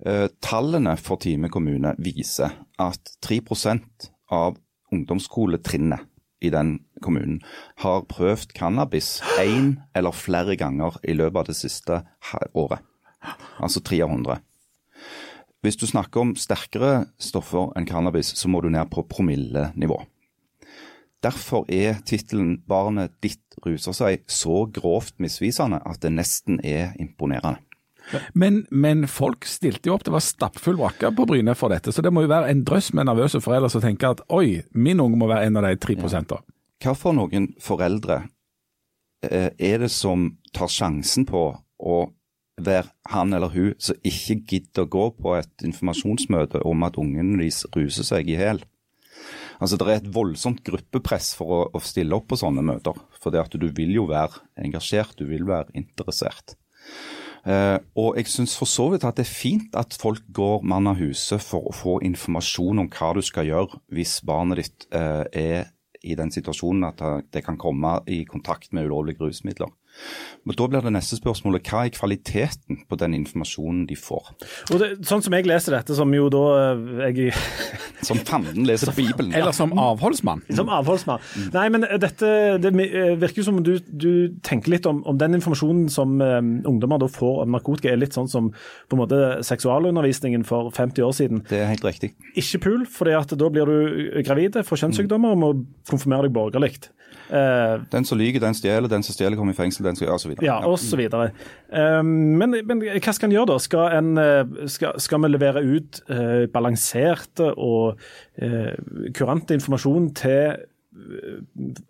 Eh, 0.05 0.29
tallene 0.45 0.97
for 1.01 1.17
Time 1.23 1.49
kommune 1.49 1.95
viser 1.99 2.53
at 2.79 3.15
3% 3.25 4.11
av 4.31 4.59
ungdomsskoletrinnet 4.93 6.11
i 6.45 6.51
den 6.53 6.77
kommunen 7.03 7.41
har 7.81 8.05
prøvd 8.11 8.53
cannabis 8.57 9.23
én 9.41 9.79
eller 9.97 10.13
flere 10.13 10.59
ganger 10.61 10.99
i 11.03 11.17
løpet 11.17 11.41
av 11.41 11.49
det 11.49 11.57
siste 11.57 12.03
året 12.53 12.85
altså 13.59 13.81
300. 13.81 14.39
Hvis 15.65 15.79
du 15.81 15.87
snakker 15.89 16.21
om 16.21 16.35
sterkere 16.37 17.07
stoffer 17.21 17.73
enn 17.79 17.89
cannabis, 17.89 18.35
så 18.37 18.51
må 18.53 18.61
du 18.61 18.69
ned 18.73 18.91
på 18.93 19.07
promillenivå. 19.09 20.03
Derfor 21.25 21.65
er 21.73 22.03
tittelen 22.05 22.59
'Barnet 22.69 23.15
ditt 23.25 23.57
ruser 23.65 23.97
seg' 23.97 24.27
så 24.29 24.67
grovt 24.69 25.17
misvisende 25.19 25.81
at 25.87 26.03
det 26.03 26.13
nesten 26.13 26.61
er 26.61 26.93
imponerende. 27.01 27.65
Men, 28.33 28.65
men, 28.71 29.07
folk 29.11 29.47
stilte 29.49 29.89
jo 29.89 29.97
opp, 29.97 30.05
det 30.07 30.13
var 30.15 30.25
stappfull 30.25 30.77
brakke 30.79 31.11
på 31.17 31.27
Bryne 31.29 31.55
for 31.59 31.73
dette. 31.73 31.93
Så 31.93 32.05
det 32.05 32.13
må 32.15 32.25
jo 32.25 32.33
være 32.33 32.51
en 32.53 32.65
drøss 32.67 32.93
med 32.97 33.09
nervøse 33.09 33.41
foreldre 33.43 33.71
som 33.73 33.85
tenker 33.85 34.15
at 34.15 34.25
oi, 34.35 34.61
min 34.77 35.01
unge 35.03 35.19
må 35.21 35.29
være 35.31 35.49
en 35.49 35.61
av 35.61 35.69
de 35.69 35.79
tre 35.81 35.97
prosentene. 35.99 36.45
Ja. 36.45 36.51
Hva 36.85 36.93
for 36.99 37.17
noen 37.17 37.49
foreldre 37.63 38.27
eh, 39.25 39.51
er 39.57 39.81
det 39.81 39.89
som 39.95 40.35
tar 40.53 40.69
sjansen 40.69 41.25
på 41.29 41.47
å 41.55 42.03
være 42.61 42.91
han 43.11 43.35
eller 43.35 43.51
hun 43.55 43.73
som 43.83 43.99
ikke 44.07 44.37
gidder 44.43 44.85
å 44.85 44.91
gå 44.91 45.07
på 45.19 45.35
et 45.39 45.65
informasjonsmøte 45.67 46.63
om 46.69 46.85
at 46.87 46.99
ungen 47.01 47.39
deres 47.39 47.65
ruser 47.75 48.07
seg 48.07 48.31
i 48.31 48.37
hjel. 48.39 48.63
Altså, 49.63 49.79
Det 49.79 49.87
er 49.87 50.03
et 50.03 50.13
voldsomt 50.15 50.63
gruppepress 50.67 51.33
for 51.39 51.55
å, 51.55 51.61
å, 51.73 51.81
stille 51.81 52.15
opp 52.17 52.29
på 52.29 52.39
sånne 52.39 52.63
møter. 52.67 52.99
For 53.21 53.33
det 53.33 53.45
at 53.45 53.55
du 53.57 53.69
vil 53.73 53.95
jo 53.95 54.09
være 54.11 54.43
engasjert, 54.61 55.17
du 55.17 55.25
vil 55.31 55.47
være 55.49 55.73
interessert. 55.79 56.57
Uh, 57.45 57.77
og 58.01 58.17
jeg 58.17 58.31
syns 58.33 58.55
for 58.57 58.69
så 58.69 58.87
vidt 58.89 59.05
at 59.05 59.19
det 59.19 59.27
er 59.27 59.35
fint 59.37 59.75
at 59.77 59.93
folk 60.01 60.23
går 60.33 60.63
mann 60.65 60.89
av 60.89 60.97
huset 60.97 61.43
for 61.45 61.69
å 61.69 61.75
få 61.77 61.99
informasjon 62.07 62.81
om 62.81 62.89
hva 62.89 63.11
du 63.13 63.21
skal 63.21 63.51
gjøre 63.51 63.83
hvis 63.93 64.15
barnet 64.25 64.63
ditt 64.63 64.87
uh, 64.97 65.29
er 65.29 65.69
i 66.05 66.17
den 66.17 66.33
situasjonen 66.33 66.89
at 66.89 67.03
det 67.33 67.45
kan 67.45 67.61
komme 67.61 67.99
i 68.09 68.23
kontakt 68.29 68.73
med 68.73 68.89
ulovlige 68.89 69.25
rusmidler. 69.25 69.73
Men 70.45 70.57
Da 70.59 70.67
blir 70.69 70.85
det 70.85 70.93
neste 70.93 71.17
spørsmålet 71.17 71.65
hva 71.71 71.85
er 71.87 71.93
kvaliteten 71.95 72.83
på 72.89 72.99
den 73.01 73.15
informasjonen 73.17 73.85
de 73.89 73.97
får? 73.97 74.31
Og 74.75 74.81
det, 74.81 74.91
Sånn 75.09 75.23
som 75.25 75.37
jeg 75.37 75.47
leser 75.49 75.77
dette, 75.77 75.97
som 75.97 76.13
jo 76.13 76.29
da 76.33 76.43
eh, 76.61 77.13
jeg 77.15 77.33
Som 78.09 78.21
fanden 78.29 78.67
leser 78.69 78.93
Bibelen. 78.93 79.33
Eller 79.33 79.55
som 79.57 79.73
avholdsmann. 79.81 80.43
Som 80.53 80.69
avholdsmann. 80.73 81.23
Mm. 81.39 81.47
Nei, 81.55 81.65
men 81.73 81.87
dette 82.03 82.33
det 82.61 82.73
eh, 82.85 83.15
virker 83.21 83.41
jo 83.41 83.47
som 83.49 83.63
du, 83.65 83.79
du 83.89 84.37
tenker 84.45 84.75
litt 84.75 84.89
om, 84.91 85.01
om, 85.09 85.17
den 85.21 85.39
informasjonen 85.39 85.89
som 85.93 86.19
um, 86.21 86.51
ungdommer 86.69 87.01
da 87.01 87.09
får 87.09 87.45
om 87.47 87.55
narkotika, 87.55 87.93
er 87.93 88.03
litt 88.03 88.17
sånn 88.17 88.29
som 88.29 88.51
på 88.53 88.99
en 88.99 89.01
måte 89.01 89.21
seksualundervisningen 89.47 90.45
for 90.45 90.69
50 90.75 91.07
år 91.07 91.17
siden. 91.17 91.45
Det 91.49 91.63
er 91.63 91.71
helt 91.73 91.87
riktig. 91.87 92.13
Ikke 92.37 92.61
pul, 92.67 92.85
for 92.91 93.09
da 93.09 93.49
blir 93.55 93.71
du 93.71 94.21
gravid, 94.27 94.61
får 94.69 94.85
kjønnssykdommer 94.85 95.33
og 95.33 95.41
må 95.41 95.51
konfirmere 95.89 96.29
deg 96.29 96.37
borgerlig. 96.37 96.75
Uh, 97.31 97.81
den 97.93 98.05
som 98.05 98.19
lyver, 98.19 98.41
den 98.41 98.55
stjeler. 98.55 98.89
Den 98.91 99.03
som 99.03 99.15
stjeler, 99.17 99.37
kommer 99.39 99.55
i 99.55 99.57
fengsel. 99.57 99.84
Den 99.85 99.99
skal, 99.99 100.09
gjøre, 100.09 100.21
så 100.23 100.31
videre. 100.31 100.47
Ja, 100.47 100.59
og 100.67 100.79
så 100.81 100.99
videre. 100.99 101.31
Um, 101.71 102.37
men, 102.41 102.57
men, 102.67 102.83
hva 102.85 103.15
skal 103.15 103.29
en 103.29 103.35
gjøre 103.37 103.53
da? 103.53 103.59
Skal, 103.63 103.97
en, 103.99 104.13
eh, 104.21 104.69
skal, 104.71 105.01
skal 105.03 105.25
vi 105.25 105.33
levere 105.33 105.65
ut 105.65 106.01
uh, 106.11 106.45
balanserte 106.53 107.51
og 107.55 107.99
uh, 108.43 108.73
kurante 109.17 109.59
informasjon 109.59 110.15
til 110.21 110.71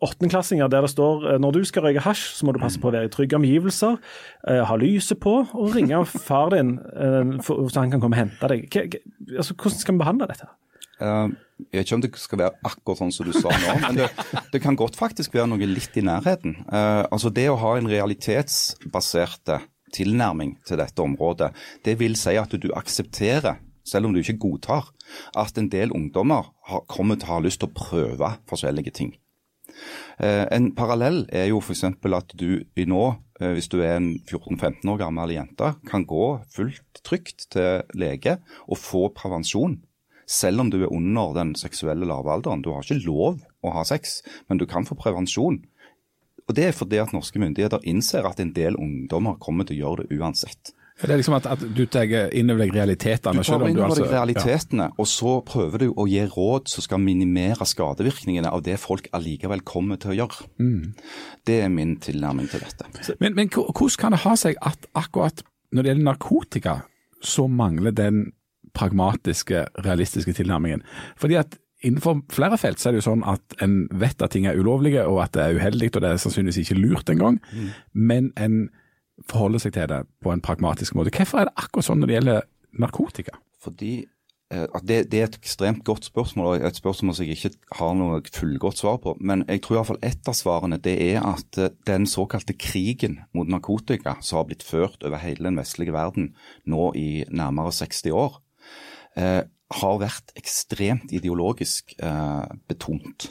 åttendeklassinger 0.00 0.70
der 0.72 0.86
det 0.86 0.88
står 0.94 1.34
når 1.36 1.58
du 1.58 1.66
skal 1.68 1.84
røyke 1.84 2.00
hasj, 2.06 2.22
så 2.38 2.46
må 2.48 2.54
du 2.56 2.58
passe 2.62 2.80
på 2.80 2.88
å 2.88 2.94
være 2.94 3.10
i 3.10 3.12
trygge 3.12 3.36
omgivelser, 3.36 3.98
ha 4.48 4.76
lyset 4.80 5.20
på 5.20 5.34
og 5.44 5.74
ringe 5.76 5.98
far 6.08 6.54
din 6.54 6.78
så 7.44 7.82
han 7.82 7.92
kan 7.92 8.00
komme 8.00 8.16
og 8.16 8.22
hente 8.22 8.48
deg. 8.48 8.96
altså, 9.36 9.52
hvordan 9.60 9.82
skal 9.82 9.98
vi 9.98 10.00
behandle 10.06 10.30
dette? 10.32 10.48
Uh, 11.02 11.34
jeg 11.58 11.78
vet 11.78 11.86
ikke 11.86 11.96
om 11.96 12.02
det 12.02 12.10
skal 12.18 12.40
være 12.40 12.66
akkurat 12.66 13.00
sånn 13.00 13.12
som 13.14 13.28
du 13.28 13.34
sa 13.36 13.52
nå, 13.52 13.74
men 13.84 13.98
det, 14.00 14.08
det 14.50 14.60
kan 14.62 14.78
godt 14.78 14.98
faktisk 14.98 15.36
være 15.36 15.46
noe 15.52 15.68
litt 15.70 15.94
i 15.98 16.02
nærheten. 16.02 16.56
Uh, 16.66 17.06
altså 17.14 17.30
Det 17.34 17.46
å 17.50 17.60
ha 17.60 17.76
en 17.78 17.90
realitetsbasert 17.90 19.54
tilnærming 19.94 20.56
til 20.66 20.80
dette 20.82 21.04
området, 21.04 21.52
det 21.86 21.94
vil 22.00 22.18
si 22.18 22.34
at 22.40 22.56
du 22.58 22.72
aksepterer, 22.74 23.60
selv 23.86 24.08
om 24.08 24.16
du 24.16 24.22
ikke 24.22 24.40
godtar, 24.42 24.90
at 25.38 25.60
en 25.60 25.70
del 25.70 25.94
ungdommer 25.94 26.50
har, 26.66 26.82
kommer 26.90 27.20
til 27.20 27.30
å 27.30 27.36
ha 27.36 27.44
lyst 27.44 27.62
til 27.62 27.70
å 27.70 27.76
prøve 27.76 28.32
forskjellige 28.50 28.96
ting. 28.98 29.14
Uh, 30.18 30.50
en 30.50 30.72
parallell 30.74 31.22
er 31.30 31.52
jo 31.52 31.62
f.eks. 31.62 31.86
at 31.86 32.34
du 32.34 32.64
i 32.74 32.90
nå, 32.90 33.06
hvis 33.38 33.66
du 33.70 33.80
er 33.82 33.96
en 33.98 34.12
14-15 34.26 34.90
år 34.90 35.00
gammel 35.00 35.32
jente, 35.34 35.72
kan 35.86 36.04
gå 36.06 36.26
fullt 36.54 37.02
trygt 37.06 37.48
til 37.54 37.82
lege 37.98 38.38
og 38.66 38.78
få 38.78 39.08
prevensjon 39.14 39.78
selv 40.26 40.60
om 40.64 40.70
du 40.70 40.82
er 40.82 40.92
under 40.92 41.34
den 41.36 41.54
seksuelle 41.58 42.06
lavealderen. 42.08 42.62
Du 42.62 42.72
har 42.72 42.84
ikke 42.84 43.04
lov 43.06 43.42
å 43.64 43.74
ha 43.76 43.84
sex, 43.88 44.22
men 44.48 44.60
du 44.60 44.66
kan 44.66 44.86
få 44.88 44.96
prevensjon. 44.98 45.62
Og 46.44 46.54
Det 46.54 46.64
er 46.68 46.76
fordi 46.76 47.00
at 47.00 47.12
norske 47.16 47.40
myndigheter 47.40 47.84
innser 47.88 48.26
at 48.28 48.40
en 48.40 48.52
del 48.52 48.76
ungdommer 48.76 49.38
kommer 49.40 49.64
til 49.64 49.78
å 49.78 49.84
gjøre 49.84 50.04
det 50.04 50.18
uansett. 50.20 50.74
Det 50.94 51.10
er 51.10 51.18
liksom 51.18 51.34
at, 51.34 51.46
at 51.50 51.62
du 51.74 51.80
tar 51.90 52.06
inn 52.06 52.52
over 52.52 52.62
deg 52.62 52.76
realitetene? 52.76 53.42
Du 53.42 53.48
tar 53.48 53.64
inn 53.66 53.80
over 53.80 53.96
deg 53.96 54.04
altså- 54.04 54.10
realitetene, 54.12 54.84
ja. 54.92 54.94
og 54.96 55.08
så 55.10 55.32
prøver 55.42 55.82
du 55.82 55.86
å 55.90 56.06
gi 56.06 56.22
råd 56.30 56.70
som 56.70 56.84
skal 56.86 57.02
minimere 57.02 57.66
skadevirkningene 57.66 58.52
av 58.52 58.62
det 58.62 58.76
folk 58.78 59.08
allikevel 59.16 59.64
kommer 59.66 59.98
til 59.98 60.12
å 60.12 60.18
gjøre. 60.20 60.46
Mm. 60.62 60.94
Det 61.50 61.58
er 61.64 61.72
min 61.72 61.96
tilnærming 61.98 62.46
til 62.52 62.62
dette. 62.62 63.16
Men, 63.18 63.34
men 63.34 63.50
hvordan 63.50 63.98
kan 63.98 64.14
det 64.14 64.22
ha 64.22 64.36
seg 64.38 64.60
at 64.62 64.86
akkurat 64.94 65.42
når 65.74 65.82
det 65.82 65.90
gjelder 65.90 66.06
narkotika, 66.06 66.76
så 67.24 67.48
mangler 67.50 67.90
den 67.90 68.28
pragmatiske, 68.74 69.66
realistiske 69.86 70.34
tilnærmingen. 70.36 70.82
Fordi 71.16 71.38
at 71.40 71.58
Innenfor 71.84 72.22
flere 72.32 72.56
felt 72.56 72.80
så 72.80 72.88
er 72.88 72.94
det 72.94 73.02
jo 73.02 73.10
sånn 73.10 73.24
at 73.28 73.58
en 73.64 73.82
vet 74.00 74.22
at 74.24 74.32
ting 74.32 74.46
er 74.48 74.56
ulovlige 74.56 75.02
og 75.04 75.18
at 75.20 75.34
det 75.36 75.42
er 75.42 75.58
uheldig, 75.58 75.90
og 75.92 76.00
det 76.00 76.14
er 76.14 76.22
sannsynligvis 76.22 76.62
ikke 76.62 76.78
lurt 76.80 77.12
engang, 77.12 77.36
mm. 77.52 77.66
men 77.92 78.30
en 78.40 78.70
forholder 79.28 79.62
seg 79.66 79.74
til 79.76 79.90
det 79.92 80.00
på 80.24 80.32
en 80.32 80.42
pragmatisk 80.44 80.96
måte. 80.96 81.12
Hvorfor 81.14 81.42
er 81.42 81.50
det 81.50 81.56
akkurat 81.60 81.86
sånn 81.86 82.00
når 82.00 82.10
det 82.10 82.16
gjelder 82.16 82.46
narkotika? 82.80 83.36
Fordi 83.62 83.92
eh, 84.00 84.78
det, 84.80 84.98
det, 85.12 85.20
er 85.20 85.28
et 85.28 85.36
ekstremt 85.38 85.84
godt 85.86 86.08
spørsmål, 86.08 86.48
og 86.54 86.64
et 86.70 86.80
spørsmål 86.80 87.18
som 87.18 87.28
jeg 87.28 87.36
ikke 87.36 87.76
har 87.78 87.92
noe 87.98 88.22
fullgodt 88.32 88.80
svar 88.80 88.96
på. 89.04 89.14
Men 89.20 89.44
jeg 89.44 89.62
tror 89.66 89.82
iallfall 89.82 90.00
ett 90.08 90.30
av 90.30 90.38
svarene 90.38 90.80
det 90.82 90.96
er 91.04 91.20
at 91.20 91.60
eh, 91.60 91.74
den 91.90 92.08
såkalte 92.10 92.56
krigen 92.56 93.20
mot 93.36 93.50
narkotika 93.50 94.16
som 94.24 94.40
har 94.40 94.48
blitt 94.48 94.64
ført 94.66 95.04
over 95.04 95.20
hele 95.22 95.50
den 95.50 95.60
vestlige 95.60 95.94
verden 95.94 96.32
nå 96.64 96.90
i 96.96 97.26
nærmere 97.28 97.76
60 97.76 98.16
år, 98.16 98.40
har 99.14 100.00
vært 100.02 100.34
ekstremt 100.38 101.12
ideologisk 101.14 101.94
eh, 102.02 102.46
betont. 102.68 103.30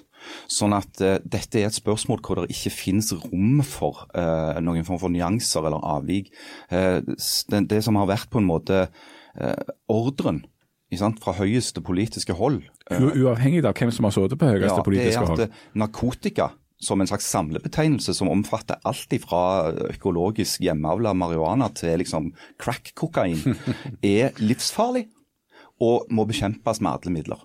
Sånn 0.51 0.75
at 0.75 1.01
eh, 1.03 1.19
dette 1.23 1.59
er 1.59 1.67
et 1.67 1.77
spørsmål 1.77 2.21
hvor 2.23 2.41
det 2.41 2.55
ikke 2.55 2.73
finnes 2.73 3.11
rom 3.25 3.59
for 3.67 4.05
eh, 4.15 4.59
noen 4.63 4.87
form 4.87 5.01
for 5.01 5.13
nyanser 5.13 5.67
eller 5.67 5.83
avvik. 5.95 6.31
Eh, 6.71 7.01
det, 7.03 7.65
det, 7.71 7.83
som 7.85 7.99
har 7.99 8.09
vært 8.11 8.31
på 8.33 8.41
en 8.41 8.49
måte 8.49 8.85
eh, 8.87 9.75
ordren 9.91 10.43
fra 10.93 11.33
høyeste 11.33 11.81
politiske 11.81 12.35
hold 12.37 12.59
eh, 12.91 13.01
Uavhengig 13.01 13.63
av 13.65 13.73
hvem 13.73 13.89
som 13.89 14.05
har 14.05 14.13
sittet 14.13 14.37
på 14.37 14.45
høyeste 14.45 14.77
ja, 14.77 14.85
politiske 14.85 15.23
hold? 15.25 15.39
Det 15.39 15.47
er 15.47 15.55
at 15.55 15.79
narkotika 15.81 16.51
som 16.83 17.01
en 17.01 17.09
slags 17.09 17.25
samlebetegnelse 17.31 18.13
som 18.13 18.29
omfatter 18.29 18.77
alt 18.85 19.15
fra 19.23 19.71
økologisk 19.87 20.61
hjemmeavla 20.61 21.15
marihuana 21.17 21.71
til 21.73 21.95
liksom 22.01 22.29
crack-kokain, 22.61 23.55
er 24.15 24.37
livsfarlig 24.43 25.07
og 25.83 26.13
må 26.13 26.25
bekjempes 26.29 26.81
med 26.81 26.93
alle 26.95 27.13
midler. 27.13 27.43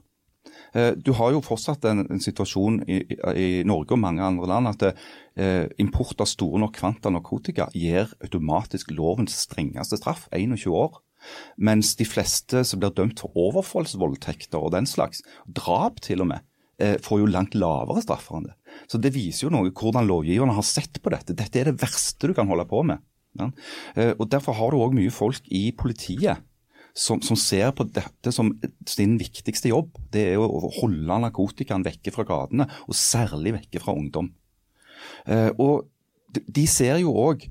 Eh, 0.77 0.93
du 0.97 1.13
har 1.17 1.33
jo 1.33 1.43
fortsatt 1.45 1.85
en, 1.89 2.05
en 2.11 2.23
situasjon 2.23 2.83
i, 2.89 3.01
i, 3.09 3.49
Norge 3.69 3.97
og 3.97 4.03
mange 4.03 4.25
andre 4.25 4.49
land 4.51 4.71
at 4.71 4.87
eh, 4.91 5.67
import 5.81 6.21
av 6.21 6.29
store 6.31 6.61
nok 6.63 6.77
kvanta 6.79 7.13
narkotika 7.13 7.69
gir 7.77 8.11
automatisk 8.25 8.93
lovens 8.95 9.37
strengeste 9.47 10.01
straff, 10.01 10.27
21 10.33 10.69
år. 10.73 11.01
Mens 11.59 11.95
de 11.99 12.07
fleste 12.07 12.63
som 12.67 12.81
blir 12.81 12.95
dømt 12.95 13.21
for 13.23 13.35
overfallsvoldtekter 13.49 14.61
og 14.61 14.75
den 14.77 14.87
slags, 14.87 15.25
drap 15.47 16.03
til 16.05 16.23
og 16.23 16.31
med, 16.35 16.45
eh, 16.79 16.97
får 17.03 17.23
jo 17.23 17.33
langt 17.33 17.57
lavere 17.59 18.05
straffer 18.05 18.39
enn 18.39 18.51
det. 18.51 18.57
Så 18.87 19.01
Det 19.01 19.15
viser 19.15 19.49
jo 19.49 19.55
noe 19.55 19.71
hvordan 19.71 20.07
lovgiverne 20.07 20.55
har 20.55 20.67
sett 20.67 21.03
på 21.03 21.11
dette. 21.11 21.35
Dette 21.35 21.59
er 21.59 21.73
det 21.73 21.81
verste 21.81 22.29
du 22.29 22.35
kan 22.35 22.49
holde 22.49 22.69
på 22.69 22.85
med. 22.85 23.03
Ja? 23.39 23.51
Eh, 23.97 24.15
og 24.19 24.29
Derfor 24.31 24.55
har 24.55 24.71
du 24.71 24.79
òg 24.79 24.95
mye 24.95 25.11
folk 25.11 25.43
i 25.51 25.73
politiet 25.73 26.45
som, 26.99 27.21
som, 27.23 27.39
ser 27.39 27.71
på 27.77 27.87
dette 27.95 28.33
som 28.35 28.51
sin 28.89 29.17
viktigste 29.21 29.71
jobb. 29.71 29.95
Det 30.13 30.25
er 30.33 30.43
å 30.43 30.71
holde 30.81 31.21
narkotikaen 31.23 31.87
vekke 31.87 32.13
fra 32.15 32.27
gatene, 32.29 32.69
og 32.89 32.99
særlig 32.99 33.55
vekke 33.61 33.83
fra 33.83 33.95
ungdom. 33.95 34.33
Eh, 35.31 35.51
og 35.57 35.87
de, 36.35 36.67
ser 36.69 36.99
jo 37.03 37.15
òg 37.17 37.47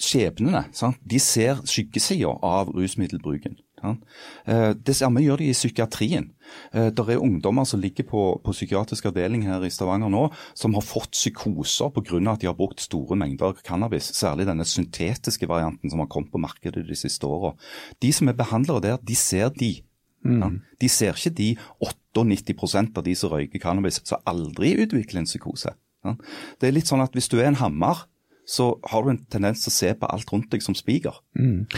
skjebnene. 0.00 0.66
Sant? 0.76 1.00
De 1.04 1.20
ser 1.22 1.60
skyggesida 1.68 2.32
av 2.46 2.72
rusmiddelbruken. 2.74 3.58
Eh, 3.84 4.72
det 4.76 4.94
samme 4.96 5.22
gjør 5.24 5.40
de 5.40 5.50
i 5.50 5.56
psykiatrien. 5.56 6.30
Eh, 6.74 6.90
det 6.94 7.04
er 7.04 7.22
ungdommer 7.22 7.66
som 7.68 7.80
ligger 7.80 8.06
på, 8.08 8.22
på, 8.44 8.54
psykiatrisk 8.54 9.08
avdeling 9.10 9.46
her 9.48 9.64
i 9.64 9.72
Stavanger 9.72 10.12
nå, 10.12 10.26
som 10.58 10.76
har 10.76 10.84
fått 10.84 11.16
psykoser 11.16 11.92
pga. 11.94 12.20
at 12.32 12.42
de 12.42 12.50
har 12.50 12.58
brukt 12.58 12.80
store 12.80 13.16
mengder 13.16 13.60
cannabis. 13.64 14.12
Særlig 14.16 14.48
denne 14.50 14.66
syntetiske 14.68 15.48
varianten 15.48 15.90
som 15.90 16.02
har 16.02 16.10
kommet 16.12 16.32
på 16.32 16.42
markedet 16.42 16.86
de 16.88 16.96
siste 16.96 17.26
åra. 17.26 17.54
De 18.00 18.12
som 18.12 18.28
er 18.28 18.38
behandlere 18.38 18.80
der, 18.80 18.98
de 19.02 19.16
ser 19.16 19.48
de. 19.50 19.80
Mm. 20.24 20.40
Ja. 20.40 20.50
De 20.80 20.88
ser 20.88 21.16
ikke 21.16 21.36
de 21.36 21.56
98 21.80 22.96
av 22.96 23.04
de 23.04 23.14
som 23.16 23.32
røyker 23.32 23.62
cannabis, 23.62 24.02
som 24.04 24.20
aldri 24.28 24.74
utvikler 24.82 25.22
en 25.22 25.30
psykose. 25.30 25.74
Ja. 26.04 26.16
Det 26.60 26.68
er 26.68 26.72
litt 26.76 26.88
sånn 26.88 27.02
at 27.04 27.12
Hvis 27.12 27.28
du 27.28 27.38
er 27.40 27.50
en 27.50 27.60
hammer, 27.60 28.06
så 28.48 28.80
har 28.90 29.04
du 29.04 29.12
en 29.12 29.24
tendens 29.30 29.62
til 29.62 29.70
å 29.70 29.76
se 29.76 29.92
på 29.94 30.08
alt 30.10 30.32
rundt 30.32 30.50
deg 30.50 30.64
som 30.64 30.74
spiker. 30.74 31.20
Mm. 31.38 31.68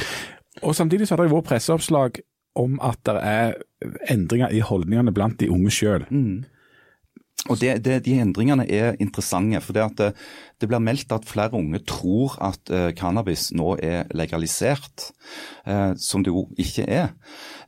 Og 0.61 0.77
Samtidig 0.77 1.09
så 1.09 1.17
har 1.17 1.25
det 1.25 1.33
vært 1.33 1.49
presseoppslag 1.49 2.23
om 2.61 2.77
at 2.85 3.01
det 3.09 3.17
er 3.25 3.55
endringer 4.12 4.53
i 4.53 4.61
holdningene 4.61 5.15
blant 5.15 5.38
de 5.41 5.49
unge 5.51 5.73
sjøl. 5.73 6.05
Mm. 6.12 6.45
Og 7.51 7.59
det, 7.59 7.81
det, 7.83 8.05
De 8.05 8.19
endringene 8.23 8.67
er 8.71 8.95
interessante. 9.01 9.61
for 9.61 9.73
det, 9.73 9.88
det, 9.99 10.12
det, 10.61 10.69
blir 10.69 10.79
meldt 10.79 11.12
at 11.12 11.27
flere 11.27 11.57
unge 11.59 11.81
tror 11.88 12.37
at 12.41 12.71
uh, 12.71 12.93
cannabis 12.95 13.51
nå 13.53 13.77
er 13.83 14.05
legalisert, 14.15 15.11
uh, 15.67 15.97
som 15.97 16.23
det 16.23 16.31
jo 16.31 16.47
ikke 16.57 16.87
er. 16.87 17.11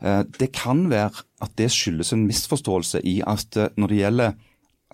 Uh, 0.05 0.23
det 0.39 0.53
kan 0.53 0.91
være 0.91 1.25
at 1.43 1.57
det 1.59 1.73
skyldes 1.73 2.13
en 2.13 2.27
misforståelse 2.29 3.03
i 3.03 3.23
at 3.27 3.57
når 3.77 3.89
det 3.89 3.99
gjelder 3.99 4.37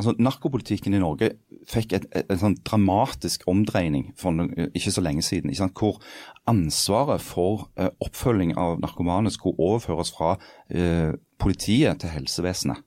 altså 0.01 0.15
Narkopolitikken 0.19 0.95
i 0.97 1.01
Norge 1.03 1.31
fikk 1.69 1.95
et, 1.99 2.07
et, 2.17 2.29
en 2.33 2.41
sånn 2.41 2.57
dramatisk 2.67 3.45
omdreining 3.51 4.11
for 4.19 4.33
ikke 4.73 4.93
så 4.95 5.05
lenge 5.05 5.23
siden. 5.27 5.53
hvor 5.77 6.01
ansvaret 6.49 7.21
for 7.21 7.69
uh, 7.79 7.91
oppfølging 8.01 8.57
av 8.59 8.81
narkomane 8.81 9.31
skulle 9.31 9.61
overføres 9.61 10.13
fra 10.17 10.37
uh, 10.37 11.13
politiet 11.39 12.01
til 12.01 12.15
helsevesenet. 12.15 12.81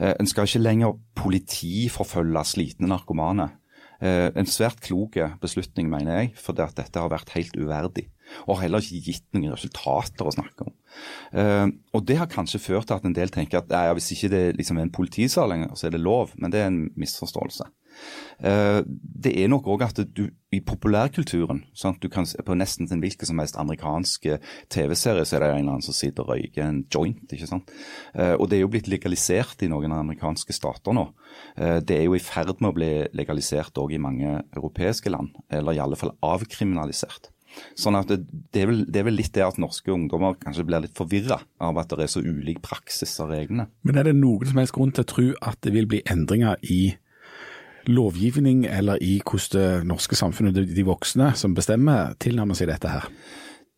Uh, 0.00 0.14
en 0.14 0.30
skal 0.30 0.46
ikke 0.46 0.62
lenger 0.62 0.98
politiforfølge 1.18 2.44
slitne 2.44 2.88
narkomane. 2.88 3.50
En 3.98 4.46
svært 4.46 4.78
klok 4.84 5.16
beslutning, 5.42 5.88
mener 5.90 6.20
jeg, 6.20 6.28
fordi 6.38 6.62
at 6.62 6.76
dette 6.78 7.00
har 7.02 7.10
vært 7.10 7.32
helt 7.34 7.56
uverdig. 7.58 8.04
Og 8.46 8.60
heller 8.60 8.84
ikke 8.84 9.12
gitt 9.12 9.26
noen 9.34 9.54
resultater 9.54 10.28
å 10.28 10.34
snakke 10.34 10.68
om. 10.68 10.74
Uh, 11.32 11.66
og 11.96 12.04
Det 12.08 12.18
har 12.20 12.30
kanskje 12.30 12.60
ført 12.62 12.88
til 12.88 12.98
at 12.98 13.06
en 13.08 13.16
del 13.16 13.32
tenker 13.32 13.60
at 13.60 13.72
ja, 13.72 13.94
hvis 13.96 14.12
ikke 14.14 14.30
det 14.32 14.44
liksom 14.58 14.78
er 14.78 14.88
en 14.88 14.94
politisal 14.94 15.50
lenger, 15.52 15.74
så 15.74 15.88
er 15.88 15.96
det 15.96 16.02
lov. 16.04 16.34
Men 16.36 16.54
det 16.54 16.62
er 16.62 16.70
en 16.70 16.84
misforståelse. 16.98 17.68
Uh, 18.38 18.82
det 18.86 19.32
er 19.34 19.50
nok 19.50 19.66
òg 19.70 19.82
at 19.88 20.00
du 20.14 20.28
i 20.54 20.60
populærkulturen 20.64 21.64
sånn 21.76 21.96
at 21.96 22.00
du 22.00 22.06
kan 22.08 22.24
På 22.46 22.54
nesten 22.56 22.86
en 22.88 23.02
hvilken 23.02 23.28
som 23.28 23.40
helst 23.42 23.58
amerikanske 23.60 24.38
TV-serie 24.72 25.26
så 25.26 25.36
er 25.36 25.42
det 25.42 25.48
en 25.48 25.56
eller 25.58 25.72
annen 25.74 25.84
som 25.84 25.96
sitter 25.96 26.24
og 26.24 26.36
røyker 26.36 26.64
en 26.64 26.84
joint. 26.86 27.24
ikke 27.32 27.50
sant? 27.50 27.72
Uh, 28.14 28.36
og 28.38 28.48
det 28.48 28.58
er 28.58 28.64
jo 28.64 28.72
blitt 28.72 28.90
legalisert 28.90 29.64
i 29.66 29.70
noen 29.70 29.92
amerikanske 29.92 30.54
stater 30.56 30.94
nå. 30.94 31.08
det 31.58 31.94
er 31.96 32.04
jo 32.06 32.14
i 32.16 32.22
ferd 32.22 32.60
med 32.62 32.70
å 32.70 32.76
bli 32.76 32.90
legalisert 33.16 33.76
òg 33.78 33.92
i 33.94 34.00
mange 34.00 34.38
europeiske 34.56 35.10
land, 35.10 35.34
eller 35.50 35.76
i 35.76 35.82
alle 35.82 35.98
fall 35.98 36.14
avkriminalisert. 36.24 37.28
Sånn 37.78 37.96
at 37.98 38.10
det, 38.10 38.20
det, 38.52 38.62
er 38.62 38.70
vel, 38.70 38.84
det, 38.86 39.00
er 39.00 39.08
vel, 39.08 39.18
litt 39.18 39.32
det 39.36 39.44
at 39.44 39.58
norske 39.60 39.92
ungdommer 39.92 40.36
kanskje 40.40 40.66
blir 40.68 40.84
litt 40.84 40.96
forvirra 40.98 41.40
av 41.64 41.80
at 41.80 41.92
det 41.94 42.06
er 42.06 42.12
så 42.12 42.22
ulik 42.22 42.60
praksis 42.64 43.16
av 43.22 43.32
reglene. 43.32 43.68
Men 43.86 44.00
er 44.00 44.08
det 44.08 44.16
noen 44.18 44.48
som 44.48 44.60
helst 44.60 44.76
grunn 44.76 44.94
til 44.94 45.06
å 45.06 45.12
tro 45.14 45.28
at 45.50 45.60
det 45.66 45.74
vil 45.74 45.88
bli 45.90 46.02
endringer 46.10 46.58
i 46.62 46.82
lovgivning 47.88 48.66
eller 48.68 49.00
i 49.02 49.18
hvordan 49.24 49.58
det 49.58 49.88
norske 49.88 50.16
samfunnet, 50.18 50.60
de 50.76 50.86
voksne 50.86 51.32
som 51.38 51.54
bestemmer, 51.56 52.14
tilnærmer 52.20 52.58
seg 52.58 52.70
dette 52.70 52.92
her? 52.92 53.08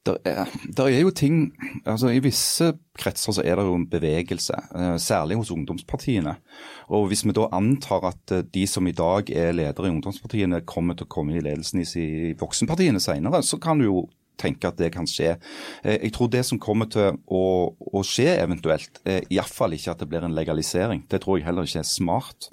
Der 0.07 0.16
er, 0.25 0.46
der 0.77 0.87
er, 0.88 1.01
jo 1.03 1.11
ting 1.12 1.53
altså 1.85 2.09
I 2.09 2.23
visse 2.25 2.70
kretser 2.96 3.35
så 3.37 3.42
er 3.44 3.59
det 3.59 3.66
jo 3.68 3.75
en 3.77 3.88
bevegelse, 3.90 4.57
eh, 4.73 4.94
særlig 4.96 5.37
hos 5.37 5.51
ungdomspartiene. 5.53 6.35
Og 6.88 7.07
Hvis 7.07 7.25
vi 7.27 7.35
da 7.37 7.51
antar 7.53 8.07
at 8.09 8.33
eh, 8.33 8.46
de 8.55 8.66
som 8.66 8.87
i 8.87 8.96
dag 8.96 9.29
er 9.31 9.53
ledere 9.53 9.90
i 9.90 9.92
ungdomspartiene 9.92 10.62
kommer 10.64 10.96
til 10.96 11.05
å 11.05 11.12
komme 11.12 11.37
i 11.37 11.44
ledelsen 11.44 11.85
i 11.85 12.33
voksenpartiene 12.40 13.01
senere, 13.01 13.42
så 13.42 13.61
kan 13.61 13.79
du 13.79 13.85
jo 13.90 14.07
tenke 14.40 14.73
at 14.73 14.81
det 14.81 14.88
kan 14.94 15.05
skje. 15.05 15.37
Eh, 15.85 15.99
jeg 16.07 16.14
tror 16.16 16.33
det 16.33 16.46
som 16.49 16.59
kommer 16.59 16.88
til 16.88 17.20
å, 17.29 17.44
å 17.77 18.01
skje 18.01 18.38
eventuelt, 18.38 19.03
iallfall 19.05 19.77
ikke 19.77 19.92
at 19.92 20.01
det 20.01 20.09
blir 20.09 20.25
en 20.25 20.37
legalisering. 20.37 21.05
Det 21.12 21.20
tror 21.20 21.37
jeg 21.37 21.51
heller 21.51 21.68
ikke 21.68 21.85
er 21.85 21.92
smart. 21.92 22.49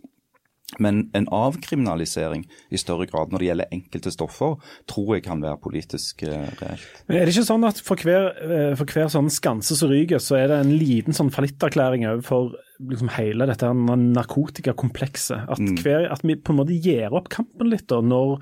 Men 0.83 1.05
en 1.15 1.29
avkriminalisering 1.31 2.43
i 2.69 2.79
større 2.79 3.07
grad 3.07 3.31
når 3.31 3.39
det 3.39 3.47
gjelder 3.47 3.75
enkelte 3.77 4.11
stoffer, 4.11 4.57
tror 4.91 5.13
jeg 5.15 5.23
kan 5.23 5.39
være 5.43 5.61
politisk 5.63 6.25
eh, 6.27 6.49
reelt. 6.59 6.87
Men 7.07 7.17
er 7.17 7.23
det 7.23 7.35
ikke 7.35 7.47
sånn 7.47 7.67
at 7.69 7.79
for 7.87 8.03
hver, 8.03 8.33
eh, 8.43 8.73
for 8.75 8.91
hver 8.91 9.07
sånn 9.13 9.31
skanse 9.31 9.77
som 9.79 9.93
ryker, 9.93 10.19
så 10.23 10.41
er 10.41 10.51
det 10.51 10.59
en 10.65 10.73
liten 10.75 11.15
sånn 11.15 11.31
fallitterklæring 11.33 12.03
overfor 12.09 12.51
liksom 12.91 13.13
hele 13.15 13.47
dette 13.47 13.71
narkotikakomplekset? 13.71 15.47
At, 15.47 15.63
mm. 15.63 15.79
hver, 15.85 16.09
at 16.11 16.27
vi 16.27 16.35
på 16.35 16.51
en 16.51 16.59
måte 16.59 16.75
gir 16.75 17.15
opp 17.15 17.31
kampen 17.33 17.71
litt 17.71 17.87
da, 17.87 18.03
når 18.03 18.41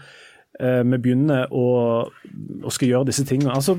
vi 0.60 0.98
begynner 1.04 1.52
å, 1.52 1.66
å, 2.08 2.72
skal 2.72 2.88
gjøre 2.88 3.10
disse 3.10 3.26
tingene. 3.28 3.52
Altså, 3.56 3.76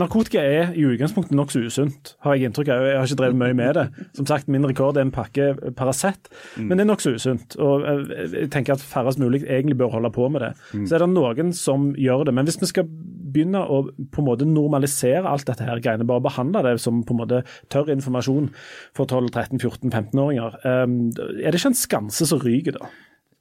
Narkotika 0.00 0.40
er 0.40 0.72
i 0.72 0.86
utgangspunktet 0.88 1.36
nokså 1.36 1.64
usunt, 1.66 2.14
har 2.24 2.36
jeg 2.36 2.48
inntrykk 2.48 2.70
av. 2.72 2.84
Jeg 2.88 2.98
har 3.00 3.10
ikke 3.10 3.20
drevet 3.20 3.40
mye 3.42 3.56
med 3.58 3.76
det. 3.76 3.86
Som 4.16 4.28
sagt, 4.28 4.48
Min 4.48 4.64
rekord 4.64 4.96
er 4.96 5.04
en 5.04 5.12
pakke 5.14 5.50
Paracet, 5.76 6.30
mm. 6.56 6.68
men 6.68 6.78
det 6.78 6.86
er 6.86 6.90
nokså 6.92 7.14
usunt. 7.18 7.56
Og 7.60 7.84
jeg 7.84 8.48
tenker 8.54 8.76
at 8.76 8.84
færrest 8.84 9.20
mulig 9.20 9.42
egentlig 9.44 9.76
bør 9.80 9.92
holde 9.98 10.12
på 10.14 10.28
med 10.32 10.46
det. 10.46 10.54
Mm. 10.72 10.86
Så 10.88 10.96
er 10.96 11.04
det 11.04 11.10
noen 11.12 11.52
som 11.56 11.90
gjør 12.00 12.28
det. 12.28 12.36
Men 12.38 12.48
hvis 12.48 12.60
vi 12.62 12.70
skal 12.70 12.88
begynne 13.34 13.64
å 13.66 13.82
på 13.90 14.22
en 14.22 14.28
måte 14.28 14.48
normalisere 14.48 15.28
alt 15.28 15.46
dette 15.48 15.66
her 15.66 15.82
greiene, 15.82 16.06
bare 16.08 16.24
behandle 16.24 16.62
det 16.66 16.76
som 16.82 17.02
på 17.04 17.16
en 17.16 17.22
måte 17.24 17.42
tørr 17.72 17.92
informasjon 17.94 18.50
for 18.96 19.10
12-13-14-15-åringer, 19.10 20.60
um, 20.64 20.98
er 21.40 21.50
det 21.50 21.60
ikke 21.60 21.74
en 21.74 21.82
skanse 21.84 22.28
som 22.30 22.42
ryker 22.44 22.78
da? 22.78 22.92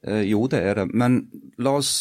Eh, 0.03 0.25
jo, 0.27 0.45
det 0.51 0.59
er 0.59 0.81
det. 0.81 0.89
Men 0.91 1.23
la 1.61 1.77
oss 1.79 1.93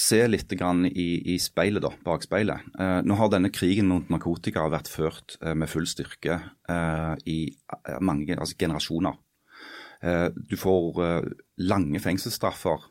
se 0.00 0.20
litt 0.28 0.52
i, 0.54 1.34
i 1.34 1.36
speilet, 1.38 1.82
da, 1.84 1.90
bakspeilet. 2.04 2.68
Eh, 2.80 3.00
nå 3.04 3.16
har 3.18 3.30
denne 3.32 3.50
krigen 3.52 3.90
mot 3.90 4.08
narkotika 4.08 4.64
vært 4.72 4.88
ført 4.88 5.36
eh, 5.42 5.52
med 5.54 5.68
full 5.68 5.88
styrke 5.88 6.38
eh, 6.68 7.14
i 7.28 7.40
eh, 7.50 7.98
mange 8.00 8.36
altså 8.36 8.56
generasjoner. 8.56 9.18
Eh, 10.00 10.28
du 10.32 10.56
får 10.56 11.02
eh, 11.04 11.28
lange 11.68 12.00
fengselsstraffer. 12.00 12.88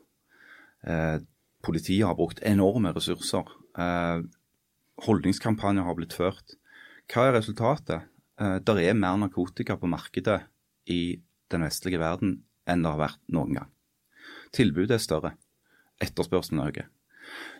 politiet 1.60 2.06
har 2.06 2.14
brukt 2.16 2.38
enorme 2.40 2.88
ressurser. 2.96 3.44
holdningskampanjer 5.04 5.84
har 5.84 5.96
blitt 5.98 6.14
ført. 6.16 6.54
Hva 7.12 7.26
er 7.26 7.36
resultatet? 7.36 8.06
Det 8.64 8.76
er 8.80 8.96
mer 8.96 9.18
narkotika 9.20 9.76
på 9.76 9.90
markedet 9.92 10.38
i 10.88 11.20
den 11.52 11.66
vestlige 11.66 12.00
verden 12.00 12.38
enn 12.64 12.80
det 12.80 12.94
har 12.94 13.02
vært 13.02 13.20
noen 13.28 13.58
gang. 13.58 13.68
Tilbudet 14.56 14.96
er 14.96 15.04
større. 15.04 15.34
Etterspørselen 16.00 16.64
øker. 16.64 16.88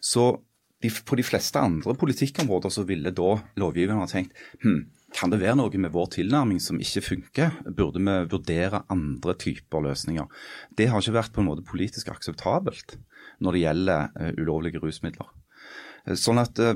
Så 0.04 0.32
de, 0.80 0.90
på 0.90 1.18
de 1.18 1.24
fleste 1.26 1.60
andre 1.60 1.94
politikkområder 1.98 2.72
så 2.72 2.86
ville 2.88 3.12
da 3.12 3.34
lovgiverne 3.60 4.00
ha 4.00 4.08
tenkt 4.08 4.36
hm, 4.64 4.86
kan 5.14 5.32
det 5.32 5.40
være 5.40 5.56
noe 5.58 5.80
med 5.82 5.92
vår 5.94 6.12
tilnærming 6.14 6.60
som 6.62 6.78
ikke 6.82 7.02
funker? 7.02 7.56
Burde 7.66 7.98
vi 7.98 8.14
vurdere 8.30 8.84
andre 8.92 9.34
typer 9.34 9.82
løsninger? 9.88 10.28
Det 10.78 10.86
har 10.90 11.02
ikke 11.02 11.16
vært 11.18 11.34
på 11.34 11.42
en 11.42 11.48
måte 11.50 11.66
politisk 11.66 12.12
akseptabelt 12.12 12.94
når 13.42 13.56
det 13.56 13.62
gjelder 13.64 14.12
uh, 14.14 14.30
ulovlige 14.38 14.82
rusmidler. 14.82 15.26
Eh, 16.10 16.18
sånn 16.18 16.40
at 16.42 16.58
eh, 16.62 16.74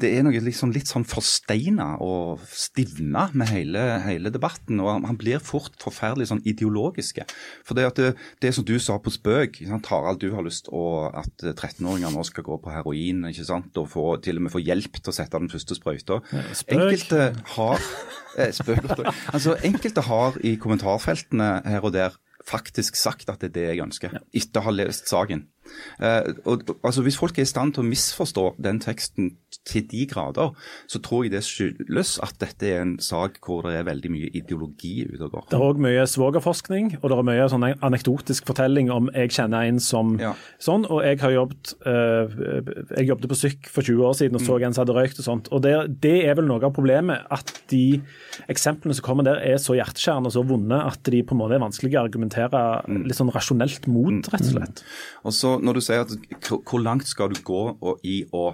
det 0.00 0.10
er 0.10 0.24
noe 0.26 0.40
liksom 0.42 0.72
litt 0.74 0.90
sånn 0.90 1.06
forsteina 1.08 1.94
og 2.02 2.42
stivna 2.50 3.28
med 3.36 3.50
hele, 3.52 3.82
hele, 4.04 4.32
debatten. 4.34 4.80
Og 4.82 5.06
han 5.06 5.20
blir 5.20 5.42
fort 5.44 5.76
forferdelig 5.82 6.30
sånn 6.32 6.42
ideologiske. 6.48 7.26
For 7.66 7.78
det, 7.78 7.86
at 7.90 8.00
det, 8.00 8.10
det 8.42 8.54
som 8.56 8.66
du 8.66 8.76
sa 8.82 8.98
på 9.02 9.12
spøk, 9.14 9.60
Harald, 9.90 10.22
du 10.22 10.34
har 10.34 10.46
lyst 10.46 10.68
til 10.68 11.08
at 11.14 11.46
13-åringer 11.52 12.14
nå 12.14 12.24
skal 12.26 12.46
gå 12.46 12.58
på 12.62 12.72
heroin 12.72 13.28
ikke 13.30 13.46
sant? 13.46 13.76
og 13.80 13.90
få, 13.92 14.06
til 14.24 14.40
og 14.40 14.46
med 14.46 14.54
få 14.54 14.62
hjelp 14.64 15.00
til 15.00 15.12
å 15.12 15.16
sette 15.16 15.40
den 15.40 15.52
første 15.52 15.76
sprøyta. 15.78 16.20
Enkelte 16.72 17.30
har 17.56 17.88
eh, 18.38 18.52
spøk, 18.54 18.90
altså, 19.32 19.56
enkelte 19.66 20.04
har 20.08 20.38
i 20.46 20.56
kommentarfeltene 20.60 21.50
her 21.66 21.84
og 21.84 21.94
der 21.96 22.16
faktisk 22.44 22.98
sagt 23.00 23.30
at 23.32 23.40
det 23.40 23.52
er 23.52 23.54
det 23.54 23.66
jeg 23.70 23.84
ønsker, 23.86 24.18
etter 24.36 24.60
å 24.60 24.68
ha 24.68 24.74
lest 24.74 25.08
saken. 25.10 25.46
Uh, 26.02 26.34
og, 26.44 26.62
altså 26.84 27.02
Hvis 27.02 27.18
folk 27.18 27.38
er 27.38 27.46
i 27.46 27.48
stand 27.48 27.74
til 27.74 27.84
å 27.84 27.88
misforstå 27.88 28.46
den 28.64 28.80
teksten 28.82 29.34
til 29.64 29.86
de 29.90 30.04
grader, 30.10 30.52
så 30.90 31.00
tror 31.02 31.24
jeg 31.24 31.34
det 31.34 31.44
skyldes 31.46 32.16
at 32.24 32.36
dette 32.42 32.68
er 32.68 32.82
en 32.82 32.96
sak 33.02 33.38
hvor 33.44 33.64
det 33.66 33.78
er 33.78 33.86
veldig 33.86 34.10
mye 34.12 34.30
ideologi 34.34 35.04
ute 35.06 35.22
og 35.26 35.36
går. 35.36 35.46
Det 35.50 35.58
er 35.58 35.66
òg 35.68 35.82
mye 35.84 36.06
svogerforskning, 36.10 36.90
og 37.00 37.10
det 37.10 37.18
er 37.18 37.28
mye 37.30 37.46
sånn 37.52 37.66
anekdotisk 37.72 38.48
fortelling 38.50 38.90
om 38.92 39.08
jeg 39.14 39.32
kjenner 39.36 39.68
en 39.68 39.80
som 39.82 40.16
ja. 40.20 40.34
sånn. 40.62 40.86
Og 40.90 41.04
jeg 41.06 41.20
har 41.22 41.34
jobbet 41.36 41.74
uh, 41.86 42.34
jeg 42.98 43.08
jobbet 43.08 43.30
på 43.30 43.38
Syk 43.38 43.70
for 43.70 43.86
20 43.86 44.04
år 44.08 44.18
siden 44.18 44.38
og 44.38 44.44
så 44.44 44.58
mm. 44.58 44.66
en 44.66 44.76
som 44.76 44.84
hadde 44.84 44.96
røykt 44.98 45.20
og 45.22 45.28
sånt. 45.28 45.50
Og 45.54 45.62
det, 45.64 45.74
det, 46.02 46.16
er 46.24 46.36
vel 46.38 46.48
noe 46.48 46.62
av 46.64 46.74
problemet, 46.74 47.24
at 47.34 47.52
de 47.72 48.00
eksemplene 48.50 48.96
som 48.96 49.06
kommer 49.06 49.26
der 49.26 49.40
er 49.44 49.58
så 49.62 49.76
hjerteskjærende 49.76 50.30
og 50.30 50.36
så 50.36 50.44
vonde 50.46 50.78
at 50.78 51.02
de 51.10 51.22
på 51.24 51.36
en 51.36 51.40
måte 51.40 51.56
er 51.58 51.64
vanskelig 51.64 51.94
å 51.96 52.04
argumentere 52.04 52.62
mm. 52.88 53.02
litt 53.08 53.18
sånn 53.18 53.32
rasjonelt 53.34 53.88
mot, 53.90 54.30
rett 54.32 54.46
og 54.48 54.52
slett. 54.56 54.84
Mm. 54.84 55.24
Og 55.24 55.36
så 55.36 55.53
når 55.62 55.78
du 55.78 55.82
sier 55.84 56.04
at 56.04 56.14
hvor 56.50 56.82
langt 56.82 57.08
skal 57.08 57.32
du 57.32 57.40
gå 57.44 57.62
i 58.06 58.22
å 58.32 58.44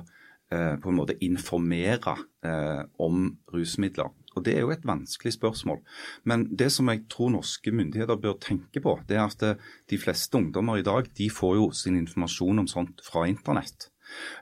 eh, 0.53 0.77
på 0.81 0.91
en 0.91 0.99
måte 0.99 1.19
informere 1.25 2.17
eh, 2.45 2.83
om 3.03 3.29
rusmidler? 3.55 4.11
Og 4.37 4.45
Det 4.47 4.55
er 4.55 4.61
jo 4.63 4.71
et 4.71 4.87
vanskelig 4.87 5.33
spørsmål. 5.35 5.81
Men 6.25 6.47
det 6.55 6.71
som 6.73 6.89
jeg 6.89 7.03
tror 7.11 7.33
norske 7.35 7.73
myndigheter 7.75 8.19
bør 8.21 8.39
tenke 8.39 8.83
på, 8.83 8.99
det 9.09 9.19
er 9.19 9.25
at 9.27 9.43
eh, 9.43 9.71
de 9.91 9.99
fleste 9.99 10.39
ungdommer 10.39 10.79
i 10.79 10.87
dag 10.87 11.11
de 11.19 11.31
får 11.31 11.57
jo 11.59 11.71
sin 11.75 11.99
informasjon 11.99 12.63
om 12.63 12.69
sånt 12.71 13.03
fra 13.07 13.27
internett. 13.27 13.91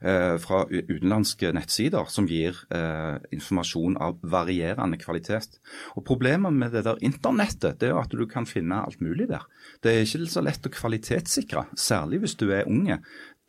Eh, 0.01 0.37
fra 0.39 0.63
utenlandske 0.71 1.51
nettsider 1.55 2.07
som 2.13 2.29
gir 2.31 2.57
eh, 2.75 3.17
informasjon 3.35 3.97
av 4.03 4.19
varierende 4.23 4.99
kvalitet. 5.01 5.59
Og 5.99 6.05
Problemet 6.09 6.55
med 6.55 6.73
det 6.77 6.85
der 6.87 7.01
internettet 7.05 7.81
det 7.83 7.91
er 7.91 7.99
at 8.01 8.15
du 8.15 8.25
kan 8.31 8.47
finne 8.47 8.83
alt 8.87 9.03
mulig 9.05 9.29
der. 9.31 9.47
Det 9.83 9.93
er 9.93 10.07
ikke 10.07 10.31
så 10.31 10.45
lett 10.45 10.67
å 10.67 10.73
kvalitetssikre, 10.73 11.67
særlig 11.77 12.23
hvis 12.23 12.39
du 12.39 12.49
er 12.53 12.69
unge, 12.71 13.01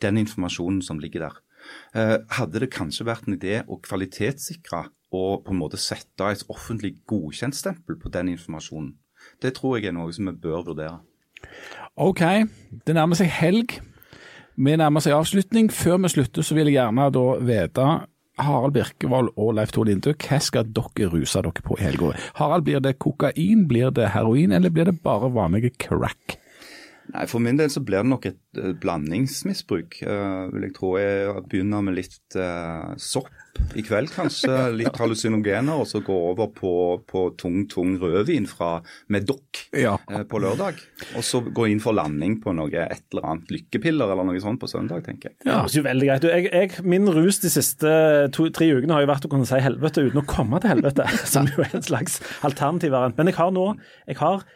den 0.01 0.19
informasjonen 0.21 0.81
som 0.85 0.99
ligger 1.01 1.27
der. 1.27 1.37
Eh, 1.93 2.17
hadde 2.37 2.63
det 2.63 2.71
kanskje 2.73 3.07
vært 3.07 3.27
en 3.27 3.37
idé 3.37 3.61
å 3.67 3.79
kvalitetssikre 3.83 4.87
og 5.15 5.45
på 5.45 5.53
en 5.53 5.61
måte 5.61 5.79
sette 5.81 6.25
et 6.31 6.45
offentlig 6.49 6.99
godkjentstempel 7.09 7.97
på 7.99 8.11
den 8.13 8.33
informasjonen? 8.35 8.95
Det 9.43 9.53
tror 9.57 9.77
jeg 9.77 9.89
er 9.89 9.97
noe 9.97 10.13
som 10.15 10.29
vi 10.29 10.35
bør 10.39 10.65
vurdere. 10.71 10.99
OK, 11.99 12.21
det 12.87 12.95
nærmer 12.95 13.19
seg 13.19 13.31
helg. 13.31 13.79
Vi 14.59 14.75
nærmer 14.75 14.99
seg 14.99 15.15
avslutning. 15.15 15.69
Før 15.71 16.01
vi 16.03 16.11
slutter, 16.11 16.43
så 16.43 16.55
vil 16.57 16.67
jeg 16.67 16.75
gjerne 16.75 17.05
da 17.15 17.25
vite 17.47 17.85
Harald 18.39 18.75
Birkevold 18.75 19.31
og 19.39 19.53
Leif 19.55 19.71
Tore 19.75 19.87
Lindø, 19.87 20.13
hva 20.19 20.39
skal 20.43 20.67
dere 20.75 21.07
ruse 21.11 21.39
dere 21.43 21.63
på 21.63 21.77
i 21.79 21.85
helga? 21.85 22.11
Harald, 22.39 22.65
blir 22.67 22.83
det 22.83 22.97
kokain, 22.99 23.65
blir 23.67 23.91
det 23.95 24.11
heroin, 24.15 24.51
eller 24.55 24.71
blir 24.71 24.91
det 24.91 24.99
bare 25.03 25.31
vanlige 25.35 25.71
crack? 25.79 26.37
Nei, 27.13 27.25
For 27.29 27.41
min 27.41 27.57
del 27.57 27.71
så 27.73 27.81
blir 27.85 28.03
det 28.03 28.11
nok 28.11 28.27
et 28.29 28.39
uh, 28.59 28.71
blandingsmisbruk. 28.77 30.01
Uh, 30.05 30.49
vil 30.53 30.67
jeg 30.67 30.75
tro. 30.77 30.93
Jeg 31.01 31.45
begynner 31.49 31.85
med 31.85 31.97
litt 31.97 32.37
uh, 32.37 32.93
sopp 33.01 33.31
i 33.75 33.83
kveld, 33.83 34.11
kanskje. 34.13 34.53
Litt 34.79 34.95
hallusinogener, 34.99 35.81
og 35.81 35.87
så 35.89 35.99
gå 36.05 36.15
over 36.29 36.51
på, 36.55 36.71
på 37.09 37.23
tung, 37.39 37.63
tung 37.71 37.97
rødvin 37.99 38.45
fra 38.47 38.77
Medoc 39.11 39.63
ja. 39.75 39.95
på 40.29 40.39
lørdag. 40.39 40.79
Og 41.17 41.25
så 41.25 41.41
gå 41.43 41.65
inn 41.71 41.81
for 41.83 41.97
landing 41.97 42.37
på 42.43 42.53
noe, 42.55 42.69
et 42.69 43.03
eller 43.11 43.27
annet 43.33 43.51
lykkepiller 43.51 44.13
eller 44.13 44.29
noe 44.29 44.39
sånt 44.43 44.61
på 44.61 44.69
søndag, 44.71 45.03
tenker 45.07 45.33
jeg. 45.33 45.39
Ja, 45.49 45.63
det 45.65 45.73
er 45.73 45.81
jo 45.81 45.85
veldig 45.89 46.09
greit. 46.11 46.29
Jeg, 46.29 46.53
jeg, 46.53 46.85
min 46.87 47.09
rus 47.11 47.41
de 47.43 47.51
siste 47.51 47.91
to, 48.35 48.47
tre 48.55 48.69
ukene 48.77 48.95
har 48.95 49.03
jo 49.03 49.11
vært 49.11 49.27
å 49.27 49.33
kunne 49.33 49.49
si 49.49 49.59
helvete 49.63 50.05
uten 50.07 50.23
å 50.23 50.27
komme 50.29 50.61
til 50.63 50.75
helvete, 50.75 51.09
som 51.33 51.49
jo 51.51 51.65
er 51.65 51.75
en 51.81 51.85
slags 51.89 52.21
alternativ 52.47 52.95
variant. 52.95 53.19
Men 53.19 53.33
jeg 53.33 53.39
har 53.41 53.53
nå 53.55 53.67
jeg 54.07 54.21
har 54.21 54.47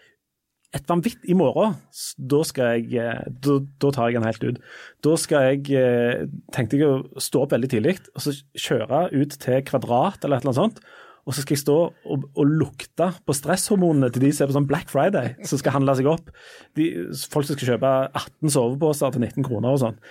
et 0.74 0.90
vanvitt 0.90 1.26
I 1.30 1.36
morgen, 1.38 1.76
da 2.18 2.42
jeg 2.58 2.90
eh, 2.98 3.22
da, 3.46 3.60
da, 3.82 3.92
tar 3.94 4.10
jeg 4.10 4.18
den 4.18 4.28
helt 4.28 4.44
ut. 4.48 4.60
Da 5.06 5.16
skal 5.22 5.48
jeg 5.52 5.78
eh, 5.78 6.26
Tenkte 6.56 6.80
jeg 6.80 6.90
å 6.90 7.22
stå 7.22 7.46
opp 7.46 7.54
veldig 7.54 7.70
tidlig 7.70 8.00
og 8.14 8.26
så 8.26 8.34
kjøre 8.58 9.08
ut 9.14 9.38
til 9.38 9.64
Kvadrat 9.68 10.24
eller 10.24 10.40
et 10.40 10.46
eller 10.46 10.54
annet 10.54 10.62
sånt. 10.62 10.86
Og 11.24 11.36
så 11.36 11.44
skal 11.44 11.56
jeg 11.56 11.62
stå 11.62 11.78
og, 11.88 12.24
og 12.36 12.50
lukte 12.50 13.10
på 13.24 13.36
stresshormonene 13.38 14.10
til 14.12 14.26
de 14.26 14.32
som 14.36 14.44
er 14.44 14.52
på 14.52 14.58
sånn 14.58 14.68
Black 14.68 14.90
Friday, 14.92 15.38
som 15.48 15.62
skal 15.62 15.78
handle 15.78 15.96
seg 15.96 16.10
opp. 16.12 16.34
De, 16.76 16.90
folk 17.32 17.48
som 17.48 17.56
skal 17.56 17.76
kjøpe 17.76 17.94
18 18.10 18.56
soveposer 18.58 19.14
til 19.16 19.24
19 19.24 19.48
kroner 19.48 19.78
og 19.78 19.80
sånn. 19.86 20.02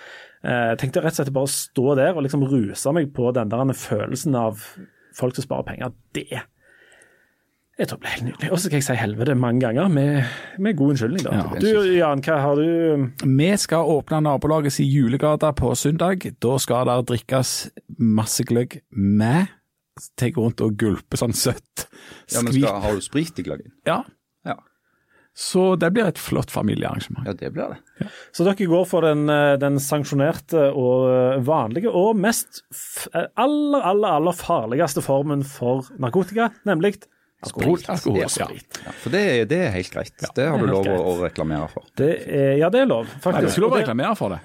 Eh, 0.41 0.71
jeg 0.71 0.79
tenkte 0.81 1.03
rett 1.03 1.13
og 1.13 1.21
slett 1.21 1.35
bare 1.35 1.51
å 1.51 1.53
stå 1.53 1.99
der 1.99 2.17
og 2.17 2.25
liksom 2.25 2.47
ruse 2.49 2.95
meg 2.97 3.13
på 3.13 3.29
den 3.35 3.53
der 3.53 3.77
følelsen 3.77 4.39
av 4.39 4.65
folk 5.13 5.37
som 5.37 5.45
sparer 5.45 5.69
penger. 5.69 5.93
Det 6.17 6.25
jeg 7.73 7.89
tror 7.89 7.97
det 7.97 8.03
ble 8.03 8.11
helt 8.13 8.25
nydelig. 8.27 8.49
Og 8.53 8.59
så 8.59 8.67
skal 8.67 8.77
jeg 8.77 8.85
si 8.85 8.95
helvete 8.99 9.35
mange 9.39 9.63
ganger, 9.63 9.87
med, 9.89 10.35
med 10.61 10.77
god 10.77 10.93
unnskyldning. 10.93 11.23
da. 11.25 11.39
Ja. 11.39 11.61
Du 11.61 11.93
Jan, 11.97 12.21
hva 12.21 12.35
har 12.43 12.59
du 12.59 13.07
Vi 13.23 13.49
skal 13.57 13.89
åpne 13.95 14.19
nabolagets 14.27 14.77
julegate 14.83 15.49
på 15.57 15.73
søndag. 15.73 16.27
Da 16.43 16.57
skal 16.61 16.85
det 16.89 16.99
drikkes 17.09 17.55
masse 17.97 18.45
gløgg 18.45 18.81
med 18.91 19.49
Tenk 20.17 20.39
rundt 20.41 20.61
og 20.65 20.73
gulpe 20.81 21.17
sånn 21.19 21.35
søtt. 21.37 21.87
Ja, 22.33 22.41
men 22.41 22.53
skal, 22.55 22.79
Har 22.81 22.95
du 22.97 23.01
sprit 23.05 23.37
i 23.37 23.43
gløggen? 23.45 23.75
Ja. 23.85 23.99
ja. 24.41 24.55
Så 25.37 25.75
det 25.77 25.91
blir 25.93 26.09
et 26.09 26.21
flott 26.21 26.49
familiearrangement. 26.53 27.27
Ja, 27.29 27.35
det 27.37 27.51
blir 27.53 27.75
det. 27.75 27.77
Ja. 28.01 28.09
Så 28.33 28.47
dere 28.47 28.69
går 28.69 28.87
for 28.89 29.05
den, 29.05 29.27
eh, 29.29 29.53
den, 29.61 29.77
sanksjonerte 29.81 30.71
og 30.71 31.05
eh, 31.11 31.45
vanlige 31.45 31.93
og 31.93 32.17
mest 32.17 32.63
eh, 33.13 33.29
aller, 33.37 33.85
aller, 33.85 34.17
aller 34.17 34.37
farligste 34.37 35.05
formen 35.05 35.45
for 35.45 35.85
narkotika, 36.01 36.49
nemlig 36.65 36.95
Alkohol. 37.43 37.83
alkohol 37.91 38.21
ja. 38.21 38.29
ja. 38.39 38.95
For 39.01 39.13
det, 39.13 39.23
det, 39.51 39.59
er 39.67 39.75
helt 39.75 39.91
greit. 39.93 40.15
Ja, 40.21 40.31
det 40.35 40.47
har 40.49 40.61
du 40.61 40.69
lov 40.69 40.89
å, 40.93 41.13
reklamere 41.23 41.67
for. 41.71 41.91
Er, 41.99 42.55
ja, 42.61 42.71
det 42.73 42.85
er 42.85 42.89
lov, 42.89 43.09
faktisk. 43.09 43.29
Nei, 43.33 43.43
det 43.43 43.49
er 43.49 43.55
ikke 43.55 43.65
lov 43.65 43.75
å 43.75 43.81
reklamere 43.81 44.17
for 44.19 44.35
det. 44.35 44.41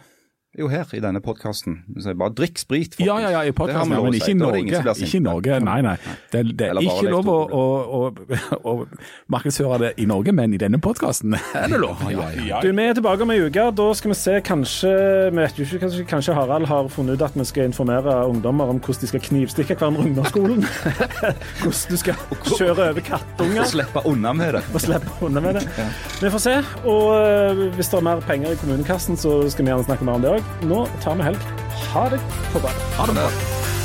Jo, 0.57 0.65
her 0.73 0.89
i 0.97 0.99
denne 1.05 1.21
podkasten. 1.21 1.75
Bare 2.17 2.33
drikk 2.33 2.57
sprit, 2.57 2.95
folkens. 2.97 3.05
Ja, 3.05 3.19
ja, 3.21 3.31
ja, 3.35 3.41
i 3.45 3.53
podkasten, 3.53 3.93
men 3.93 4.15
ikke 4.17 4.31
i 4.33 4.37
Norge. 4.39 4.81
Ikke 4.97 5.19
i 5.19 5.21
Norge, 5.21 5.59
Nei, 5.61 5.77
nei. 5.85 5.93
Det, 6.33 6.41
det 6.57 6.71
er 6.71 6.79
ikke 6.81 7.11
lov 7.13 7.29
å, 7.29 7.35
å, 7.53 7.99
å, 8.65 8.73
markedsføre 9.29 9.79
det 9.83 9.91
i 10.01 10.07
Norge, 10.09 10.33
men 10.33 10.57
i 10.57 10.61
denne 10.61 10.81
podkasten 10.81 11.37
er 11.61 11.69
det 11.69 11.81
lov. 11.83 12.01
Ja, 12.09 12.31
ja. 12.33 12.63
Du, 12.65 12.71
Vi 12.73 12.87
er 12.87 12.97
tilbake 12.97 13.27
om 13.27 13.35
ei 13.35 13.43
uke. 13.45 13.67
Da 13.77 13.91
skal 13.99 14.15
vi 14.15 14.17
se 14.17 14.39
kanskje 14.49 14.95
vi 15.29 15.43
vet 15.43 15.61
jo 15.61 15.67
ikke, 15.67 15.83
kanskje, 15.85 16.07
kanskje 16.15 16.39
Harald 16.41 16.71
har 16.73 16.89
funnet 16.97 17.21
ut 17.21 17.27
at 17.29 17.37
vi 17.37 17.47
skal 17.53 17.69
informere 17.69 18.17
ungdommer 18.31 18.73
om 18.73 18.81
hvordan 18.81 19.05
de 19.05 19.13
skal 19.13 19.25
knivstikke 19.29 19.77
hverandre 19.77 20.07
under 20.07 20.25
ungdomsskolen. 20.25 20.65
hvordan 21.61 21.93
du 21.93 22.01
skal 22.01 22.25
kjøre 22.55 22.89
over 22.89 23.05
kattunger. 23.05 23.67
Og 23.67 23.73
slippe 23.75 24.07
unna 24.09 24.33
med 24.41 24.57
det. 24.57 24.65
Og 24.73 24.87
slippe 24.87 25.13
unna 25.29 25.45
med 25.45 25.61
det. 25.61 25.69
Vi 26.25 26.33
får 26.33 26.47
se. 26.49 26.59
Og 26.89 27.13
uh, 27.13 27.65
hvis 27.77 27.93
det 27.93 28.01
er 28.01 28.09
mer 28.09 28.25
penger 28.25 28.57
i 28.57 28.61
kommunekassen, 28.65 29.21
så 29.21 29.43
skal 29.53 29.69
vi 29.69 29.75
gjerne 29.75 29.91
snakke 29.93 30.09
mer 30.09 30.17
om 30.17 30.25
det 30.25 30.35
òg. 30.38 30.38
Nå 30.63 30.87
tar 31.03 31.19
vi 31.19 31.29
helg. 31.31 31.51
Ha 31.93 32.09
det 32.13 32.21
på 32.53 32.63
badet. 32.65 32.89
Ha 32.99 33.07
det 33.07 33.19
bra. 33.21 33.78